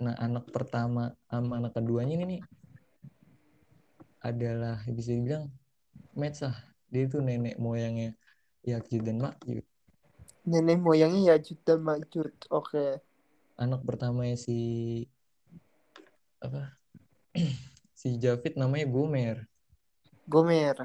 nah 0.00 0.14
anak 0.18 0.48
pertama 0.50 1.14
sama 1.28 1.60
anak 1.60 1.76
keduanya 1.76 2.16
ini 2.16 2.24
nih 2.26 2.42
adalah 4.18 4.82
bisa 4.88 5.14
dibilang 5.14 5.52
Metsah 6.16 6.56
dia 6.88 7.06
tuh 7.06 7.22
nenek 7.22 7.60
moyangnya 7.60 8.16
Yakjud 8.64 9.04
dan 9.04 9.20
Makjud 9.22 9.62
Nenek 10.48 10.80
moyangnya 10.80 11.36
Yajud 11.36 11.60
dan 11.60 11.84
Majud. 11.84 12.32
Oke. 12.48 13.04
anak 13.60 13.84
pertamanya 13.84 14.34
si 14.34 14.58
apa 16.40 16.72
si 18.00 18.16
Javid 18.16 18.56
namanya 18.56 18.86
Gomer 18.88 19.36
Gomer. 20.24 20.78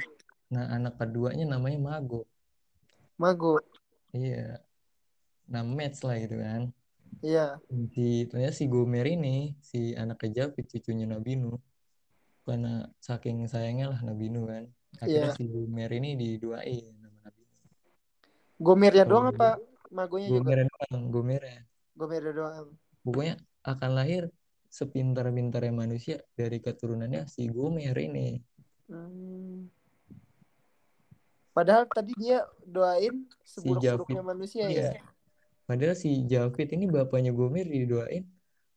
nah 0.52 0.68
anak 0.68 1.00
keduanya 1.00 1.48
namanya 1.48 1.80
Mago 1.80 2.28
Mago. 3.18 3.60
iya 4.12 4.58
nah 5.46 5.62
match 5.62 6.02
lah 6.02 6.18
gitu 6.18 6.38
kan 6.38 6.72
Iya. 7.22 7.62
si 7.94 8.26
ternyata 8.26 8.52
si 8.52 8.66
Gomer 8.66 9.06
ini 9.06 9.54
si 9.62 9.94
anak 9.94 10.26
Javid 10.28 10.66
cucunya 10.66 11.06
Nabi 11.06 11.38
Nuh 11.38 11.62
karena 12.44 12.90
saking 12.98 13.46
sayangnya 13.46 13.94
lah 13.94 14.00
Nabi 14.02 14.28
Nuh 14.28 14.46
kan 14.46 14.64
akhirnya 14.98 15.30
Iya. 15.30 15.38
si 15.38 15.46
Gomer 15.46 15.90
ini 15.90 16.10
diduain 16.14 16.94
sama 16.96 17.18
Nabi 17.24 17.42
Nuh 17.44 17.62
Gomernya 18.60 19.06
doang 19.06 19.30
Gomer. 19.30 19.38
apa? 19.38 19.50
Magonya 19.94 20.28
juga. 20.28 20.38
Gomer 20.42 20.60
doang 20.66 21.02
Gomer 21.08 21.44
Gomernya 21.94 22.34
doang. 22.34 22.68
pokoknya 23.02 23.36
akan 23.64 23.92
lahir 23.94 24.24
sepintar-pintarnya 24.68 25.70
manusia 25.72 26.18
dari 26.34 26.58
keturunannya 26.58 27.26
si 27.26 27.46
Gomer 27.48 27.94
ini 27.96 28.42
Hmm. 28.84 29.70
Padahal 31.54 31.86
tadi 31.86 32.12
dia 32.18 32.42
doain 32.66 33.30
Si 33.46 33.62
seburuk-buruknya 33.62 34.20
Javid. 34.20 34.30
manusia 34.34 34.66
Iya. 34.66 34.98
ya. 34.98 35.02
Padahal 35.70 35.96
si 35.96 36.10
Javid 36.26 36.68
ini 36.74 36.86
bapaknya 36.90 37.32
Gomer 37.32 37.70
didoain 37.70 38.26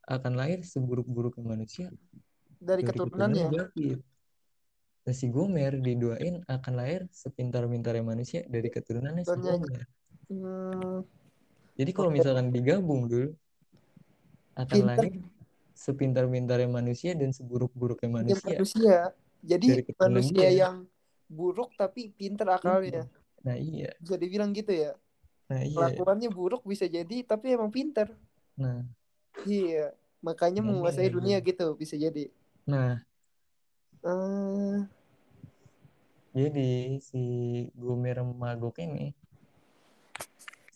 akan 0.07 0.33
lahir 0.39 0.62
seburuk-buruknya 0.62 1.43
manusia 1.43 1.87
Dari 2.61 2.85
dari 2.85 2.87
keturunannya. 2.87 3.49
keturunan 3.49 3.72
Javid. 3.72 3.99
Nah, 5.07 5.14
si 5.14 5.27
Gomer 5.33 5.72
didoain 5.81 6.45
akan 6.47 6.72
lahir 6.77 7.01
sepintar-pintarnya 7.11 8.05
manusia 8.05 8.41
dari 8.47 8.68
keturunannya 8.70 9.24
si. 9.24 9.35
Gomer. 9.35 9.83
Hmm. 10.31 11.01
Jadi 11.77 11.91
kalau 11.93 12.11
misalkan 12.12 12.53
digabung 12.53 13.09
dulu 13.09 13.31
akan 14.57 14.68
Pintar. 14.72 14.97
lahir 15.01 15.12
sepintar-pintarnya 15.77 16.68
manusia 16.72 17.12
dan 17.12 17.31
seburuk-buruknya 17.33 18.09
manusia. 18.24 18.49
manusia. 18.53 18.99
Jadi 19.45 19.66
manusia 20.01 20.49
yang 20.51 20.74
buruk 21.27 21.74
tapi 21.74 22.11
pinter 22.14 22.47
akalnya. 22.49 23.05
Nah 23.43 23.57
iya, 23.59 23.91
Bisa 23.99 24.16
dibilang 24.18 24.51
gitu 24.55 24.72
ya. 24.72 24.93
nah 25.47 25.62
iya. 25.62 25.74
Kelakuannya 25.74 26.31
buruk 26.31 26.62
bisa 26.66 26.87
jadi 26.91 27.22
tapi 27.22 27.55
emang 27.55 27.70
pinter. 27.70 28.11
Nah, 28.59 28.83
Iya. 29.47 29.93
Makanya 30.24 30.64
Nah, 30.64 30.72
menguasai 30.72 31.07
iya. 31.07 31.14
dunia 31.14 31.39
gitu 31.45 31.77
bisa 31.79 31.95
jadi. 31.95 32.31
nah 32.66 32.99
Eh, 34.07 34.79
jadi 36.31 37.01
si 37.03 37.22
Gomer 37.74 38.22
Magok 38.22 38.79
ini 38.79 39.11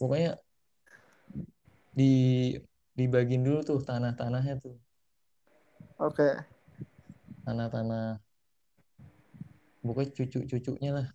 pokoknya 0.00 0.34
di 1.94 2.10
dibagiin 2.98 3.44
dulu 3.46 3.60
tuh 3.62 3.78
tanah-tanahnya 3.84 4.58
tuh 4.58 4.74
Oke. 6.00 6.42
tanah-tanah 7.44 8.18
pokoknya 9.80 10.10
cucu-cucunya 10.16 10.90
lah. 10.92 11.08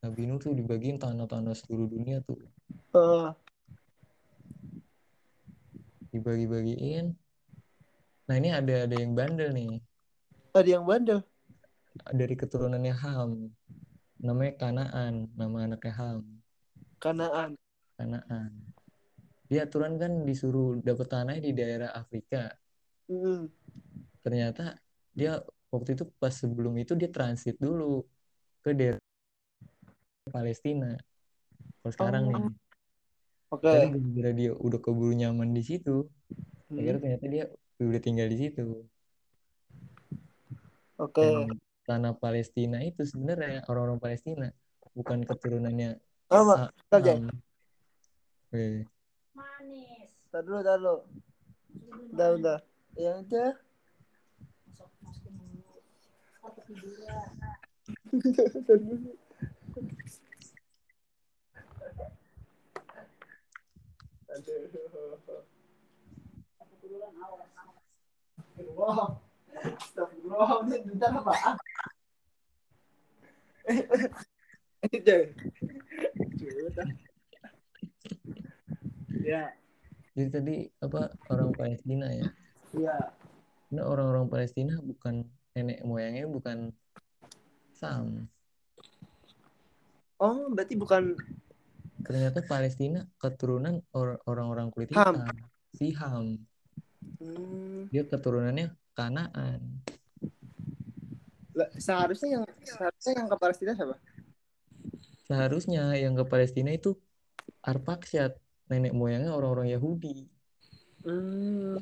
Nabi 0.00 0.24
Nuh 0.24 0.40
tuh 0.40 0.56
dibagiin 0.56 0.96
tanah-tanah 0.96 1.52
seluruh 1.52 1.88
dunia 1.88 2.24
tuh. 2.24 2.40
Eh, 2.96 3.28
dibagi-bagiin. 6.10 7.12
Nah 8.26 8.34
ini 8.38 8.48
ada 8.54 8.88
ada 8.88 8.96
yang 8.96 9.12
bandel 9.12 9.50
nih. 9.52 9.82
Ada 10.54 10.68
yang 10.80 10.86
bandel. 10.86 11.20
dari 12.16 12.32
keturunannya 12.32 12.94
Ham. 12.96 13.50
Namanya 14.22 14.52
Kanaan 14.56 15.28
nama 15.36 15.68
anaknya 15.68 15.92
Ham. 16.00 16.24
Kanaan. 17.02 17.50
Kanaan. 17.98 18.50
Dia 19.50 19.66
aturan 19.66 19.98
kan 19.98 20.24
disuruh 20.24 20.78
dapat 20.80 21.10
tanahnya 21.10 21.42
di 21.44 21.52
daerah 21.52 21.90
Afrika. 21.92 22.54
Hmm. 23.10 23.50
ternyata 24.22 24.78
dia 25.10 25.42
waktu 25.70 25.94
itu 25.94 26.04
pas 26.18 26.34
sebelum 26.34 26.74
itu 26.78 26.92
dia 26.98 27.10
transit 27.10 27.56
dulu 27.56 28.02
ke 28.60 28.74
daerah 28.74 29.02
Palestina 30.28 30.98
kalau 31.80 31.92
sekarang 31.94 32.24
Oh. 32.26 32.30
nih 32.30 32.44
Oke. 33.50 33.66
tapi 33.66 33.86
gara-gara 33.90 34.30
dia 34.34 34.50
udah 34.54 34.78
keburu 34.78 35.14
nyaman 35.14 35.50
di 35.50 35.62
situ 35.64 36.06
Hmm. 36.70 36.78
akhirnya 36.78 37.00
ternyata 37.02 37.26
dia 37.26 37.44
udah 37.82 38.02
tinggal 38.02 38.28
di 38.30 38.38
situ 38.38 38.66
Oke. 41.00 41.18
dan 41.18 41.50
tanah 41.88 42.14
Palestina 42.14 42.78
itu 42.84 43.02
sebenarnya 43.02 43.66
orang-orang 43.66 43.98
Palestina 43.98 44.54
bukan 44.94 45.26
keturunannya 45.26 45.98
Jay. 46.30 47.18
Ham. 47.18 47.26
Weh. 48.54 48.86
Tar 50.30 50.46
dulu, 50.46 50.62
tar 50.62 50.78
dulu. 50.78 51.02
Udah, 52.14 52.28
udah. 52.38 52.58
Ya 52.94 53.18
udah. 53.18 53.50
Tar 54.78 54.86
dulu. 54.86 55.18
Tar 55.18 55.18
Astagfirullah, 55.18 55.50
ini 55.50 55.66
bentar 55.66 56.22
apa? 56.46 56.46
Itu. 56.46 56.46
Curut, 56.46 56.54
ah. 56.54 56.59
Ya, 79.20 79.52
Jadi 80.16 80.28
tadi 80.30 80.56
apa 80.80 81.12
orang 81.30 81.50
Palestina 81.54 82.08
ya? 82.14 82.30
iya. 82.74 82.96
Nah, 83.70 83.84
orang-orang 83.86 84.26
Palestina 84.26 84.78
bukan 84.82 85.26
nenek 85.52 85.82
moyangnya 85.82 86.26
bukan 86.30 86.70
Sam. 87.74 88.28
Oh, 90.20 90.52
berarti 90.52 90.76
bukan 90.76 91.16
Ternyata 92.00 92.40
Palestina 92.42 93.04
keturunan 93.16 93.80
or- 93.92 94.20
orang-orang 94.24 94.72
kulit 94.72 94.90
Ham. 94.92 95.20
hitam. 95.20 95.36
Si 95.70 95.88
Ham. 95.96 96.26
hmm, 97.20 97.88
Dia 97.92 98.04
keturunannya 98.04 98.72
Kanaan. 98.96 99.60
seharusnya 101.76 102.40
yang 102.40 102.44
seharusnya 102.64 103.12
yang 103.20 103.28
ke 103.28 103.36
Palestina 103.36 103.72
siapa? 103.76 103.96
Seharusnya 105.28 105.82
yang 105.94 106.16
ke 106.16 106.24
Palestina 106.24 106.72
itu 106.72 106.96
Arpaksyad, 107.60 108.32
nenek 108.72 108.96
moyangnya 108.96 109.36
orang-orang 109.36 109.68
Yahudi. 109.68 110.24
Hmm, 111.04 111.76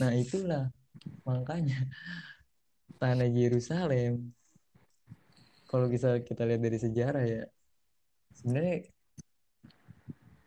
Nah, 0.00 0.12
itulah 0.16 0.68
makanya 1.22 1.88
tanah 3.02 3.26
Yerusalem 3.26 4.30
kalau 5.66 5.90
bisa 5.90 6.22
kita 6.22 6.46
lihat 6.46 6.62
dari 6.62 6.78
sejarah 6.78 7.24
ya 7.26 7.42
sebenarnya 8.30 8.86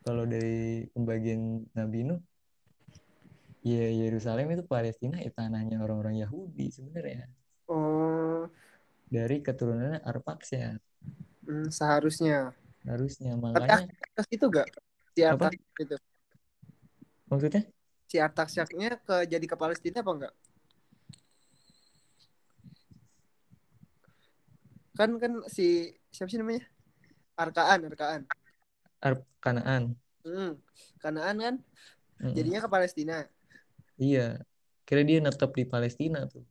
kalau 0.08 0.24
dari 0.24 0.88
pembagian 0.95 1.68
Nabi 1.76 2.08
Nuh 2.08 2.22
ya 3.60 3.91
Yerusalem 3.91 4.56
itu 4.56 4.64
Palestina 4.64 5.20
ya 5.20 5.36
tanahnya 5.36 5.84
orang-orang 5.84 6.24
Yahudi 6.24 6.72
sebenarnya 6.72 7.28
oh, 7.68 8.47
dari 9.12 9.43
keturunannya 9.43 9.99
Arpaksyad 10.08 10.80
hmm, 11.51 11.68
seharusnya. 11.76 12.56
harusnya 12.88 13.36
Tapi 13.36 13.43
makanya 13.43 13.84
Artaxerxes 13.84 14.28
itu 14.32 14.45
gak? 14.47 14.68
Si? 15.12 15.22
Artaxerxes 15.28 15.80
itu. 15.84 15.97
maksudnya 17.28 17.64
Si 18.06 18.18
Artaxerxesnya 18.22 19.01
ke 19.01 19.28
jadi 19.28 19.43
ke 19.43 19.58
Palestina 19.60 19.99
apa 20.06 20.12
enggak? 20.16 20.34
Kan 24.95 25.19
kan 25.21 25.33
si 25.51 25.91
siapa 26.15 26.31
sih 26.31 26.39
namanya? 26.39 26.63
Arkaan, 27.35 27.79
Arkaan. 27.91 28.21
Ar 29.03 29.13
Kanaan 29.43 29.83
Hmm, 30.25 30.57
Kanaan 31.03 31.37
kan 31.37 31.55
Mm-mm. 32.23 32.33
jadinya 32.33 32.59
ke 32.65 32.69
Palestina. 32.71 33.17
iya 33.99 34.39
kira 34.87 35.01
dia 35.07 35.19
netep 35.21 35.51
di 35.55 35.63
Palestina 35.67 36.25
tuh 36.31 36.43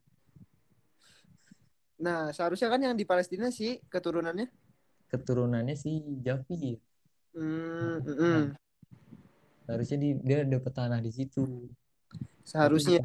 Nah, 2.05 2.35
seharusnya 2.37 2.69
kan 2.69 2.81
yang 2.85 2.95
di 2.99 3.07
Palestina 3.09 3.49
sih 3.49 3.81
keturunannya. 3.89 4.51
keturunannya 5.11 5.75
si 5.79 6.03
Jafi 6.21 6.77
Hmm, 7.35 7.99
mm, 8.03 8.15
mm. 8.15 8.45
harusnya 9.67 9.99
di, 9.99 10.09
dia 10.23 10.45
dapat 10.45 10.73
tanah 10.77 11.01
di 11.01 11.11
situ 11.11 11.71
seharusnya. 12.45 13.01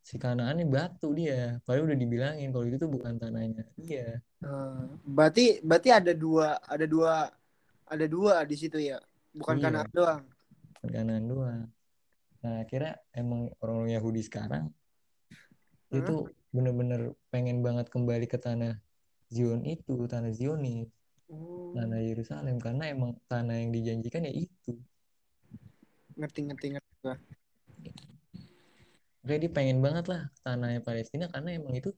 Si 0.00 0.16
Kanaan 0.16 0.58
ini 0.58 0.66
batu 0.66 1.12
dia 1.12 1.60
padahal 1.62 1.92
udah 1.92 1.98
dibilangin 1.98 2.48
kalau 2.50 2.64
itu 2.66 2.76
tuh 2.80 2.90
bukan 2.90 3.14
tanahnya 3.20 3.62
dia 3.76 4.18
Eh, 4.40 4.82
berarti 5.04 5.60
berarti 5.60 5.92
ada 5.92 6.12
dua 6.16 6.56
ada 6.64 6.88
dua 6.88 7.28
ada 7.84 8.06
dua 8.08 8.40
di 8.48 8.56
situ 8.56 8.80
ya. 8.80 8.96
Bukan 9.36 9.60
Iya. 9.60 9.64
Kanaan 9.68 9.90
doang. 9.92 10.22
bukan 10.80 10.90
Kanaan 10.96 11.24
doang 11.28 11.62
nah 12.40 12.64
kira 12.64 12.96
emang 13.12 13.52
orang 13.60 13.92
Yahudi 13.92 14.24
sekarang 14.24 14.72
Hah? 15.92 15.98
itu 16.00 16.14
bener-bener 16.50 17.12
pengen 17.28 17.60
banget 17.60 17.92
kembali 17.92 18.24
ke 18.24 18.40
tanah 18.40 18.80
Zion 19.28 19.60
itu 19.68 20.08
tanah 20.08 20.32
Zionis 20.32 20.88
Oh, 21.30 21.70
tanah 21.78 22.02
Yerusalem 22.02 22.58
karena 22.58 22.90
emang 22.90 23.14
tanah 23.30 23.54
yang 23.60 23.70
dijanjikan 23.70 24.26
ya 24.26 24.32
itu 24.34 24.74
ngerti 26.18 26.40
ngerti 26.48 26.66
ngerti. 26.74 27.38
Makanya 29.20 29.40
dia 29.44 29.52
pengen 29.52 29.78
banget 29.84 30.04
lah 30.08 30.22
tanahnya 30.40 30.80
Palestina 30.80 31.28
karena 31.28 31.48
emang 31.52 31.74
itu 31.76 31.90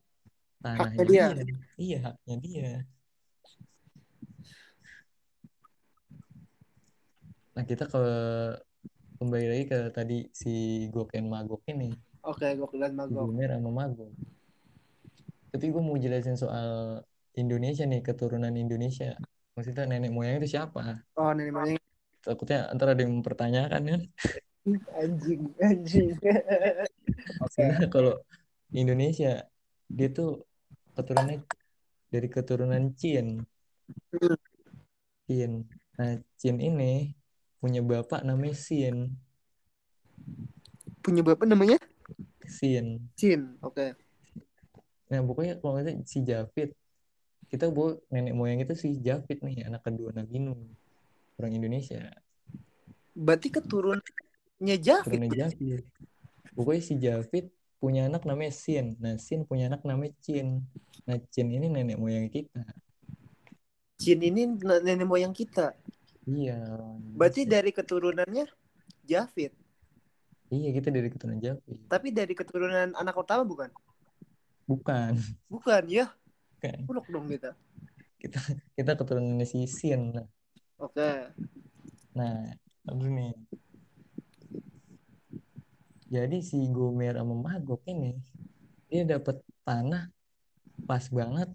tanahnya 0.58 0.98
Haknya 0.98 1.04
dia. 1.06 1.26
dia. 1.46 1.56
Iya, 1.78 1.98
haknya 2.02 2.36
dia. 2.42 2.70
Nah, 7.52 7.64
kita 7.68 7.84
ke 7.84 8.02
kembali 9.20 9.46
lagi 9.46 9.64
ke 9.70 9.78
tadi 9.94 10.18
si 10.34 10.86
Goken 10.90 11.30
Magok 11.30 11.62
ini, 11.70 11.94
Oke, 12.22 12.54
gue 12.54 12.68
kelihat 12.70 12.94
si 12.94 12.98
Magog. 12.98 13.30
Gomer 13.30 13.50
sama 13.54 13.70
Magok. 13.70 14.10
Tapi 15.52 15.66
gue 15.68 15.82
mau 15.82 15.98
jelasin 16.00 16.38
soal 16.38 17.02
Indonesia 17.34 17.84
nih, 17.84 18.00
keturunan 18.02 18.54
Indonesia. 18.54 19.14
Maksudnya 19.52 19.84
nenek 19.84 20.10
moyang 20.10 20.40
itu 20.40 20.56
siapa? 20.56 21.04
Oh, 21.18 21.30
nenek 21.36 21.52
moyang 21.52 21.78
Takutnya 22.22 22.70
antara 22.70 22.94
ada 22.94 23.02
yang 23.02 23.18
mempertanyakan 23.18 23.82
kan. 23.82 24.02
anjing, 25.02 25.42
anjing. 25.58 26.14
Oke. 27.42 27.52
Sebenarnya 27.52 27.88
kalau 27.92 28.14
Indonesia 28.72 29.44
dia 29.92 30.08
tuh 30.08 30.44
keturunannya 30.96 31.44
dari 32.12 32.28
keturunan 32.28 32.84
Chin. 32.96 33.40
Hmm. 34.12 34.36
Chin. 35.28 35.52
Nah, 35.96 36.20
Chin 36.36 36.56
ini 36.60 37.12
punya 37.60 37.80
bapak 37.80 38.24
namanya 38.24 38.56
Sin. 38.56 39.16
Punya 41.00 41.24
bapak 41.24 41.48
namanya 41.48 41.80
Sin. 42.48 43.08
Chin. 43.16 43.56
Oke. 43.64 43.96
Nah, 45.12 45.20
pokoknya 45.24 45.60
kalau 45.60 45.76
nggak 45.76 45.84
salah 45.88 46.04
si 46.08 46.18
Javid. 46.24 46.70
Kita 47.52 47.68
bawa 47.68 48.00
nenek 48.08 48.32
moyang 48.32 48.64
itu 48.64 48.72
si 48.72 48.96
Javid 48.96 49.44
nih, 49.44 49.68
anak 49.68 49.84
kedua 49.84 50.08
Nabi 50.16 50.40
Nuh. 50.40 50.56
Orang 51.36 51.52
Indonesia. 51.52 52.12
Berarti 53.12 53.52
keturunannya 53.52 54.76
Javid. 54.80 55.04
Keturunan 55.04 55.32
Javid. 55.36 55.84
Pokoknya 56.52 56.82
si 56.84 56.94
Javid 57.00 57.46
punya 57.82 58.06
anak 58.06 58.22
namanya 58.28 58.52
Sin. 58.54 58.94
Nah, 59.02 59.18
Sin 59.18 59.42
punya 59.42 59.66
anak 59.72 59.82
namanya 59.82 60.14
Chin. 60.22 60.62
Nah, 61.08 61.18
Chin 61.32 61.48
ini 61.50 61.66
nenek 61.66 61.98
moyang 61.98 62.30
kita. 62.30 62.62
Chin 63.98 64.20
ini 64.22 64.46
nenek 64.60 65.08
moyang 65.08 65.34
kita. 65.34 65.74
Iya. 66.28 66.62
Berarti 67.18 67.42
dari 67.42 67.74
keturunannya 67.74 68.46
Javid. 69.02 69.50
Iya, 70.52 70.68
kita 70.76 70.88
dari 70.92 71.08
keturunan 71.08 71.40
Javid. 71.40 71.78
Tapi 71.88 72.08
dari 72.12 72.34
keturunan 72.36 72.92
anak 72.92 73.14
pertama 73.16 73.42
bukan? 73.42 73.72
Bukan. 74.68 75.18
Bukan 75.48 75.82
ya. 75.88 76.12
Bukan. 76.60 76.78
Buluk 76.86 77.06
dong 77.08 77.26
kita. 77.26 77.56
Kita 78.20 78.38
kita 78.78 78.92
keturunannya 78.94 79.48
si 79.48 79.66
Sin. 79.66 80.14
Nah, 80.14 80.28
Oke. 80.78 81.34
Nah, 82.14 82.52
aduh 82.86 83.10
nih. 83.10 83.32
Jadi 86.12 86.44
si 86.44 86.68
Gomer 86.68 87.16
sama 87.16 87.32
Magog 87.32 87.80
ini 87.88 88.12
dia 88.92 89.08
dapat 89.08 89.40
tanah 89.64 90.12
pas 90.84 91.08
banget 91.08 91.48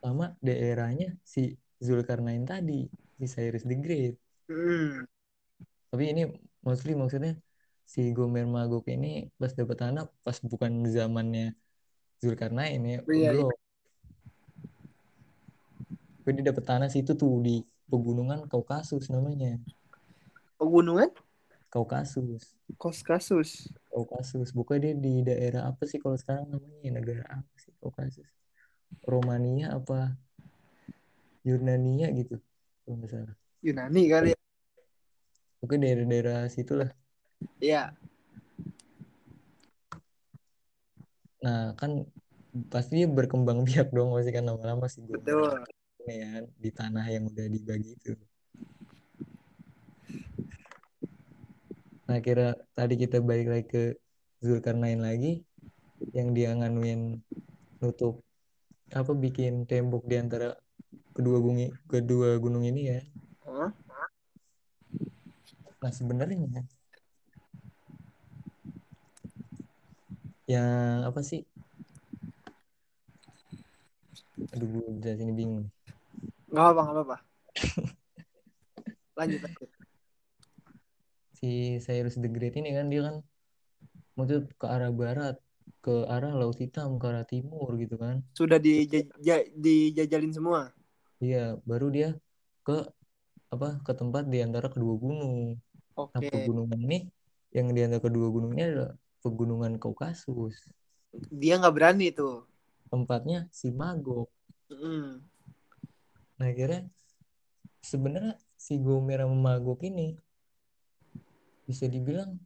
sama 0.00 0.32
daerahnya 0.40 1.12
si 1.20 1.60
Zulkarnain 1.76 2.48
tadi, 2.48 2.88
si 3.20 3.24
Cyrus 3.28 3.68
the 3.68 3.76
Great. 3.76 4.16
Hmm. 4.48 5.04
Tapi 5.92 6.04
ini 6.16 6.32
mostly 6.64 6.96
maksudnya 6.96 7.36
si 7.84 8.08
Gomer 8.16 8.48
Magog 8.48 8.88
ini 8.88 9.28
pas 9.36 9.52
dapat 9.52 9.76
tanah 9.76 10.08
pas 10.24 10.40
bukan 10.40 10.88
zamannya 10.88 11.52
Zulkarnain 12.24 12.80
ya, 12.80 13.04
Iya, 13.04 13.30
belum. 13.36 13.52
Tapi 16.24 16.30
dia 16.40 16.44
dapat 16.56 16.64
tanah 16.64 16.88
situ 16.88 17.12
tuh 17.12 17.44
di 17.44 17.60
pegunungan 17.84 18.48
Kaukasus 18.48 19.12
namanya. 19.12 19.60
Pegunungan? 20.56 21.12
Kaukasus. 21.68 22.56
Kos 22.80 23.04
kasus. 23.04 23.68
Kaukasus. 23.92 24.56
Bukannya 24.56 24.96
dia 24.96 25.04
di 25.04 25.14
daerah 25.20 25.68
apa 25.68 25.84
sih 25.84 26.00
kalau 26.00 26.16
sekarang 26.16 26.48
namanya 26.48 26.90
negara 26.96 27.24
apa 27.28 27.54
sih 27.60 27.72
Kaukasus? 27.76 28.28
Romania 29.04 29.76
apa 29.76 30.16
Yunania 31.44 32.08
gitu 32.16 32.40
kalau 32.84 33.04
nggak 33.04 33.10
salah. 33.12 33.36
Yunani 33.60 34.02
kali 34.08 34.28
ya. 34.32 34.38
Oke 35.60 35.76
daerah-daerah 35.76 36.48
situlah. 36.48 36.88
Iya. 37.60 37.92
Nah 41.44 41.76
kan 41.76 42.08
pasti 42.72 43.04
berkembang 43.04 43.62
biak 43.68 43.92
dong 43.92 44.16
masih 44.16 44.32
kan 44.32 44.48
lama-lama 44.48 44.88
sih 44.90 45.04
gue 45.04 45.14
Betul. 45.20 45.62
ya 46.08 46.42
di 46.58 46.70
tanah 46.72 47.04
yang 47.12 47.28
udah 47.28 47.46
dibagi 47.46 47.92
itu. 47.92 48.16
Nah 52.08 52.18
kira 52.24 52.56
tadi 52.72 52.96
kita 52.96 53.20
balik 53.20 53.48
lagi 53.52 53.66
ke 53.68 53.82
Zulkarnain 54.40 54.96
lagi 54.96 55.44
yang 56.16 56.32
dia 56.32 56.56
nganuin 56.56 57.20
nutup 57.84 58.24
apa 58.96 59.12
bikin 59.12 59.68
tembok 59.68 60.08
di 60.08 60.16
antara 60.16 60.56
kedua 61.12 61.36
gunung 61.36 61.68
kedua 61.84 62.40
gunung 62.40 62.64
ini 62.64 62.80
ya. 62.88 63.00
Nah 65.78 65.92
sebenarnya 65.92 66.64
yang 70.48 71.04
apa 71.04 71.20
sih? 71.20 71.44
Aduh 74.56 74.64
gue 74.64 74.96
jelasin 75.04 75.36
bingung. 75.36 75.68
Nggak 76.48 76.66
apa 76.72 76.80
nggak 76.88 77.04
apa. 77.04 77.16
lanjut 79.20 79.40
lanjut. 79.44 79.77
Si 81.38 81.78
Cyrus 81.78 82.18
the 82.18 82.26
Great 82.26 82.58
ini 82.58 82.74
kan 82.74 82.90
dia 82.90 83.06
kan 83.06 83.22
maksud 84.18 84.50
ke 84.58 84.66
arah 84.66 84.90
barat, 84.90 85.38
ke 85.78 86.02
arah 86.10 86.34
Laut 86.34 86.58
Hitam, 86.58 86.98
ke 86.98 87.06
arah 87.06 87.22
timur 87.22 87.78
gitu 87.78 87.94
kan. 87.94 88.26
Sudah 88.34 88.58
dija- 88.58 89.06
ja- 89.22 89.46
dijajalin 89.54 90.34
semua. 90.34 90.74
Iya, 91.22 91.62
baru 91.62 91.94
dia 91.94 92.18
ke 92.66 92.90
apa 93.54 93.78
ke 93.86 93.92
tempat 93.94 94.26
di 94.26 94.42
antara 94.42 94.66
kedua 94.66 94.98
gunung. 94.98 95.62
Nah, 95.94 96.18
Oke. 96.18 96.26
pegunungan 96.26 96.78
ini 96.78 97.06
yang 97.54 97.70
di 97.70 97.80
antara 97.86 98.02
kedua 98.02 98.26
gunung 98.34 98.58
ini 98.58 98.62
adalah 98.66 98.92
pegunungan 99.22 99.78
Kaukasus. 99.78 100.58
Dia 101.30 101.62
nggak 101.62 101.74
berani 101.74 102.10
tuh. 102.10 102.50
Tempatnya 102.90 103.46
si 103.54 103.70
Magog. 103.70 104.26
Mm. 104.70 105.22
Nah, 106.38 106.46
akhirnya 106.50 106.86
sebenarnya 107.82 108.34
si 108.58 108.74
Gomer 108.82 109.22
sama 109.22 109.38
Magog 109.38 109.80
ini 109.86 110.18
bisa 111.68 111.84
dibilang 111.84 112.40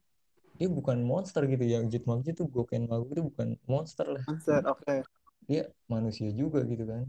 dia 0.59 0.67
bukan 0.67 0.99
monster 1.07 1.47
gitu 1.47 1.63
ya. 1.63 1.79
Jit 1.87 2.05
Magog 2.11 2.27
itu 2.27 2.43
Goken 2.51 2.91
Magog 2.91 3.15
itu 3.15 3.23
bukan 3.31 3.55
monster 3.71 4.07
lah. 4.11 4.23
Monster. 4.27 4.61
Oke. 4.67 5.07
Dia 5.47 5.71
manusia 5.87 6.29
juga 6.35 6.67
gitu 6.67 6.83
kan. 6.83 7.07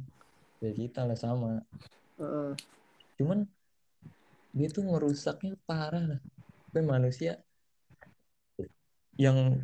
Ya 0.62 0.72
kita 0.72 1.04
lah 1.10 1.18
sama. 1.18 1.66
Heeh. 2.22 2.54
Cuman 3.18 3.50
dia 4.54 4.70
tuh 4.70 4.86
ngerusaknya 4.86 5.58
parah 5.66 6.18
lah. 6.18 6.22
Tapi 6.70 6.82
manusia 6.86 7.42
yang 9.18 9.62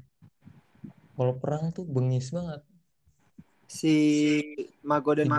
kalau 1.14 1.34
perang 1.38 1.74
tuh 1.74 1.86
bengis 1.86 2.30
banget. 2.34 2.62
Si 3.70 3.95
Mago 4.82 5.14
dan 5.14 5.30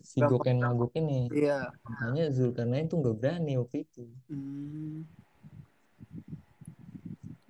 Si 0.00 0.20
Gampang. 0.20 0.40
Goken 0.40 0.58
Magog 0.60 0.92
ini. 0.96 1.28
Iya. 1.32 1.68
Makanya 1.84 2.32
Zulkarnain 2.32 2.88
tuh 2.88 3.04
nggak 3.04 3.16
berani 3.20 3.60
waktu 3.60 3.84
itu. 3.84 4.04
Hmm. 4.32 5.04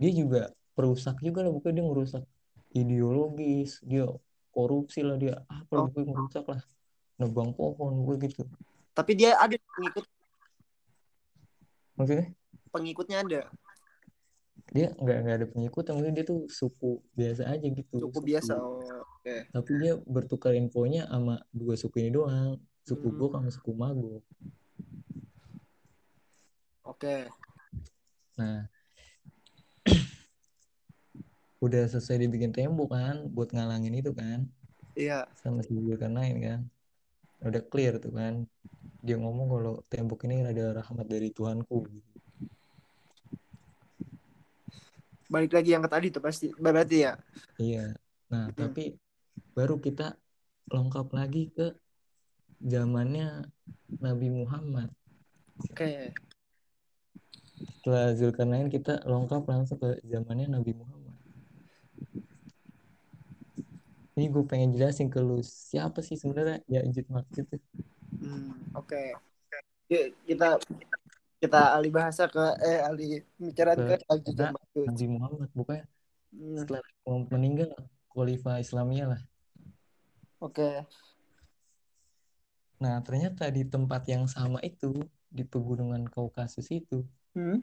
Dia 0.00 0.10
juga 0.16 0.48
perusak 0.72 1.20
juga 1.20 1.44
lah, 1.44 1.52
bukan 1.52 1.76
dia 1.76 1.84
ngerusak 1.84 2.24
ideologis, 2.72 3.84
dia 3.84 4.08
korupsi 4.48 5.04
lah 5.04 5.20
dia 5.20 5.44
apa 5.44 5.76
Oh. 5.76 5.92
ngerusak 5.92 6.48
lah, 6.48 6.64
nebang 7.20 7.52
pohon 7.52 8.00
gue 8.08 8.16
gitu. 8.24 8.48
Tapi 8.96 9.12
dia 9.14 9.36
ada 9.36 9.54
pengikut 9.76 10.04
Maksudnya 12.00 12.32
pengikutnya 12.72 13.18
ada. 13.20 13.40
dia 14.70 14.94
nggak 14.94 15.18
nggak 15.26 15.36
ada 15.36 15.46
pengikut, 15.50 15.82
maksudnya 15.82 16.14
dia 16.16 16.24
tuh 16.24 16.46
suku 16.48 17.02
biasa 17.12 17.42
aja 17.50 17.66
gitu. 17.66 17.96
Suku 18.00 18.18
biasa. 18.22 18.54
Oh, 18.56 19.02
oke. 19.18 19.50
Tapi 19.50 19.70
dia 19.82 19.98
bertukar 20.06 20.54
infonya 20.54 21.10
sama 21.10 21.42
dua 21.50 21.74
suku 21.74 22.06
ini 22.06 22.14
doang, 22.14 22.56
suku 22.86 23.10
Hmm. 23.10 23.18
Gok 23.18 23.32
sama 23.36 23.50
suku 23.50 23.70
Magog. 23.74 24.22
Oke. 26.86 27.26
Nah, 28.38 28.70
udah 31.60 31.86
selesai 31.86 32.24
dibikin 32.24 32.50
tembok 32.50 32.92
kan, 32.92 33.28
buat 33.30 33.52
ngalangin 33.52 33.94
itu 33.94 34.12
kan. 34.12 34.48
Iya. 34.98 35.24
sama 35.38 35.62
si 35.62 35.70
Zulkarnain 35.72 36.36
kan 36.42 36.60
udah 37.40 37.62
clear 37.72 37.96
tuh 37.96 38.12
kan 38.12 38.44
dia 39.00 39.16
ngomong 39.16 39.48
kalau 39.48 39.74
tembok 39.88 40.28
ini 40.28 40.44
adalah 40.44 40.84
rahmat 40.84 41.06
dari 41.08 41.32
Tuhanku 41.32 41.88
gitu. 41.88 42.10
Balik 45.30 45.54
lagi 45.56 45.70
yang 45.72 45.80
ke 45.86 45.88
tadi 45.88 46.06
tuh 46.10 46.20
pasti 46.20 46.50
berarti 46.58 47.06
ya. 47.06 47.14
iya 47.56 47.94
nah 48.28 48.50
Hmm. 48.50 48.54
tapi 48.54 48.94
baru 49.56 49.80
kita 49.80 50.14
lengkap 50.68 51.06
lagi 51.16 51.48
ke 51.54 51.74
zamannya 52.60 53.46
Nabi 54.04 54.28
Muhammad 54.28 54.90
Oke. 55.70 56.12
setelah 57.80 58.12
Zulkarnain 58.14 58.68
kita 58.68 59.00
lengkap 59.02 59.42
langsung 59.48 59.80
ke 59.80 59.96
zamannya 60.04 60.46
Nabi 60.60 60.76
Muhammad 60.76 60.99
ini 64.20 64.28
gue 64.28 64.44
pengen 64.44 64.76
jelasin 64.76 65.08
ke 65.08 65.16
lu 65.16 65.40
siapa 65.40 66.04
sih 66.04 66.20
sebenarnya 66.20 66.60
ya 66.68 66.84
Ma'juj 66.84 67.40
itu 67.40 67.56
Hmm, 68.20 68.52
oke. 68.76 69.16
Yuk, 69.88 70.12
kita 70.28 70.60
kita 71.40 71.60
alih 71.72 71.88
bahasa 71.88 72.28
ke 72.28 72.44
eh 72.60 72.84
alih 72.84 73.24
pembicaraan 73.40 73.80
ke 73.80 73.96
karena 74.04 74.52
Ma'juj. 74.52 74.86
Nabi 74.92 75.06
Muhammad 75.08 75.50
bukannya 75.56 75.84
Hmm, 76.36 76.56
setelah 76.60 76.84
Muhammad 77.08 77.28
meninggal 77.32 77.70
Khalifah 78.12 78.60
Islamiyah 78.60 79.08
lah 79.16 79.22
Oke. 80.40 80.84
Nah, 82.80 82.96
ternyata 83.04 83.48
di 83.52 83.64
tempat 83.68 84.08
yang 84.08 84.24
sama 84.24 84.56
itu, 84.64 85.04
di 85.28 85.44
pegunungan 85.44 86.08
Kaukasus 86.08 86.68
itu, 86.72 87.04
Hmm. 87.36 87.60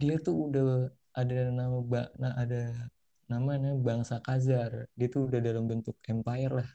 dia 0.00 0.16
tuh 0.16 0.48
udah 0.48 0.88
ada 1.12 1.52
nama 1.52 1.78
ba 1.84 2.08
nah, 2.16 2.32
ada 2.40 2.88
namanya 3.30 3.76
bangsa 3.78 4.18
Khazar. 4.22 4.86
Dia 4.94 5.08
tuh 5.10 5.28
udah 5.28 5.40
dalam 5.42 5.66
bentuk 5.66 5.98
empire 6.06 6.62
lah, 6.62 6.70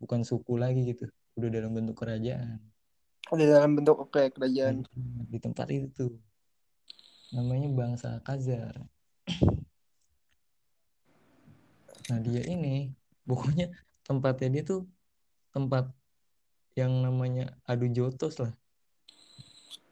bukan 0.00 0.22
suku 0.22 0.58
lagi 0.58 0.94
gitu. 0.94 1.06
Udah 1.36 1.50
dalam 1.52 1.76
bentuk 1.76 1.98
kerajaan. 1.98 2.58
Ada 3.28 3.44
dalam 3.58 3.76
bentuk 3.76 3.96
oke 3.98 4.32
kerajaan. 4.32 4.86
Di 5.30 5.38
tempat 5.42 5.66
itu 5.70 5.86
tuh. 5.92 6.12
Namanya 7.34 7.68
bangsa 7.70 8.08
Khazar. 8.22 8.74
Nah, 12.06 12.22
dia 12.22 12.38
ini 12.46 12.94
pokoknya 13.26 13.66
tempatnya 14.06 14.46
dia 14.54 14.62
tuh 14.62 14.86
tempat 15.50 15.90
yang 16.78 17.02
namanya 17.02 17.50
adu 17.66 17.90
jotos 17.90 18.38
lah. 18.38 18.54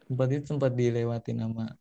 Tempat 0.06 0.26
itu 0.30 0.54
tempat 0.54 0.78
dilewati 0.78 1.34
nama 1.34 1.74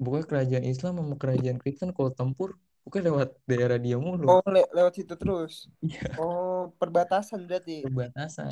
pokoknya 0.00 0.26
kerajaan 0.26 0.64
Islam 0.66 0.92
sama 0.98 1.14
kerajaan 1.20 1.58
Kristen 1.60 1.92
kalau 1.94 2.10
tempur 2.10 2.56
pokoknya 2.90 3.06
lewat 3.14 3.28
daerah 3.46 3.78
dia 3.78 3.94
mulu. 4.02 4.26
Oh, 4.26 4.42
le- 4.50 4.66
lewat 4.74 4.98
situ 4.98 5.14
terus. 5.14 5.70
Iya, 5.78 6.18
Oh, 6.18 6.74
perbatasan 6.74 7.46
berarti. 7.46 7.86
perbatasan. 7.86 8.50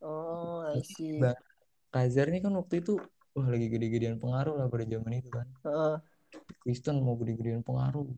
Oh, 0.00 0.64
I 0.64 0.80
see. 0.80 1.20
Bang 1.20 1.36
Khazar 1.92 2.32
ini 2.32 2.40
kan 2.40 2.56
waktu 2.56 2.80
itu 2.80 2.96
wah 3.36 3.44
lagi 3.44 3.68
gede-gedean 3.68 4.16
pengaruh 4.16 4.56
lah 4.56 4.72
pada 4.72 4.88
zaman 4.88 5.20
itu 5.20 5.28
kan. 5.28 5.44
Heeh. 5.68 5.96
Kristen 6.64 7.04
mau 7.04 7.20
gede-gedean 7.20 7.60
pengaruh. 7.60 8.08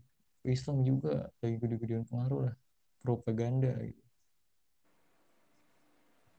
Islam 0.46 0.86
juga 0.86 1.34
lagi 1.42 1.58
gede-gedean 1.58 2.06
pengaruh 2.06 2.46
lah. 2.46 2.54
Propaganda 3.02 3.74
gitu. 3.82 4.06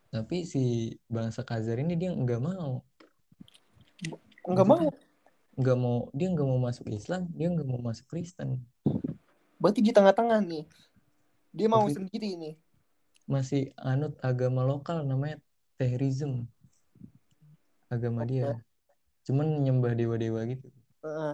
Tapi 0.07 0.47
si 0.47 0.95
bangsa 1.11 1.43
Khazar 1.43 1.83
ini 1.83 1.99
dia 1.99 2.15
nggak 2.15 2.39
mau. 2.39 2.79
Enggak 4.47 4.67
mau. 4.71 4.87
Nggak 5.51 5.77
mau, 5.77 6.07
dia 6.15 6.31
nggak 6.31 6.47
mau 6.47 6.59
masuk 6.63 6.87
Islam, 6.95 7.27
dia 7.35 7.51
nggak 7.51 7.67
mau 7.67 7.83
masuk 7.83 8.07
Kristen. 8.07 8.63
Berarti 9.61 9.85
di 9.85 9.93
tengah-tengah 9.93 10.41
nih. 10.41 10.65
Dia 11.53 11.67
mau 11.69 11.85
itu- 11.85 12.01
sendiri 12.01 12.33
nih. 12.33 12.55
Masih 13.29 13.69
anut 13.77 14.17
agama 14.25 14.65
lokal 14.65 15.05
namanya 15.05 15.37
Tehrism. 15.77 16.49
Agama 17.87 18.25
Oke. 18.25 18.33
dia. 18.33 18.57
Cuman 19.21 19.61
nyembah 19.61 19.93
dewa-dewa 19.93 20.41
gitu. 20.49 20.67
Heeh. 21.05 21.33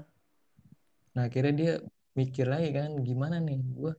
Nah 1.15 1.23
akhirnya 1.23 1.53
dia 1.55 1.73
mikir 2.13 2.45
lagi 2.45 2.73
kan 2.75 2.99
gimana 3.01 3.39
nih 3.39 3.61
gue 3.61 3.93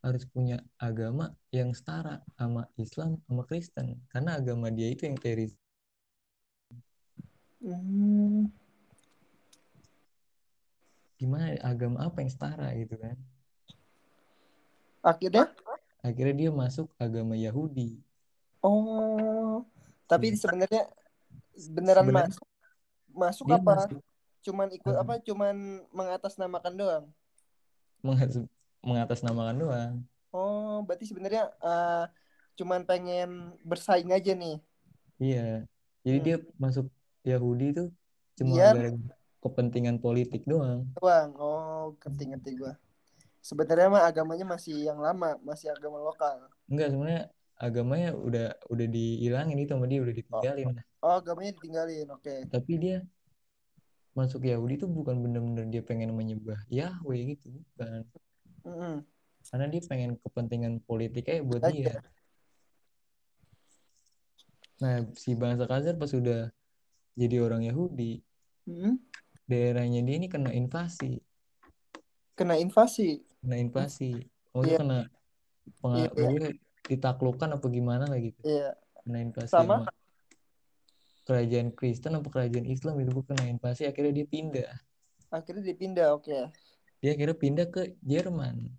harus 0.00 0.24
punya 0.30 0.62
agama 0.78 1.34
yang 1.50 1.74
setara 1.74 2.22
sama 2.38 2.70
Islam 2.76 3.18
sama 3.26 3.42
Kristen 3.48 3.98
karena 4.12 4.38
agama 4.38 4.70
dia 4.70 4.86
itu 4.86 5.08
yang 5.10 5.18
teris 5.18 5.56
Hmm. 7.58 8.46
gimana 11.16 11.56
agama 11.64 12.04
apa 12.04 12.20
yang 12.20 12.30
setara 12.30 12.68
gitu 12.76 12.94
kan 13.00 13.16
Akhirnya 15.04 15.52
akhirnya 16.00 16.34
dia 16.34 16.50
masuk 16.50 16.88
agama 16.96 17.32
Yahudi 17.32 18.00
oh, 18.60 19.64
tapi 20.04 20.32
Iya. 20.32 20.40
sebenarnya 20.40 20.82
beneran 21.70 22.04
Sebenarnya 22.04 22.28
masuk 22.28 22.46
masuk 23.10 23.46
apa? 23.48 23.72
masuk 23.78 24.00
Cuman 24.40 24.68
ikut 24.68 24.92
Hmm. 24.92 25.00
apa? 25.00 25.14
Cuman 25.22 25.56
mengatasnamakan 25.88 26.74
doang. 26.74 27.04
mengas- 28.00 28.48
mengatasnamakan 28.80 29.56
doang 29.56 29.94
Oh, 30.28 30.82
berarti 30.82 31.06
sebenarnya 31.06 31.48
eh, 31.54 32.04
cuman 32.54 32.84
pengen 32.84 33.56
bersaing 33.60 34.10
aja 34.10 34.32
nih. 34.32 34.60
iya 35.16 35.64
jadi 36.00 36.16
Hmm. 36.16 36.26
dia 36.26 36.36
masuk 36.54 36.86
Yahudi 37.22 37.66
itu 37.70 37.84
cuma 38.34 38.52
Biar- 38.52 38.76
gara 38.76 38.90
kepentingan 39.40 39.96
politik 39.96 40.44
doang 40.44 40.84
Doang. 40.94 41.32
Oh, 41.36 41.96
ngerti 42.02 42.56
gua. 42.56 42.76
Sebenarnya 43.44 43.92
mah 43.92 44.08
agamanya 44.08 44.48
masih 44.48 44.88
yang 44.88 44.96
lama, 44.96 45.36
masih 45.44 45.68
agama 45.68 46.00
lokal. 46.00 46.48
enggak 46.64 46.88
sebenarnya 46.96 47.22
agamanya 47.60 48.10
udah 48.16 48.46
udah 48.72 48.86
dihilangin 48.88 49.60
itu 49.60 49.76
sama 49.76 49.84
dia 49.84 50.00
udah 50.00 50.14
ditinggalin 50.16 50.66
Oh, 51.04 51.20
agamanya 51.20 51.52
ditinggalin. 51.52 52.08
Oke. 52.10 52.48
tapi 52.48 52.72
dia 52.80 52.96
masuk 54.16 54.46
Yahudi 54.48 54.80
itu 54.80 54.86
bukan 54.88 55.20
bener-bener 55.20 55.68
dia 55.68 55.82
pengen 55.84 56.14
menyembah 56.16 56.56
Yahweh 56.70 57.36
gitu 57.36 57.50
bukan 57.52 58.06
Mm-mm. 58.64 58.94
karena 59.44 59.66
dia 59.68 59.82
pengen 59.84 60.10
kepentingan 60.22 60.74
politik 60.82 61.26
aja 61.28 61.42
buat 61.44 61.60
Aja. 61.60 61.74
dia 61.74 61.94
nah 64.80 65.02
si 65.14 65.34
bangsa 65.34 65.66
Khazar 65.66 65.94
pas 65.94 66.10
sudah 66.10 66.50
jadi 67.14 67.42
orang 67.42 67.66
Yahudi 67.66 68.22
Mm-mm. 68.66 68.98
daerahnya 69.46 70.00
dia 70.02 70.14
ini 70.16 70.26
kena 70.30 70.50
invasi 70.54 71.18
Kena 72.34 72.58
invasi. 72.58 73.22
Kena 73.44 73.56
invasi 73.60 74.24
maksudnya 74.50 74.64
Iya. 74.66 74.78
kena 74.80 74.98
Iya, 75.04 75.04
iya. 76.00 76.08
pokoknya 76.10 76.50
ditaklukkan 76.84 77.48
apa 77.52 77.66
gimana 77.68 78.04
lah 78.08 78.18
gitu 78.18 78.40
Iya. 78.40 78.72
kena 79.04 79.18
invasi 79.20 79.52
Sama? 79.52 79.84
kerajaan 81.24 81.68
Kristen 81.72 82.16
apa 82.16 82.28
kerajaan 82.28 82.64
Islam 82.64 83.00
itu 83.00 83.12
bukan 83.12 83.36
kena 83.36 83.48
invasi 83.48 83.84
akhirnya 83.84 84.12
dia 84.14 84.26
pindah 84.26 84.72
Akhirnya 85.28 85.66
dipindah. 85.66 86.14
Oke. 86.14 86.46
dia 87.02 87.10
akhirnya 87.12 87.34
pindah 87.34 87.66
ke 87.68 87.92
Jerman 88.00 88.70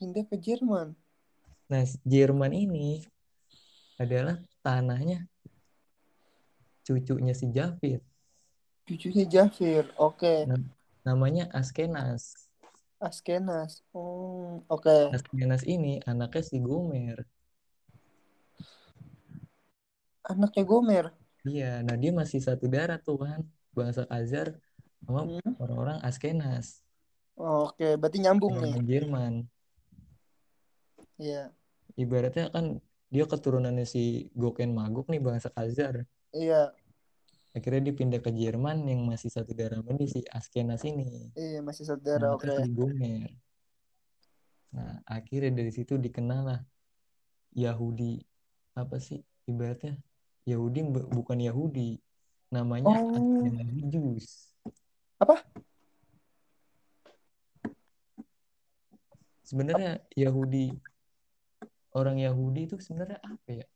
Pindah 0.00 0.24
ke 0.24 0.36
Jerman. 0.36 0.96
nah 1.68 1.84
Jerman 2.02 2.52
ini 2.52 3.04
adalah 3.94 4.40
tanahnya 4.60 5.28
cucunya 6.80 7.36
si 7.36 7.46
Javid 7.46 8.00
Cucunya 8.82 9.22
Jafir. 9.22 9.86
Oke. 10.02 10.50
Nam- 10.50 10.66
namanya 11.06 11.46
Askenas 11.54 12.49
Askenas. 13.00 13.82
Oh, 13.94 14.64
oke. 14.68 14.90
Askenas 15.16 15.62
ini 15.74 15.92
anaknya 16.10 16.42
si 16.48 16.56
Gomer 16.66 17.18
Anaknya 20.30 20.64
Gomer. 20.70 21.06
iya 21.48 21.64
nah 21.86 21.96
dia 22.02 22.10
masih 22.20 22.40
satu 22.48 22.64
darah 22.74 22.98
tuh 23.06 23.16
kan 23.24 23.40
bangsa 23.76 24.02
Khazar 24.10 24.46
sama 25.04 25.20
Hmm. 25.24 25.54
orang-orang 25.62 25.98
Askenas 26.08 26.66
Oke, 27.66 27.88
berarti 28.00 28.18
nyambung 28.22 28.54
nih. 28.62 28.74
orang 28.74 28.84
Jerman 28.90 29.34
Iya. 31.18 31.52
ibaratnya 32.02 32.44
kan 32.54 32.64
dia 33.14 33.24
keturunannya 33.32 33.84
si 33.94 33.98
Goken 34.40 34.70
Maguk 34.78 35.06
nih 35.12 35.20
bangsa 35.26 35.48
Khazar 35.54 35.94
Iya. 36.34 36.74
Akhirnya 37.50 37.82
dipindah 37.88 38.18
ke 38.18 38.30
Jerman 38.30 38.86
yang 38.86 39.02
masih 39.02 39.26
satu 39.26 39.50
darah 39.52 39.82
dia 39.82 40.06
si 40.06 40.20
Askenas 40.24 40.82
ini 40.82 41.34
Iya, 41.34 41.60
masih 41.60 41.84
saudara. 41.84 42.30
Oke. 42.32 42.46
anaknya 42.46 42.62
si 42.62 42.72
Gomer 42.72 43.30
nah 44.70 45.02
akhirnya 45.02 45.50
dari 45.50 45.72
situ 45.74 45.98
dikenal 45.98 46.42
lah 46.46 46.60
Yahudi 47.50 48.22
apa 48.72 49.02
sih 49.02 49.18
ibaratnya 49.44 49.98
Yahudi 50.46 50.80
bu- 50.86 51.10
bukan 51.10 51.42
Yahudi 51.42 51.98
namanya 52.50 52.94
Oh. 53.02 53.42
Jews 53.90 54.54
Apa? 55.18 55.42
sebenarnya 59.42 59.98
Yahudi 60.14 60.70
orang 61.92 62.22
Yahudi 62.22 62.70
itu 62.70 62.78
sebenarnya 62.78 63.18
apa 63.18 63.50
ya 63.50 63.66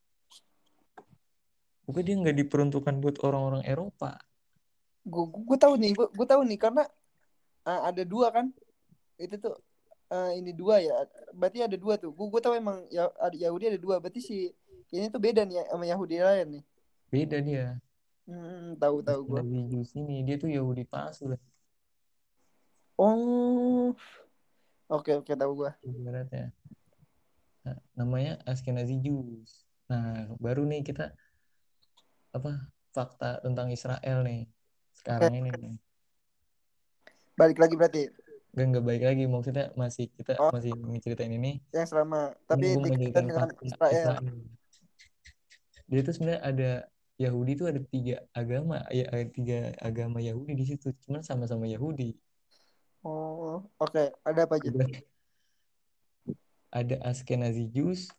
Bukan 1.85 2.03
dia 2.03 2.17
nggak 2.17 2.37
diperuntukkan 2.45 2.95
buat 3.01 3.17
orang-orang 3.21 3.63
Eropa. 3.65 4.17
Gue 5.05 5.29
gue 5.29 5.59
tahu 5.61 5.75
nih, 5.77 5.93
gue 5.93 6.07
gue 6.09 6.27
tahu 6.27 6.43
nih 6.49 6.59
karena 6.59 6.85
uh, 7.69 7.81
ada 7.89 8.03
dua 8.03 8.33
kan. 8.33 8.49
Itu 9.21 9.37
tuh 9.37 9.55
uh, 10.09 10.33
ini 10.33 10.57
dua 10.57 10.81
ya. 10.81 10.95
Berarti 11.37 11.65
ada 11.65 11.77
dua 11.77 12.01
tuh. 12.01 12.11
Gue 12.13 12.27
gue 12.33 12.41
tahu 12.41 12.57
emang 12.57 12.85
ya 12.89 13.09
Yahudi 13.37 13.77
ada 13.77 13.81
dua. 13.81 14.01
Berarti 14.01 14.21
si 14.25 14.49
ini 14.95 15.11
tuh 15.13 15.21
beda 15.21 15.45
nih 15.45 15.65
sama 15.69 15.85
Yahudi 15.85 16.17
lain 16.21 16.47
nih. 16.61 16.65
Beda 17.13 17.37
dia. 17.45 17.67
Hmm, 18.25 18.81
tahu 18.81 19.05
tahu 19.05 19.21
gue. 19.37 19.41
Jews 19.69 19.93
ini 19.93 20.25
dia 20.25 20.41
tuh 20.41 20.49
Yahudi 20.49 20.89
palsu 20.89 21.29
lah 21.29 21.41
Oh. 22.95 23.91
Oke 24.87 25.19
oke 25.19 25.33
tahu 25.35 25.67
gue. 25.67 25.71
ibaratnya. 25.83 26.55
Nah, 27.67 27.79
namanya 27.97 28.39
Ashkenazi 28.47 29.01
Jews. 29.03 29.67
Nah, 29.91 30.31
baru 30.39 30.63
nih 30.69 30.87
kita 30.87 31.11
apa 32.35 32.53
fakta 32.91 33.39
tentang 33.41 33.71
Israel 33.71 34.19
nih 34.23 34.51
sekarang 34.93 35.33
ini 35.33 35.51
nih. 35.51 35.75
Balik 37.35 37.59
lagi 37.59 37.75
berarti 37.75 38.03
Gak 38.55 38.67
nggak 38.71 38.87
baik 38.87 39.03
lagi 39.03 39.25
maksudnya 39.27 39.75
masih 39.75 40.07
kita 40.13 40.39
Oh. 40.39 40.51
masih 40.51 40.71
ngeceritain 40.71 41.31
ini. 41.33 41.59
yang 41.71 41.87
selama 41.87 42.31
tapi 42.47 42.79
dikaitan 42.79 43.27
dengan 43.27 43.51
fakta 43.51 43.87
Israel. 43.91 44.15
Dia 45.85 46.01
tuh 46.01 46.13
sebenarnya 46.13 46.41
ada 46.41 46.71
Yahudi 47.15 47.53
tuh 47.55 47.67
ada 47.67 47.81
tiga 47.85 48.23
agama 48.31 48.83
ya 48.91 49.07
ada 49.07 49.27
tiga 49.29 49.75
agama 49.79 50.19
Yahudi 50.19 50.55
di 50.55 50.65
situ 50.65 50.91
cuman 51.01 51.23
sama-sama 51.23 51.67
Yahudi 51.67 52.15
Oh, 53.03 53.69
oke. 53.77 54.01
Ada 54.23 54.49
apa 54.49 54.57
aja? 54.57 54.71
ada 56.71 56.97
Ashkenazi 57.05 57.69
Jews 57.69 58.11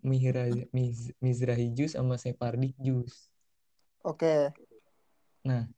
Mihra- 0.00 0.68
Miz- 0.70 1.14
Mizrahi 1.18 1.72
Jews 1.72 1.94
sama 1.94 2.14
Sephardic 2.14 2.76
Jews 2.76 3.26
Oke. 4.04 4.52
nah 5.44 5.68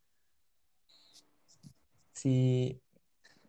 si 2.14 2.35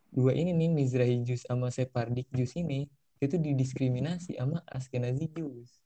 dua 0.10 0.34
ini 0.34 0.54
nih 0.54 0.70
Mizrahi 0.70 1.22
Jews 1.22 1.46
sama 1.46 1.70
Sephardic 1.70 2.26
Jews 2.34 2.54
ini 2.58 2.90
itu 3.22 3.38
didiskriminasi 3.38 4.38
sama 4.38 4.62
Ashkenazi 4.70 5.30
Jews 5.34 5.82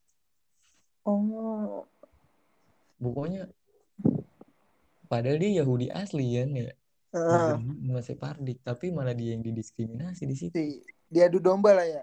Oh, 1.02 1.82
pokoknya 3.02 3.50
padahal 5.10 5.42
dia 5.42 5.58
Yahudi 5.58 5.90
asli 5.90 6.38
kan 6.38 6.54
ya 6.54 6.70
ah, 7.10 7.58
Mizrahi 7.58 7.66
sama 7.82 8.00
Sephardic 8.06 8.58
tapi 8.62 8.94
malah 8.94 9.10
dia 9.10 9.34
yang 9.34 9.42
didiskriminasi 9.42 10.22
di 10.30 10.36
situ. 10.38 10.54
Si 10.54 10.78
diadu 11.10 11.42
domba 11.42 11.74
lah 11.76 11.84
ya. 11.84 12.02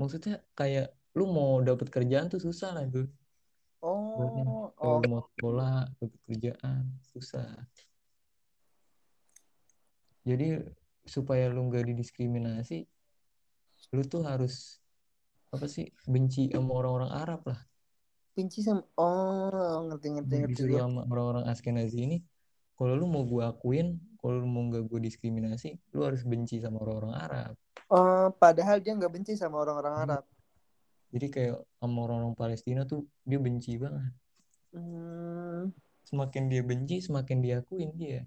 maksudnya 0.00 0.40
kayak 0.56 0.90
lu 1.12 1.28
mau 1.28 1.60
dapet 1.60 1.92
kerjaan 1.92 2.32
tuh 2.32 2.40
susah 2.40 2.72
lah 2.72 2.88
tuh 2.88 3.04
Oh, 3.80 4.68
kalau 4.76 5.00
oh, 5.00 5.08
mau 5.08 5.22
sekolah 5.24 5.88
dapet 5.96 6.20
kerjaan 6.28 6.84
susah. 7.00 7.48
Jadi 10.20 10.60
supaya 11.08 11.48
lu 11.48 11.64
nggak 11.72 11.88
didiskriminasi 11.88 12.84
lu 13.96 14.04
tuh 14.04 14.22
harus 14.22 14.78
apa 15.50 15.64
sih 15.66 15.88
benci 16.04 16.52
sama 16.52 16.76
orang-orang 16.76 17.10
Arab 17.10 17.40
lah. 17.48 17.60
Benci 18.36 18.60
sama 18.60 18.84
oh 19.00 19.88
ngerti 19.88 20.06
ngerti 20.12 20.34
ngerti 20.44 20.52
disuruh 20.52 20.76
gue. 20.76 20.80
sama 20.84 21.00
orang-orang 21.08 21.44
Ashkenazi 21.48 21.98
ini. 22.04 22.18
Kalau 22.76 22.96
lu 22.96 23.08
mau 23.08 23.24
gua 23.24 23.56
akuin 23.56 23.96
kalau 24.20 24.44
lu 24.44 24.48
mau 24.48 24.68
nggak 24.68 24.84
gue 24.92 25.00
diskriminasi 25.08 25.80
lu 25.96 26.04
harus 26.04 26.20
benci 26.28 26.60
sama 26.60 26.84
orang-orang 26.84 27.14
Arab. 27.16 27.52
Oh, 27.88 28.28
padahal 28.36 28.84
dia 28.84 28.92
nggak 28.92 29.10
benci 29.10 29.32
sama 29.40 29.64
orang-orang 29.64 29.96
Hmm. 29.96 30.39
Jadi 31.10 31.26
kayak 31.26 31.58
sama 31.76 31.98
orang-orang 32.06 32.34
Palestina 32.34 32.86
tuh 32.86 33.02
dia 33.26 33.38
benci 33.38 33.74
banget 33.76 34.14
Hmm, 34.70 35.74
semakin 36.06 36.46
dia 36.46 36.62
benci 36.62 37.02
semakin 37.02 37.42
diakuin 37.42 37.90
dia 37.98 38.22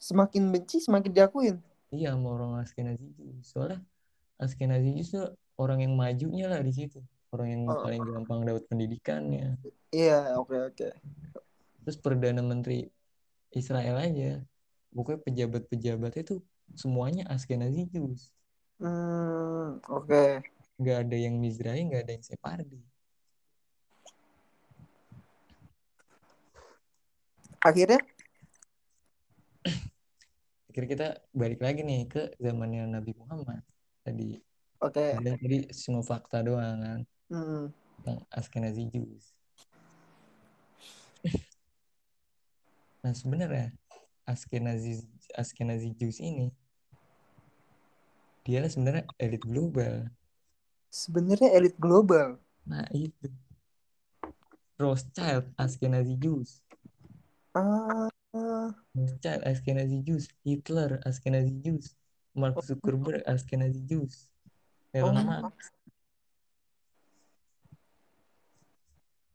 semakin 0.00 0.48
benci 0.48 0.80
semakin 0.80 1.12
diakuin. 1.12 1.56
iya 1.92 2.16
sama 2.16 2.32
orang 2.32 2.64
Ashkenazi 2.64 3.04
Jews. 3.20 3.44
soalnya 3.44 3.84
Ashkenazi 4.40 4.96
Jews 4.96 5.12
tuh 5.12 5.28
orang 5.60 5.84
yang 5.84 5.92
majunya 5.92 6.48
lah 6.48 6.64
di 6.64 6.72
situ 6.72 7.04
orang 7.36 7.48
yang 7.52 7.62
Oh. 7.68 7.84
paling 7.84 8.00
gampang 8.00 8.40
dapat 8.48 8.64
pendidikannya 8.64 9.60
Iya, 9.92 10.40
oke 10.40 10.56
oke. 10.72 10.88
terus 11.84 12.00
perdana 12.00 12.40
menteri 12.40 12.88
Israel 13.52 14.00
aja 14.00 14.40
pokoknya 14.88 15.20
pejabat-pejabat 15.20 16.12
itu 16.16 16.40
semuanya 16.72 17.28
Ashkenazi 17.28 17.84
Jews 17.92 18.32
Hmm, 18.80 19.76
oke. 19.84 20.40
Nggak 20.80 20.98
ada 21.06 21.16
yang 21.20 21.36
Mizrahi 21.36 21.92
nggak 21.92 22.02
ada 22.08 22.12
yang 22.16 22.24
Sephardi 22.24 22.80
Akhirnya? 27.60 28.00
Akhirnya 30.72 30.88
kita 30.88 31.08
balik 31.36 31.60
lagi 31.60 31.84
nih 31.84 32.08
ke 32.08 32.32
zamannya 32.40 32.88
Nabi 32.88 33.12
Muhammad. 33.20 33.60
Tadi. 34.00 34.40
Oke. 34.80 35.12
Kalian 35.20 35.36
tadi 35.36 35.58
semua 35.76 36.00
fakta 36.00 36.40
doang 36.40 36.80
kan? 36.80 37.00
Hmm, 37.28 37.68
tentang 38.00 38.18
Ashkenazi 38.32 38.88
Jews. 38.88 39.36
Nah 43.04 43.12
sebenarnya 43.12 43.76
Ashkenazi 44.24 45.04
Ashkenazi 45.36 45.92
Jews 45.96 46.16
ini 46.20 46.48
dia 48.40 48.64
sebenarnya 48.64 49.04
elit 49.20 49.44
global 49.44 50.08
sebenarnya 50.90 51.54
elit 51.54 51.78
global. 51.78 52.36
nah 52.62 52.84
itu 52.92 53.30
Rothschild 54.76 55.48
Ashkenazi 55.56 56.16
Jews 56.16 56.60
Ah, 57.50 58.06
Rothschild 58.94 59.42
Ashkenazi 59.42 59.98
Jews 60.00 60.28
Hitler 60.42 61.00
Ashkenazi 61.02 61.54
Jews 61.58 61.96
Mark 62.32 62.60
Zuckerberg 62.62 63.24
Ashkenazi 63.24 63.80
Jews 63.82 64.28
Elon 64.90 65.16
Oh. 65.16 65.24
Musk 65.48 65.70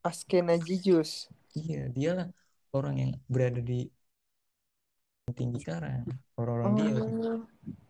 Ashkenazi 0.02 0.76
Jews. 0.78 1.12
iya 1.56 1.90
dialah 1.90 2.30
orang 2.72 2.96
yang 3.00 3.12
berada 3.26 3.58
di 3.58 3.90
tinggi 5.34 5.58
karang 5.60 6.06
orang-orang 6.38 6.72
dia 6.78 6.90
kan. 6.94 7.10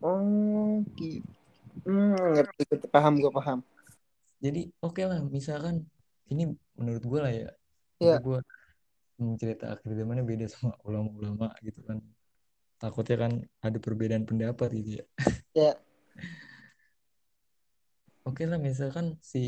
Oh, 0.00 0.08
oh, 0.08 0.72
gitu. 0.96 1.35
Hmm, 1.84 2.14
ngerti, 2.34 2.62
ngerti. 2.70 2.86
paham 2.94 3.14
gue 3.22 3.30
paham. 3.36 3.58
jadi 4.44 4.60
oke 4.84 5.02
lah 5.10 5.18
misalkan 5.36 5.76
ini 6.32 6.42
menurut 6.78 7.02
gue 7.10 7.20
lah 7.24 7.32
ya 7.32 7.48
Iya. 8.00 8.16
itu 8.16 8.16
gue 8.26 8.38
cerita 9.40 9.64
akhir 9.74 9.90
zamannya 9.98 10.24
beda 10.30 10.46
sama 10.52 10.74
ulama-ulama 10.88 11.46
gitu 11.66 11.80
kan 11.88 11.98
takutnya 12.82 13.16
kan 13.24 13.32
ada 13.66 13.78
perbedaan 13.84 14.24
pendapat 14.30 14.68
gitu 14.78 14.90
ya 15.00 15.04
Ya, 15.54 15.76
oke 18.28 18.42
lah 18.50 18.58
misalkan 18.68 19.06
si 19.30 19.40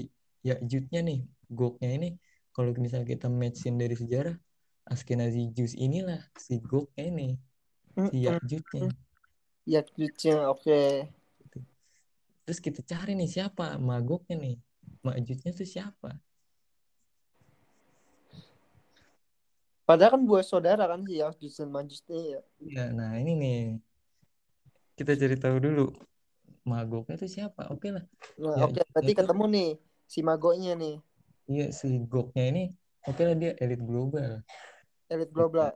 Ya'judnya 0.49 1.01
nih 1.09 1.19
Goknya 1.59 1.89
ini 1.97 2.09
kalau 2.55 2.71
misalnya 2.85 3.09
kita 3.15 3.27
matchin 3.41 3.75
dari 3.83 3.95
sejarah 4.03 4.35
Askenazi 4.93 5.43
Jus 5.57 5.73
inilah 5.87 6.21
si 6.45 6.55
Goknya 6.71 7.05
ini 7.13 7.29
si 8.07 8.15
Mm-mm. 8.27 8.29
Ya'judnya 8.29 8.85
ya 9.73 9.81
lucunya 9.99 10.49
oke. 10.53 10.79
Terus 12.49 12.65
kita 12.65 12.81
cari 12.81 13.13
nih 13.13 13.29
siapa 13.29 13.77
Magoknya 13.77 14.41
nih 14.41 14.57
Ma'judnya 15.05 15.53
tuh 15.53 15.69
siapa 15.69 16.17
Padahal 19.85 20.17
kan 20.17 20.23
buah 20.25 20.41
saudara 20.41 20.89
kan 20.89 21.05
sih 21.05 21.21
ya 21.21 21.29
Jus 21.37 21.61
dan 21.61 21.69
Majus 21.69 22.01
ini 22.09 22.33
ya. 22.33 22.41
Iya, 22.65 22.85
nah 22.97 23.13
ini 23.21 23.33
nih 23.37 23.61
kita 24.97 25.13
cari 25.21 25.37
tahu 25.37 25.61
dulu 25.61 25.93
Magoknya 26.65 27.21
tuh 27.21 27.29
siapa 27.29 27.69
oke 27.69 27.93
lah 27.93 28.05
Nah, 28.41 28.57
Ya, 28.57 28.65
oke, 28.65 28.81
berarti 28.97 29.13
itu- 29.13 29.21
ketemu 29.21 29.45
nih 29.53 29.69
si 30.09 30.19
Magonya 30.25 30.73
nih, 30.73 30.97
iya 31.53 31.67
si 31.69 32.01
Goknya 32.09 32.49
ini 32.49 32.65
oke 33.05 33.23
lah 33.29 33.37
dia 33.37 33.53
elit 33.61 33.85
global 33.85 34.41
elit 35.13 35.29
global. 35.37 35.69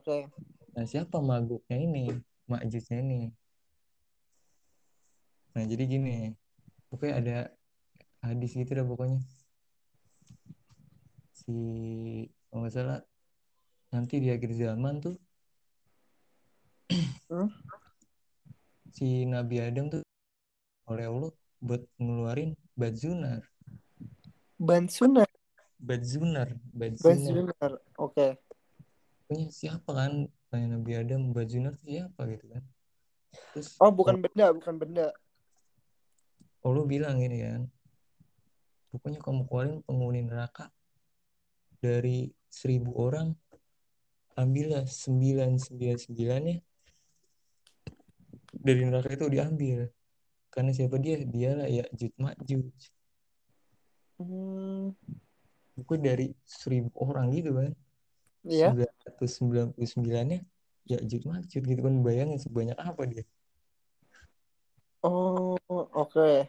Oke. 0.00 0.28
Nah, 0.72 0.84
siapa 0.88 1.20
maguknya 1.20 1.76
ini? 1.76 2.16
Makjusnya 2.48 3.00
ini. 3.00 3.28
Nah, 5.54 5.62
jadi 5.62 5.82
gini. 5.86 6.34
Pokoknya 6.90 7.14
ada 7.22 7.36
hadis 8.26 8.58
gitu 8.58 8.74
dah 8.74 8.82
pokoknya. 8.82 9.22
Si, 11.34 11.54
kalau 12.50 12.66
nggak 12.66 12.74
salah, 12.74 13.00
nanti 13.94 14.18
di 14.18 14.28
akhir 14.30 14.50
zaman 14.54 14.98
tuh, 15.02 15.16
Hmm? 17.24 17.48
si 18.94 19.24
Nabi 19.26 19.58
Adam 19.58 19.90
tuh 19.90 20.04
oleh 20.86 21.08
Allah 21.08 21.32
buat 21.58 21.82
ngeluarin 21.98 22.54
badzunar. 22.78 23.42
Bansunar, 24.60 25.26
Badzunar. 25.80 26.54
Badzunar. 26.70 27.02
Bansunar. 27.02 27.72
Oke. 27.98 28.38
Pokoknya 29.26 29.48
siapa 29.50 29.90
kan? 29.90 30.30
Tanya 30.52 30.78
Nabi 30.78 30.92
Adam, 30.94 31.34
badzunar 31.34 31.74
tuh 31.80 31.90
siapa 31.90 32.22
gitu 32.30 32.46
kan. 32.54 32.62
Terus 33.56 33.74
Oh, 33.82 33.90
bukan 33.90 34.22
benda, 34.22 34.54
bukan 34.54 34.74
benda. 34.78 35.06
Allah 36.64 36.84
bilang 36.88 37.20
ini 37.20 37.38
kan. 37.44 37.62
Pokoknya 38.88 39.20
kamu 39.20 39.42
keluarin 39.50 39.76
penghuni 39.84 40.20
neraka 40.24 40.70
dari 41.82 42.32
seribu 42.48 42.94
orang 42.96 43.36
ambillah 44.38 44.86
sembilan 44.88 45.60
sembilan 45.60 45.96
sembilannya 45.98 46.56
dari 48.54 48.80
neraka 48.86 49.12
itu 49.12 49.26
diambil. 49.28 49.84
Karena 50.48 50.70
siapa 50.70 50.96
dia? 51.02 51.20
Dialah 51.20 51.68
ya 51.68 51.84
Jud 51.92 52.14
Majuj 52.16 52.70
Hmm, 54.14 54.94
bukan 55.74 55.98
dari 55.98 56.30
seribu 56.46 56.94
orang 57.02 57.34
gitu 57.34 57.50
kan. 57.50 57.74
Iya. 58.46 58.70
999 59.18 60.22
nya 60.30 60.40
ya 60.86 60.98
Jud 61.02 61.26
Majuj 61.26 61.62
gitu 61.66 61.80
kan. 61.82 61.94
Bayangin 61.98 62.38
sebanyak 62.38 62.78
apa 62.78 63.02
dia 63.10 63.26
Oh, 65.04 65.60
oke. 65.92 66.48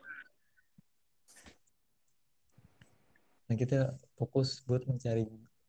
nah 3.46 3.54
kita 3.60 3.94
fokus 4.16 4.64
buat 4.64 4.88
mencari 4.90 5.28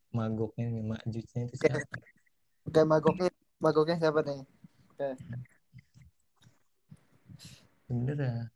magoknya 0.09 0.71
nih 0.71 0.83
Majujnya 0.87 1.41
itu 1.45 1.55
siapa 1.61 1.83
Oke, 2.63 2.81
Magoknya, 2.87 3.29
Magoknya 3.59 3.95
siapa 3.99 4.23
nih? 4.23 4.39
bener 7.87 8.51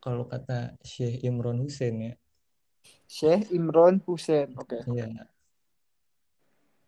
kalau 0.00 0.24
kata 0.24 0.76
Syekh 0.80 1.20
Imron 1.24 1.60
Hussein 1.60 1.96
ya 2.00 2.14
Syekh 3.08 3.52
Imron 3.52 4.00
Hussein. 4.08 4.56
Oke. 4.56 4.80
ya 4.88 5.08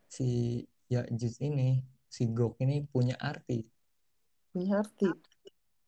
si 0.08 0.64
Ya'juj 0.90 1.36
ini 1.44 1.84
si 2.10 2.26
Gok 2.26 2.58
ini 2.64 2.82
punya 2.88 3.14
arti 3.20 3.62
Punya 4.50 4.82
arti 4.82 5.06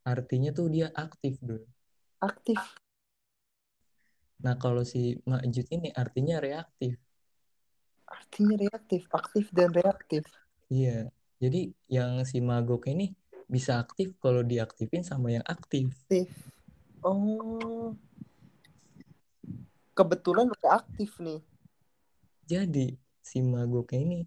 artinya 0.03 0.51
tuh 0.51 0.67
dia 0.67 0.91
aktif 0.93 1.39
dulu 1.39 1.63
aktif. 2.19 2.59
nah 4.43 4.59
kalau 4.59 4.83
si 4.83 5.19
Ma'juj 5.23 5.67
ini 5.71 5.89
artinya 5.95 6.43
reaktif 6.43 6.99
Artinya 8.13 8.61
reaktif, 8.61 9.09
aktif 9.09 9.49
dan 9.57 9.73
reaktif. 9.73 10.21
iya 10.69 11.09
jadi 11.41 11.73
yang 11.89 12.21
si 12.29 12.45
Magok 12.45 12.87
ini 12.87 13.17
bisa 13.49 13.81
aktif 13.81 14.13
kalau 14.21 14.45
diaktifin 14.45 15.01
sama 15.03 15.33
yang 15.33 15.45
aktif 15.49 15.89
Aktif. 16.07 16.29
Oh. 17.03 17.97
Kebetulan 19.93 20.49
udah 20.49 20.71
aktif 20.81 21.17
nih. 21.21 21.41
jadi 22.45 22.97
si 23.23 23.39
Magok 23.41 23.93
ini 23.95 24.27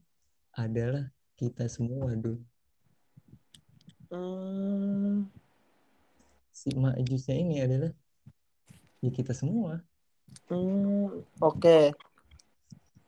adalah 0.56 1.12
kita 1.36 1.68
semua 1.68 2.16
dulu 2.16 2.40
Hmm, 4.06 5.28
si 6.66 6.74
Ma'jujnya 6.74 7.36
ini 7.38 7.62
adalah 7.62 7.94
ya 8.98 9.14
kita 9.14 9.38
semua 9.38 9.86
hmm, 10.50 11.22
oke. 11.38 11.94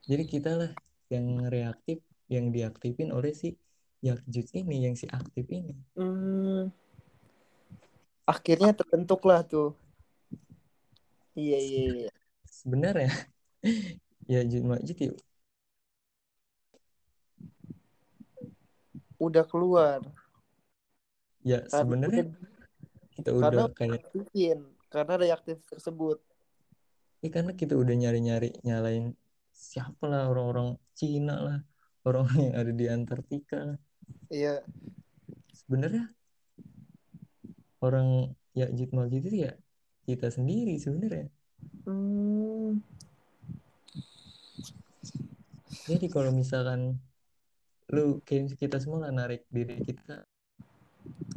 jadi 0.06 0.24
kita 0.30 0.52
lah 0.54 0.72
yang 1.10 1.42
reaktif 1.50 1.98
yang 2.30 2.54
diaktifin 2.54 3.10
oleh 3.10 3.34
si 3.34 3.58
Ya'juj 4.06 4.54
ini 4.62 4.86
yang 4.86 4.94
si 4.94 5.10
aktif 5.10 5.50
ini 5.50 5.74
Hmm. 5.98 6.70
Akhirnya 8.28 8.76
terbentuklah 8.76 9.40
tuh. 9.42 9.72
Iya, 11.32 11.58
iya, 11.58 11.84
iya. 11.96 12.12
sebenarnya 12.46 13.08
Ya'juj 14.32 14.62
Ma'juj 14.68 15.00
yuk 15.10 15.18
Udah 19.18 19.48
keluar. 19.50 20.04
ya 21.42 21.64
Karena 21.66 21.72
sebenarnya 21.74 22.24
udah- 22.28 22.57
kita 23.18 23.30
karena 23.34 23.66
udah 23.66 23.74
kayak 23.74 24.06
aktifin. 24.06 24.60
Karena 24.88 25.14
reaktif 25.20 25.58
tersebut. 25.68 26.22
ya 27.18 27.30
karena 27.34 27.52
kita 27.58 27.74
udah 27.74 27.98
nyari-nyari 27.98 28.62
nyalain 28.62 29.18
siapa 29.50 30.06
lah 30.06 30.30
orang-orang 30.30 30.78
Cina 30.94 31.36
lah 31.42 31.60
orang 32.06 32.30
yang 32.38 32.54
ada 32.54 32.72
di 32.72 32.86
Antartika 32.86 33.58
lah. 33.74 33.80
Iya. 34.30 34.62
sebenarnya 35.52 36.14
orang 37.82 38.32
Ya'juj 38.54 38.94
Ma'juj 38.94 39.24
itu 39.28 39.38
ya 39.50 39.54
kita 40.06 40.30
sendiri 40.32 40.78
sebenarnya 40.80 41.28
Hmm. 41.88 42.84
jadi 45.90 46.06
kalau 46.12 46.30
misalkan 46.36 47.02
lu 47.90 48.20
kayak 48.28 48.54
kita 48.60 48.78
semua 48.78 49.08
lah 49.08 49.12
narik 49.16 49.48
diri 49.50 49.80
kita 49.82 50.28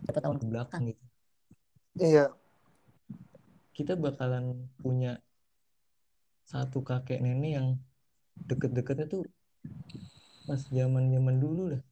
berapa 0.05 0.21
tahun 0.21 0.39
ke 0.43 0.47
belakang 0.51 0.83
gitu 0.91 1.05
Iya. 2.01 2.33
kita 3.77 3.93
bakalan 3.97 4.69
punya 4.81 5.21
satu 6.49 6.81
kakek 6.81 7.21
nenek 7.21 7.53
yang 7.61 7.69
deket-deketnya 8.49 9.07
tuh 9.07 9.23
pas 10.49 10.59
zaman 10.73 11.13
zaman 11.13 11.37
dulu 11.39 11.77
lah 11.77 11.83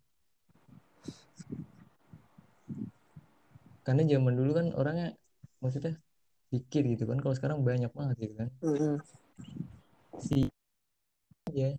karena 3.87 4.03
zaman 4.05 4.35
dulu 4.35 4.51
kan 4.53 4.67
orangnya 4.75 5.09
maksudnya 5.63 5.95
dikit 6.49 6.83
gitu 6.85 7.05
kan 7.05 7.21
kalau 7.21 7.37
sekarang 7.37 7.61
banyak 7.63 7.93
banget 7.93 8.17
gitu 8.27 8.35
kan 8.37 8.49
Mm-mm. 8.65 8.97
si 10.19 10.49
ya 11.53 11.77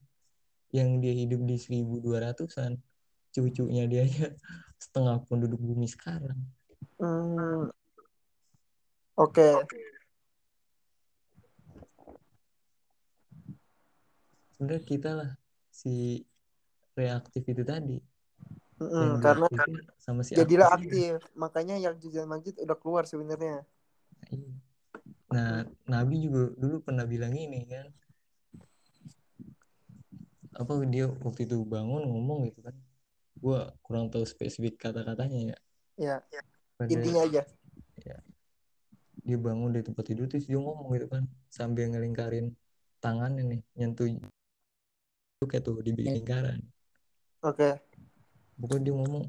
yang 0.73 1.01
dia 1.01 1.13
hidup 1.13 1.41
di 1.45 1.57
1200-an 1.57 2.77
cucunya 3.33 3.85
dia 3.89 4.05
aja 4.05 4.33
setengah 4.83 5.25
penduduk 5.25 5.59
bumi 5.61 5.89
sekarang 5.89 6.37
Hmm. 6.99 7.71
Oke. 9.19 9.49
sebenarnya 14.59 14.83
kita 14.83 15.11
lah 15.15 15.31
si 15.71 16.27
reaktif 16.91 17.47
itu 17.47 17.63
tadi 17.63 18.03
yang 18.79 19.23
Karena 19.23 19.47
sama 19.95 20.23
si 20.23 20.35
jadilah 20.35 20.71
aktif 20.71 21.19
aktif. 21.19 21.31
Makanya 21.35 21.75
yang 21.79 21.95
Jujan 21.99 22.27
Majid 22.27 22.59
udah 22.59 22.75
keluar 22.79 23.03
sebenarnya. 23.07 23.63
Iya. 24.31 24.51
Nah, 25.29 25.63
Nabi 25.87 26.27
juga 26.27 26.51
dulu 26.55 26.83
pernah 26.83 27.03
bilang 27.07 27.35
ini 27.35 27.67
kan. 27.67 27.87
Apa 30.59 30.79
dia 30.87 31.07
waktu 31.07 31.47
itu 31.47 31.63
bangun 31.63 32.03
ngomong 32.07 32.51
gitu 32.51 32.63
kan. 32.63 32.75
gue 33.39 33.59
kurang 33.87 34.11
tahu 34.11 34.27
spesifik 34.27 34.75
kata-katanya 34.75 35.55
ya 35.55 35.57
Ya, 35.95 36.15
pada 36.75 36.91
intinya 36.91 37.23
aja. 37.23 37.47
Dia 39.23 39.37
bangun 39.37 39.69
dari 39.73 39.83
tempat 39.85 40.03
tidur 40.05 40.25
terus 40.29 40.45
dia 40.47 40.59
ngomong 40.59 40.89
gitu 40.95 41.07
kan 41.11 41.23
sambil 41.51 41.87
ngelingkarin 41.91 42.55
tangannya 42.99 43.43
nih 43.43 43.61
nyentuh 43.79 44.07
kayak 45.47 45.63
tuh 45.63 45.79
dibikin 45.79 46.19
lingkaran. 46.19 46.59
Oke. 47.39 47.79
pokoknya 48.59 48.91
dia 48.91 48.93
ngomong 48.99 49.23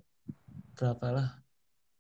celakalah 0.75 1.39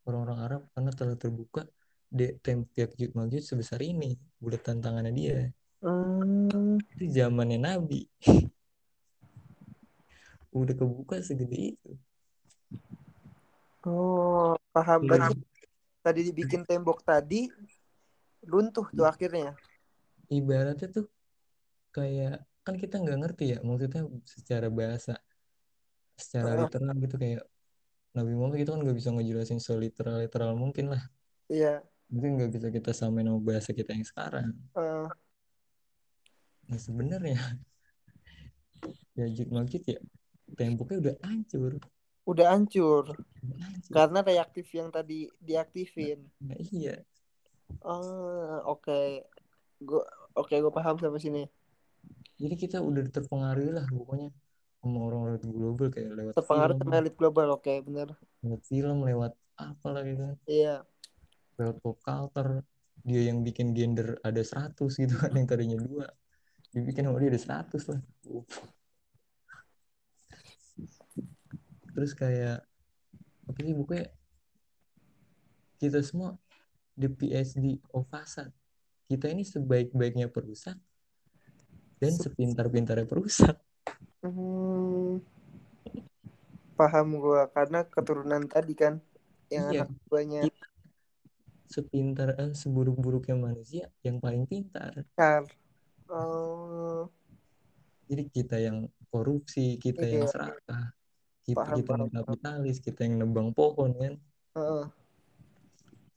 orang-orang 0.03 0.39
Arab 0.43 0.63
karena 0.75 0.91
telah 0.91 1.15
terbuka 1.15 1.63
di 2.11 2.35
tembok 2.43 2.75
Yakjud 2.75 3.15
Makjud 3.15 3.43
sebesar 3.47 3.79
ini 3.87 4.19
bulatan 4.43 4.83
tangannya 4.83 5.15
dia. 5.15 5.39
Hmm, 5.79 6.83
itu 6.99 7.07
zamannya 7.07 7.63
Nabi. 7.63 8.11
Udah 10.59 10.75
kebuka 10.75 11.23
segede 11.23 11.79
itu. 11.79 11.91
Oh, 13.87 14.59
paham. 14.75 15.07
Berarti 15.07 15.39
tadi 16.03 16.21
dibikin 16.27 16.67
tembok 16.67 17.07
tadi 17.07 17.47
runtuh 18.47 18.87
tuh 18.97 19.07
akhirnya. 19.07 19.53
ibaratnya 20.31 20.89
tuh 20.89 21.07
kayak 21.91 22.47
kan 22.63 22.75
kita 22.79 23.03
nggak 23.03 23.19
ngerti 23.21 23.45
ya 23.57 23.59
maksudnya 23.67 24.03
secara 24.25 24.69
bahasa 24.71 25.13
secara 26.15 26.55
Heeh. 26.55 26.61
literal 26.69 26.95
gitu 27.03 27.17
kayak 27.19 27.43
Nabi 28.15 28.33
Muhammad 28.37 28.59
kita 28.63 28.71
kan 28.75 28.81
nggak 28.85 28.97
bisa 29.01 29.11
ngejelasin 29.15 29.61
seliteral 29.63 30.17
literal 30.23 30.51
mungkin 30.55 30.93
lah 30.95 31.03
Iya. 31.51 31.83
mungkin 32.11 32.31
nggak 32.39 32.51
bisa 32.55 32.69
kita 32.71 32.91
samain 32.95 33.27
sama 33.27 33.41
bahasa 33.43 33.71
kita 33.75 33.91
yang 33.97 34.07
sekarang 34.07 34.47
Eh, 34.79 35.09
nah 36.71 36.79
sebenarnya 36.79 37.39
ya 39.19 39.27
Jid 39.27 39.51
Majid 39.51 39.83
ya 39.87 39.99
temboknya 40.55 40.97
udah 41.03 41.15
hancur 41.27 41.73
udah 42.27 42.47
hancur 42.55 43.05
udah 43.11 43.57
hancur 43.67 43.91
karena 43.91 44.19
reaktif 44.23 44.67
yang 44.71 44.89
tadi 44.95 45.27
diaktifin. 45.43 46.19
nah, 46.39 46.59
iya 46.71 47.03
Oh, 47.81 48.61
oke. 48.69 49.25
Gua 49.81 50.03
oke, 50.37 50.53
gue 50.53 50.73
paham 50.73 50.97
sampai 51.01 51.23
sini. 51.23 51.43
jadi 52.41 52.57
kita 52.57 52.79
udah 52.81 53.05
terpengaruh 53.13 53.77
lah 53.77 53.85
pokoknya 53.93 54.33
sama 54.81 54.99
orang-orang 55.05 55.45
global 55.45 55.93
kayak 55.93 56.09
lewat 56.17 56.33
Terpengaruh 56.41 56.73
film 56.77 56.89
sama 56.89 56.97
elit 57.05 57.15
global, 57.21 57.47
oke, 57.53 57.73
bener. 57.85 58.09
lewat 58.41 58.63
film 58.65 58.99
lewat 59.05 59.33
apa 59.61 59.87
lah 59.93 60.03
gitu 60.09 60.23
kan 60.25 60.37
Iya. 60.49 60.75
lewat 61.61 61.77
pop 61.85 61.97
culture 62.01 62.65
dia 63.05 63.29
yang 63.29 63.45
bikin 63.45 63.77
gender 63.77 64.17
ada 64.25 64.41
100 64.41 64.97
gitu 64.97 65.21
kan 65.21 65.37
yang 65.37 65.45
tadinya 65.45 65.77
dua 65.77 66.09
dibikin 66.73 67.05
sama 67.13 67.21
dia 67.21 67.29
ada 67.29 67.41
100 67.41 67.83
lah 67.93 68.01
terus 71.93 72.13
kayak 72.17 72.65
apa 73.45 73.59
sih 73.61 73.77
bukunya 73.77 74.09
kita 75.77 76.01
semua 76.01 76.41
the 77.01 77.09
PhD 77.09 77.81
of 77.97 78.05
fasad 78.13 78.53
kita 79.09 79.27
ini 79.33 79.43
sebaik-baiknya 79.43 80.29
perusak 80.29 80.77
dan 81.97 82.13
sepintar-pintarnya 82.15 83.09
perusak 83.09 83.57
Hmm, 84.21 85.25
paham 86.77 87.09
gue 87.17 87.41
karena 87.57 87.81
keturunan 87.89 88.45
tadi 88.45 88.77
kan 88.77 89.01
yang 89.49 89.73
Iya. 89.73 89.89
anak 89.89 89.97
buahnya 90.13 90.43
sepintar 91.71 92.37
eh, 92.37 92.53
seburuk-buruknya 92.53 93.37
manusia 93.39 93.89
yang 94.05 94.21
paling 94.21 94.45
pintar 94.45 95.07
Kar. 95.17 95.47
Oh, 96.11 97.07
jadi 98.11 98.27
kita 98.29 98.57
yang 98.59 98.91
korupsi 99.09 99.79
kita 99.79 100.03
yang 100.03 100.27
Iya. 100.27 100.33
serakah 100.35 100.85
kita, 101.47 101.57
Paham, 101.57 101.77
kita 101.79 101.91
yang 101.95 102.05
paham, 102.05 102.11
paham. 102.11 102.27
kapitalis 102.27 102.77
kita 102.83 103.01
yang 103.07 103.15
nebang 103.23 103.51
pohon 103.55 103.91
kan 103.97 104.15
heeh, 104.59 104.85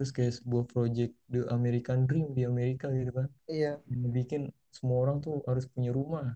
terus 0.03 0.11
kayak 0.11 0.35
sebuah 0.35 0.67
project 0.67 1.15
the 1.31 1.47
American 1.47 2.03
Dream 2.03 2.35
di 2.35 2.43
Amerika 2.43 2.91
gitu 2.91 3.15
kan 3.15 3.31
iya. 3.47 3.79
yang 3.87 4.11
bikin 4.11 4.41
semua 4.67 4.99
orang 5.07 5.23
tuh 5.23 5.39
harus 5.47 5.63
punya 5.71 5.95
rumah 5.95 6.35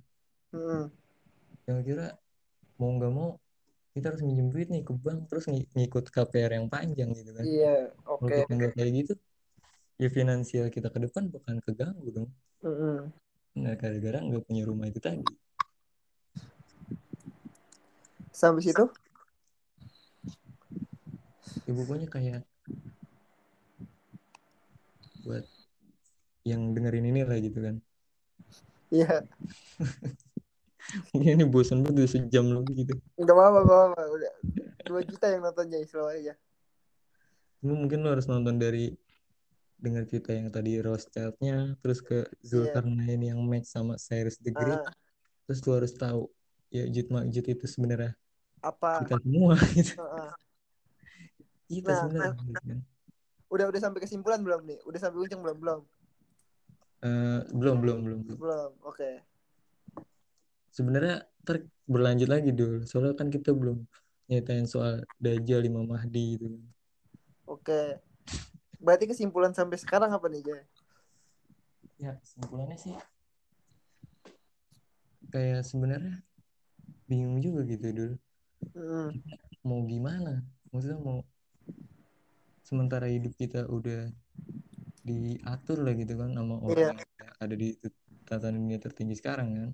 Hmm, 0.56 0.88
yang 1.68 1.84
kira 1.84 2.16
mau 2.80 2.96
nggak 2.96 3.12
mau 3.12 3.30
kita 3.92 4.16
harus 4.16 4.24
minjem 4.24 4.48
duit 4.48 4.72
nih 4.72 4.88
ke 4.88 4.94
bank 4.96 5.28
terus 5.28 5.52
ng- 5.52 5.68
ngikut 5.76 6.08
KPR 6.16 6.52
yang 6.56 6.72
panjang 6.72 7.12
gitu 7.12 7.36
kan 7.36 7.44
iya, 7.44 7.92
kalau 8.16 8.32
oke. 8.32 8.36
kita 8.40 8.52
nggak 8.56 8.72
kayak 8.80 8.92
gitu 9.04 9.14
ya 10.00 10.08
finansial 10.08 10.66
kita 10.72 10.88
ke 10.88 11.00
depan 11.04 11.28
bakalan 11.28 11.60
keganggu 11.68 12.08
dong 12.16 12.30
Mm-mm. 12.64 13.12
nah 13.60 13.76
gara-gara 13.76 14.24
nggak 14.24 14.44
punya 14.48 14.64
rumah 14.64 14.88
itu 14.88 15.00
tadi 15.04 15.28
Sampai 18.32 18.64
situ? 18.64 18.86
ya 21.68 21.72
pokoknya 21.76 22.08
kayak 22.16 22.40
buat 25.28 25.44
yang 26.48 26.72
dengerin 26.72 27.12
ini 27.12 27.22
lah 27.28 27.38
gitu 27.44 27.60
kan 27.60 27.76
Iya. 28.88 29.28
ini 31.20 31.44
bosan 31.44 31.84
banget 31.84 32.08
udah 32.08 32.12
sejam 32.16 32.46
lebih 32.48 32.88
gitu 32.88 32.96
Enggak 33.20 33.36
apa-apa, 33.36 33.60
enggak 33.66 33.78
apa-apa. 33.84 34.02
Udah 34.16 34.34
2 34.88 35.02
juta 35.04 35.26
yang 35.28 35.42
nontonnya 35.44 35.84
slow 35.84 36.08
aja. 36.08 36.34
Lu 37.66 37.76
mungkin 37.76 38.00
lu 38.00 38.08
harus 38.14 38.30
nonton 38.32 38.56
dari 38.56 38.96
dengar 39.78 40.08
cerita 40.08 40.32
yang 40.34 40.48
tadi 40.50 40.80
Rothschild-nya 40.80 41.76
terus 41.84 42.00
ke 42.02 42.26
Zulkarnain 42.42 43.20
yang 43.22 43.38
match 43.44 43.70
sama 43.70 44.00
Cyrus 44.00 44.40
the 44.42 44.50
Great 44.50 44.80
Ah, 44.82 44.90
terus 45.46 45.60
lu 45.68 45.72
harus 45.78 45.94
tahu 45.94 46.32
ya 46.74 46.88
Jut 46.90 47.12
Makjud 47.14 47.46
itu 47.46 47.66
sebenarnya 47.68 48.16
apa? 48.64 49.06
kita 49.06 49.20
semua 49.22 49.54
gitu 49.78 49.94
Heeh. 50.02 50.30
kita 51.68 51.92
Nah, 51.92 52.00
sebenarnya 52.00 52.32
gitu 52.48 52.62
kan. 52.64 52.80
Udah 53.48 53.66
udah 53.72 53.80
sampai 53.80 54.04
kesimpulan 54.04 54.44
belum 54.44 54.68
nih? 54.68 54.80
Udah 54.84 55.00
sampai 55.00 55.20
ujung 55.24 55.40
belum? 55.44 55.58
Belum. 55.60 55.82
Eh, 57.06 57.42
belum 57.54 57.78
belum 57.80 57.98
belum 58.04 58.20
belum. 58.38 58.72
Oke. 58.84 59.22
sebenarnya 60.74 61.26
ter 61.42 61.66
berlanjut 61.90 62.30
lagi 62.30 62.54
dulu 62.54 62.86
soalnya 62.86 63.18
kan 63.18 63.34
kita 63.34 63.50
belum 63.50 63.82
nyatain 64.30 64.70
soal 64.70 65.02
Dajjal 65.18 65.66
Imam 65.66 65.88
Mahdi 65.90 66.38
gitu 66.38 66.46
Oke. 67.48 68.04
Berarti 68.84 69.08
kesimpulan 69.08 69.56
sampai 69.56 69.80
sekarang 69.80 70.12
apa 70.12 70.28
nih, 70.28 70.44
Jay? 70.44 70.62
ya 71.98 72.14
kesimpulannya 72.22 72.78
sih 72.78 72.94
kayak 75.34 75.66
sebenarnya 75.66 76.22
bingung 77.10 77.42
juga 77.42 77.66
gitu 77.66 77.86
dulu 77.90 78.16
Mm, 78.78 79.10
mau 79.66 79.82
gimana 79.90 80.46
maksudnya 80.70 81.02
mau 81.02 81.26
sementara 82.68 83.08
hidup 83.08 83.32
kita 83.40 83.64
udah 83.64 84.12
diatur 85.08 85.78
lah 85.88 85.94
gitu 85.96 86.14
kan 86.20 86.36
sama 86.36 86.56
orang 86.60 87.00
yang 87.00 87.32
ada 87.40 87.56
di 87.56 87.68
tatanan 88.28 88.60
dunia 88.60 88.80
tertinggi 88.84 89.16
sekarang 89.16 89.50
kan 89.56 89.70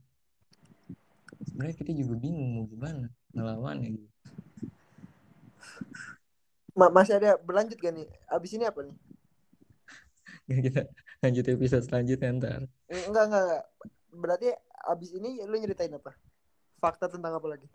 sebenarnya 1.49 1.75
kita 1.81 1.91
juga 1.97 2.13
bingung 2.21 2.49
mau 2.53 2.65
gimana 2.69 3.09
ngelawannya 3.33 3.89
gitu 3.97 4.07
Ma- 6.77 6.93
masih 6.93 7.17
ada 7.21 7.37
berlanjut 7.37 7.77
gak 7.77 7.93
nih? 7.93 8.09
Abis 8.29 8.51
ini 8.57 8.65
apa 8.65 8.81
nih? 8.81 8.95
Nggak, 10.49 10.61
kita 10.69 10.81
lanjut 11.21 11.45
episode 11.49 11.83
selanjutnya 11.85 12.29
ntar 12.37 12.61
Eh, 12.89 13.01
Enggak, 13.09 13.23
enggak, 13.31 13.41
enggak. 13.47 13.63
Berarti 14.13 14.47
abis 14.85 15.09
ini 15.17 15.41
lu 15.45 15.55
nyeritain 15.57 15.93
apa? 15.97 16.13
Fakta 16.77 17.09
tentang 17.09 17.33
apa 17.37 17.47
lagi? 17.49 17.65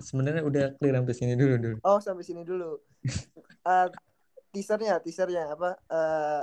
sebenarnya 0.00 0.42
udah 0.46 0.64
clear 0.80 0.96
sampai 0.96 1.14
sini 1.14 1.34
dulu 1.36 1.54
dulu 1.60 1.76
Oh, 1.84 2.00
sampai 2.00 2.24
sini 2.24 2.42
dulu. 2.42 2.80
Eh, 3.60 3.86
teasernya, 4.50 4.98
teasernya 4.98 5.54
apa? 5.54 5.78
Eh, 5.86 6.42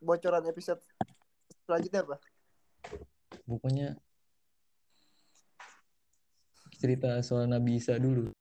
bocoran 0.00 0.46
episode 0.48 0.80
selanjutnya 1.68 2.02
apa? 2.02 2.16
pokoknya 3.44 3.98
cerita 6.80 7.20
soal 7.20 7.44
Nabi 7.44 7.76
Isa 7.76 8.00
dulu 8.00 8.32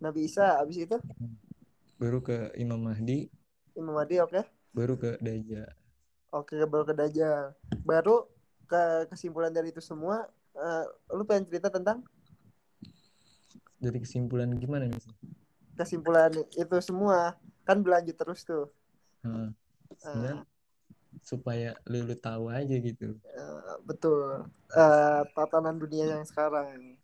Nabi 0.00 0.24
Isa, 0.24 0.56
abis 0.62 0.88
itu 0.88 0.96
baru 2.00 2.24
ke 2.24 2.56
Imam 2.56 2.80
Mahdi 2.80 3.28
Imam 3.76 3.92
Mahdi, 3.94 4.22
oke? 4.24 4.40
baru 4.72 4.94
ke 4.96 5.20
Dajjal 5.20 5.68
Oke, 6.28 6.60
baru 6.68 6.84
ke 6.84 6.92
Dajjal. 6.92 7.56
Baru 7.88 8.28
ke 8.68 9.08
kesimpulan 9.08 9.48
dari 9.48 9.72
itu 9.72 9.80
semua, 9.80 10.28
eh, 10.52 10.84
lu 11.16 11.24
pengen 11.24 11.48
cerita 11.48 11.72
tentang 11.72 12.04
dari 13.80 13.96
kesimpulan 13.96 14.52
gimana 14.60 14.84
nih 14.84 15.00
kesimpulan 15.78 16.34
itu 16.58 16.76
semua 16.82 17.38
kan 17.68 17.84
berlanjut 17.84 18.16
terus 18.16 18.40
tuh. 18.48 18.72
Heeh. 19.20 19.52
sebenarnya 19.98 20.46
supaya 21.24 21.70
lu, 21.84 22.06
lu 22.06 22.16
tahu 22.16 22.48
aja 22.48 22.76
gitu 22.78 23.18
Eh, 23.20 23.76
betul. 23.84 24.48
Eh, 24.72 25.22
tatanan 25.36 25.76
dunia 25.76 26.18
yang 26.18 26.24
sekarang. 26.24 26.96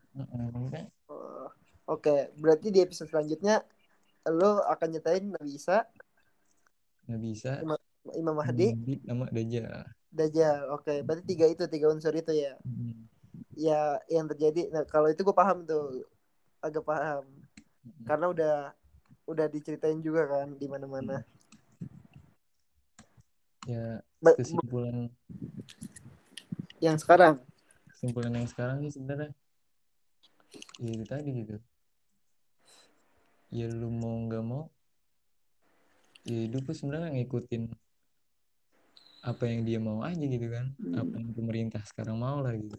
Oh, 1.10 1.48
Oke, 1.84 2.32
berarti 2.40 2.72
di 2.72 2.80
episode 2.80 3.12
selanjutnya 3.12 3.60
lo 4.24 4.64
akan 4.64 4.88
nyetain 4.88 5.24
Nabi 5.36 5.52
Isa, 5.52 5.84
nggak 7.04 7.20
bisa 7.20 7.52
Imam 8.16 8.32
Mahdi, 8.32 8.72
Mahdi 8.72 8.94
sama 9.04 9.28
Dajjal 9.28 9.84
Dajjal. 10.08 10.72
Oke, 10.72 11.04
berarti 11.04 11.24
tiga 11.28 11.44
itu, 11.44 11.68
tiga 11.68 11.92
unsur 11.92 12.16
itu 12.16 12.32
ya. 12.32 12.56
Hmm. 12.64 13.04
Ya, 13.52 14.00
yang 14.08 14.30
terjadi. 14.32 14.72
Nah, 14.72 14.88
kalau 14.88 15.12
itu 15.12 15.20
gue 15.20 15.36
paham 15.36 15.68
tuh, 15.68 16.08
agak 16.64 16.86
paham. 16.86 17.24
karena 18.08 18.26
udah 18.32 18.56
udah 19.24 19.46
diceritain 19.48 20.00
juga 20.04 20.28
kan 20.28 20.52
di 20.56 20.66
mana-mana. 20.68 21.24
Ya 23.64 24.04
Ba- 24.20 24.36
kesimpulan 24.36 25.08
yang 26.80 27.00
sekarang? 27.00 27.40
Kesimpulan 27.88 28.32
yang 28.36 28.48
sekarang 28.48 28.84
sih 28.84 28.92
sebenarnya 28.92 29.32
ya 30.76 30.90
itu 30.92 31.04
tadi 31.08 31.30
gitu. 31.32 31.56
Ya 33.48 33.66
lu 33.72 33.88
mau 33.88 34.12
nggak 34.28 34.44
mau 34.44 34.68
ya 36.24 36.44
hidup 36.48 36.68
sebenarnya 36.72 37.16
ngikutin 37.16 37.72
apa 39.24 39.44
yang 39.48 39.64
dia 39.64 39.80
mau 39.80 40.04
aja 40.04 40.20
gitu 40.20 40.52
kan. 40.52 40.76
Apa 40.92 41.16
yang 41.16 41.32
pemerintah 41.32 41.80
sekarang 41.88 42.20
mau 42.20 42.44
lah 42.44 42.52
gitu. 42.52 42.76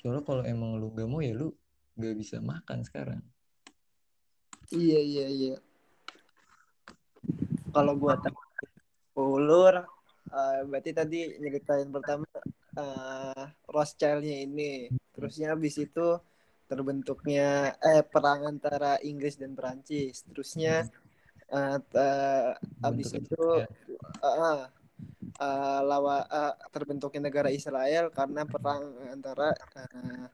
Soalnya 0.00 0.24
kalau 0.24 0.42
emang 0.48 0.80
lu 0.80 0.88
nggak 0.88 1.08
mau 1.08 1.20
ya 1.20 1.36
lu 1.36 1.52
nggak 2.00 2.16
bisa 2.16 2.40
makan 2.40 2.88
sekarang 2.88 3.20
iya 4.72 5.00
iya 5.00 5.26
iya. 5.28 5.54
Kalau 7.72 7.96
gua 7.96 8.16
tadi 8.20 8.36
ulur 9.16 9.74
eh, 10.32 10.60
berarti 10.68 10.90
tadi 10.92 11.18
nyeritain 11.40 11.88
pertama 11.92 12.26
eh 12.76 13.44
Rothschild-nya 13.68 14.36
ini. 14.44 14.88
Terusnya 15.12 15.52
habis 15.52 15.76
itu 15.76 16.16
terbentuknya 16.68 17.76
eh 17.80 18.00
perang 18.00 18.48
antara 18.48 18.96
Inggris 19.04 19.36
dan 19.36 19.52
Perancis. 19.52 20.24
Terusnya 20.28 20.88
eh, 21.52 21.76
te- 21.92 22.56
habis 22.80 23.12
itu 23.12 23.44
Israel. 23.60 23.68
eh, 24.24 24.62
eh, 25.40 25.80
lawa 25.84 26.24
eh, 26.28 26.54
terbentuknya 26.72 27.28
negara 27.28 27.48
Israel 27.52 28.08
karena 28.08 28.48
perang 28.48 28.96
antara 29.12 29.52
eh, 29.52 30.26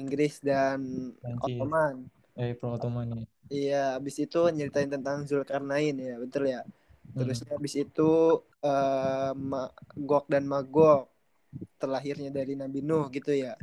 Inggris 0.00 0.40
dan 0.40 1.12
Prancis 1.20 1.40
Ottoman. 1.44 1.94
Eh 2.36 2.56
pro 2.56 2.72
Ottoman 2.76 3.12
ya 3.12 3.24
Iya, 3.52 4.00
habis 4.00 4.16
itu 4.16 4.40
nyeritain 4.48 4.88
tentang 4.88 5.28
Zulkarnain 5.28 5.92
ya, 5.92 6.16
betul 6.16 6.48
ya. 6.48 6.64
Hmm. 6.64 7.20
Terus 7.20 7.38
habis 7.44 7.74
itu 7.76 8.10
eh, 8.64 9.32
Ma- 9.36 9.74
Gog 9.92 10.24
dan 10.32 10.48
Magog 10.48 11.12
terlahirnya 11.76 12.32
dari 12.32 12.56
Nabi 12.56 12.80
Nuh 12.80 13.12
gitu 13.12 13.28
ya. 13.36 13.60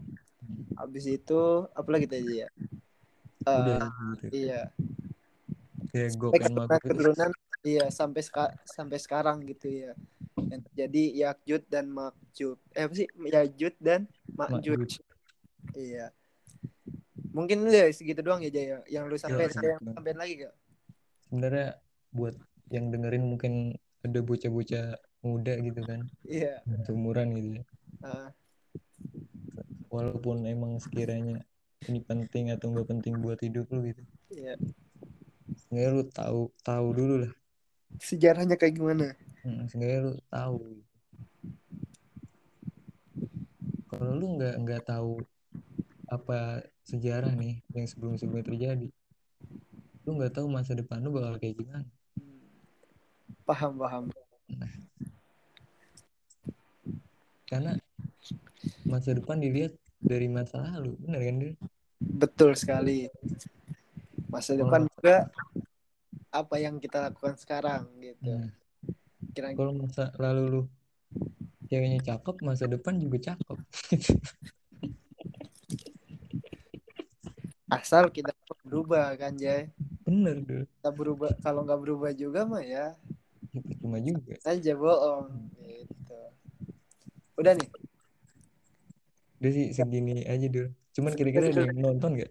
Habis 0.77 1.09
itu 1.09 1.65
apa 1.73 1.89
lagi 1.89 2.05
tadi 2.05 2.45
ya? 2.45 2.47
Udah 3.49 3.89
gitu 4.13 4.45
iya. 4.45 4.61
kayak 5.89 6.09
Gok 6.21 6.31
Sampai 6.37 6.53
Magog 6.53 6.77
itu 6.77 6.85
keturunan 6.93 7.31
iya 7.65 7.85
sampai 7.89 8.21
seka- 8.21 8.55
sampai 8.69 8.97
sekarang 9.01 9.41
gitu 9.49 9.67
ya. 9.73 9.91
Yang 10.53 10.61
terjadi 10.69 11.03
Yakjud 11.25 11.61
dan 11.65 11.85
Makjud. 11.89 12.57
Eh 12.77 12.85
apa 12.85 12.93
sih? 12.93 13.07
Yakjud 13.17 13.73
dan. 13.81 14.05
Makjud. 14.37 14.85
Iya. 15.73 16.13
Mungkin 17.29 17.57
lu 17.65 17.71
ya 17.71 17.85
segitu 17.93 18.21
doang 18.25 18.41
ya 18.41 18.49
Jaya. 18.49 18.77
Yang 18.89 19.03
lu 19.05 19.15
sampai 19.21 19.45
segitu 19.49 19.77
yang 19.77 19.81
sampein 19.93 20.17
lagi 20.17 20.33
gak? 20.45 20.55
sebenarnya 21.29 21.77
buat 22.09 22.33
yang 22.73 22.89
dengerin 22.89 23.21
mungkin 23.21 23.77
ada 24.01 24.19
bocah-bocah 24.25 24.97
muda 25.21 25.53
gitu 25.61 25.81
kan 25.85 26.01
Iya. 26.25 26.65
seumuran 26.89 27.37
gitu 27.37 27.61
ya 27.61 27.63
Ah, 28.01 28.31
walaupun 29.93 30.47
emang 30.49 30.81
sekiranya 30.81 31.45
ini 31.85 32.01
penting 32.01 32.49
atau 32.49 32.73
enggak 32.73 32.89
penting 32.89 33.21
buat 33.21 33.37
hidup 33.45 33.69
lu 33.69 33.93
gitu 33.93 34.01
iya. 34.33 34.57
Seenggaknya 35.53 35.89
lu 35.93 36.03
tahu 36.09 36.41
tahu 36.65 36.87
dulu 36.97 37.15
lah 37.27 37.33
Sejarahnya 37.99 38.55
kayak 38.55 38.79
gimana? 38.79 39.13
Hmm, 39.45 39.67
lu 39.75 40.17
tahu 40.33 40.57
kalau 43.91 44.11
lu 44.17 44.25
nggak 44.39 44.55
nggak 44.65 44.81
tahu 44.87 45.21
apa 46.09 46.65
sejarah 46.83 47.31
nih 47.37 47.61
yang 47.77 47.85
sebelum 47.85 48.17
sebelumnya 48.17 48.49
terjadi 48.49 48.87
lu 50.03 50.17
nggak 50.17 50.33
tahu 50.35 50.49
masa 50.49 50.73
depan 50.73 50.99
lu 51.05 51.13
bakal 51.13 51.37
kayak 51.37 51.57
gimana 51.57 51.87
Paham, 53.45 53.81
paham. 53.81 54.03
karena 57.49 57.73
masa 58.85 59.17
depan 59.17 59.41
dilihat 59.41 59.73
dari 59.97 60.29
masa 60.29 60.61
lalu 60.77 60.93
benar 61.01 61.21
kan 61.25 61.37
dia 61.41 61.53
Betul 61.99 62.55
sekali. 62.55 63.11
Masa 64.31 64.55
depan 64.55 64.87
juga 64.87 65.27
apa 66.31 66.55
yang 66.55 66.79
kita 66.79 67.11
lakukan 67.11 67.35
sekarang 67.35 67.91
gitu. 67.99 68.23
Hmm. 68.23 68.47
Kira 69.35 69.51
kalau 69.51 69.75
masa 69.75 70.15
lalu 70.15 70.43
lu 70.47 70.61
ceweknya 71.67 71.99
cakep 72.01 72.35
masa 72.41 72.65
depan 72.65 72.97
juga 72.97 73.33
cakep 73.33 73.57
asal 77.89 78.05
kita 78.13 78.29
berubah 78.61 79.17
kan 79.17 79.33
Jay. 79.33 79.73
bener 80.05 80.45
tuh 80.45 80.69
Kita 80.77 80.93
berubah 80.93 81.33
kalau 81.41 81.65
nggak 81.65 81.81
berubah 81.81 82.13
juga 82.13 82.45
mah 82.45 82.61
ya 82.61 82.93
itu 83.49 83.81
cuma 83.81 83.97
juga 83.97 84.37
aja 84.45 84.77
bohong 84.77 85.49
gitu. 85.57 86.19
Udah 87.41 87.57
nih. 87.57 87.65
udah 89.41 89.51
sih 89.57 89.73
segini 89.73 90.21
aja 90.21 90.45
dulu 90.45 90.69
cuman 90.93 91.11
kira-kira 91.17 91.49
ada 91.49 91.65
yang 91.65 91.81
nonton 91.81 92.21
gak 92.21 92.29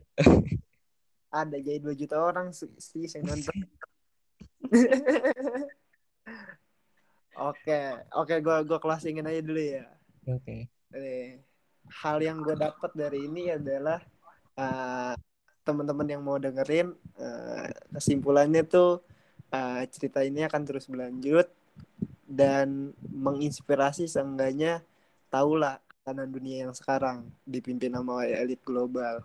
Ada 1.34 1.58
jadi 1.58 1.82
2 1.82 1.98
juta 1.98 2.22
orang 2.22 2.54
sih 2.54 3.10
yang 3.10 3.26
nonton. 3.26 3.58
Oke, 7.38 7.80
oke 8.18 8.34
gua 8.42 8.66
gua 8.66 8.82
closingin 8.82 9.22
aja 9.22 9.38
dulu 9.38 9.62
ya. 9.62 9.86
oke 10.26 10.66
Nih, 10.90 11.38
hal 12.02 12.18
yang 12.18 12.42
gue 12.42 12.58
dapat 12.58 12.90
dari 12.98 13.30
ini 13.30 13.54
adalah 13.54 14.02
eh, 14.58 15.14
teman-teman 15.68 16.08
yang 16.08 16.22
mau 16.24 16.40
dengerin 16.40 16.96
eh, 17.20 17.68
kesimpulannya 17.92 18.64
tuh 18.64 19.04
eh, 19.52 19.84
cerita 19.92 20.24
ini 20.24 20.48
akan 20.48 20.62
terus 20.64 20.88
berlanjut 20.88 21.48
dan 22.24 22.96
menginspirasi 23.12 24.08
seenggaknya 24.08 24.80
tahulah 25.28 25.76
tatanan 26.08 26.32
dunia 26.32 26.64
yang 26.68 26.72
sekarang 26.72 27.28
dipimpin 27.44 27.92
sama 27.92 28.24
elit 28.24 28.64
global 28.64 29.20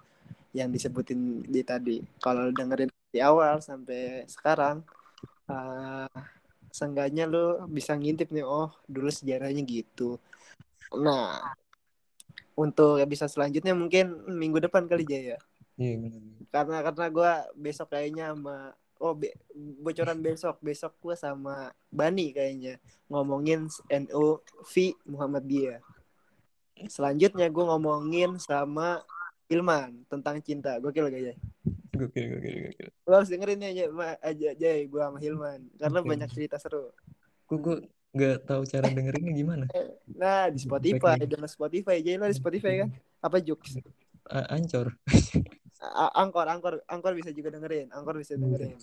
yang 0.52 0.68
disebutin 0.68 1.48
di 1.48 1.64
tadi. 1.64 1.98
Kalau 2.20 2.52
dengerin 2.52 2.92
di 3.08 3.20
awal 3.24 3.64
sampai 3.64 4.28
sekarang 4.28 4.84
eh 5.48 6.12
seenggaknya 6.74 7.30
lu 7.30 7.64
bisa 7.70 7.94
ngintip 7.94 8.34
nih 8.34 8.44
oh 8.44 8.74
dulu 8.90 9.08
sejarahnya 9.14 9.62
gitu. 9.64 10.18
Nah, 10.98 11.54
untuk 12.54 13.02
episode 13.02 13.32
selanjutnya 13.34 13.74
mungkin 13.78 14.26
minggu 14.30 14.60
depan 14.62 14.86
kali 14.90 15.06
Jaya. 15.06 15.38
Iya 15.78 15.96
Karena 16.54 16.86
karena 16.86 17.06
gue 17.10 17.32
besok 17.58 17.88
kayaknya 17.94 18.34
sama 18.36 18.74
oh 19.02 19.14
be- 19.18 19.36
bocoran 19.82 20.20
besok 20.22 20.62
besok 20.62 20.94
gue 21.02 21.16
sama 21.18 21.74
Bani 21.90 22.32
kayaknya 22.34 22.78
ngomongin 23.10 23.68
NU 23.90 24.40
V 24.70 24.74
Muhammadiyah. 25.10 25.82
Selanjutnya 26.90 27.48
gue 27.50 27.64
ngomongin 27.64 28.38
sama 28.38 29.02
Ilman 29.50 30.06
tentang 30.10 30.42
cinta. 30.42 30.78
Gokil 30.82 31.10
gak 31.10 31.22
ya? 31.22 31.36
gokil 31.94 32.26
gokil 32.38 32.56
gokil 32.70 32.90
Lo 33.06 33.14
harus 33.22 33.30
dengerin 33.30 33.62
ya 33.62 33.70
aja, 33.70 33.86
aja 34.20 34.50
Jay 34.58 34.90
gue 34.90 35.02
sama 35.02 35.18
Hilman 35.22 35.70
karena 35.78 36.00
Oke. 36.02 36.10
banyak 36.10 36.30
cerita 36.34 36.58
seru. 36.58 36.90
kok 37.46 37.58
gue 37.60 37.78
nggak 38.14 38.46
tahu 38.46 38.62
cara 38.66 38.88
dengerinnya 38.90 39.34
gimana 39.34 39.66
Nah 40.14 40.50
di 40.50 40.60
Spotify, 40.62 41.18
download 41.26 41.54
Spotify 41.54 41.98
Jay 42.02 42.16
lo 42.18 42.26
di 42.30 42.38
Spotify 42.38 42.86
kan? 42.86 42.90
Apa 43.22 43.38
Jux? 43.42 43.78
A- 44.30 44.58
ancor 44.58 44.94
A- 44.94 44.98
Angkor, 46.16 46.48
Angkor, 46.48 46.74
Angkor 46.88 47.14
bisa 47.14 47.36
juga 47.36 47.52
dengerin. 47.52 47.92
Angkor 47.92 48.16
bisa 48.16 48.40
dengerin. 48.40 48.80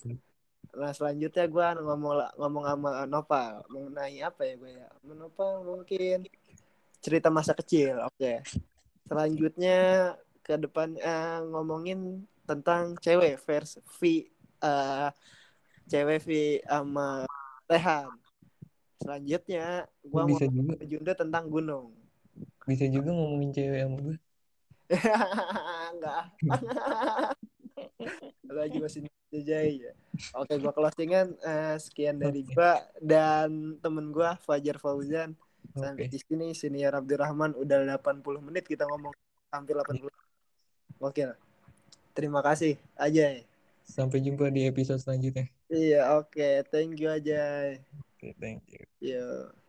Nah 0.77 0.93
selanjutnya 0.95 1.45
gue 1.51 1.67
ngomong 1.83 2.15
ngomong 2.39 2.65
sama 2.69 2.91
Nopal 3.09 3.65
mengenai 3.73 4.23
apa 4.23 4.41
ya 4.47 4.55
gue 4.61 4.73
ya? 4.77 4.89
Nopal 5.03 5.65
mungkin 5.65 6.29
cerita 7.01 7.33
masa 7.33 7.57
kecil. 7.57 7.99
Oke. 8.07 8.45
Selanjutnya 9.09 9.79
ke 10.45 10.55
depan 10.61 10.95
eh, 11.01 11.41
ngomongin 11.51 12.23
tentang 12.45 12.95
cewek 13.01 13.41
versi 13.43 13.81
V 13.99 14.01
eh, 14.63 15.09
cewek 15.91 16.21
V 16.23 16.29
sama 16.63 17.25
Rehan. 17.67 18.13
Selanjutnya 19.01 19.89
gue 20.05 20.23
mau 20.23 20.39
juga 20.39 20.85
Junda 20.85 21.13
tentang 21.17 21.49
gunung. 21.49 21.97
bisa 22.69 22.87
juga 22.87 23.11
ngomongin 23.11 23.51
cewek 23.51 23.83
sama 23.83 23.97
gue 23.99 24.17
Enggak. 25.95 26.25
Lagi 28.51 28.77
masih 28.83 29.01
jajai 29.31 29.87
ya. 29.87 29.93
Oke, 30.35 30.59
gua 30.59 30.75
closingan 30.75 31.39
eh, 31.39 31.77
sekian 31.79 32.19
dari 32.19 32.43
gua 32.51 32.83
dan 32.99 33.79
temen 33.79 34.11
gua 34.11 34.35
Fajar 34.43 34.77
Fauzan. 34.83 35.39
Sampai 35.71 36.11
oke 36.11 36.13
di 36.13 36.19
sini 36.19 36.47
Senior 36.51 36.99
Abdurrahman 36.99 37.55
udah 37.55 37.87
80 38.03 38.43
menit 38.43 38.67
kita 38.67 38.83
ngomong 38.91 39.15
hampir 39.55 39.79
80. 39.79 40.11
Oke. 40.99 41.23
Terima 42.11 42.43
kasih 42.43 42.75
aja. 42.99 43.39
sampai 43.91 44.23
jumpa 44.23 44.47
di 44.55 44.71
episode 44.71 45.03
selanjutnya 45.03 45.51
Iya, 45.67 46.15
oke. 46.19 46.63
Thank 46.71 47.03
you 47.03 47.11
aja. 47.11 47.75
oke 48.15 48.29
thank 48.39 48.63
you 48.71 48.83
Yo. 49.03 49.60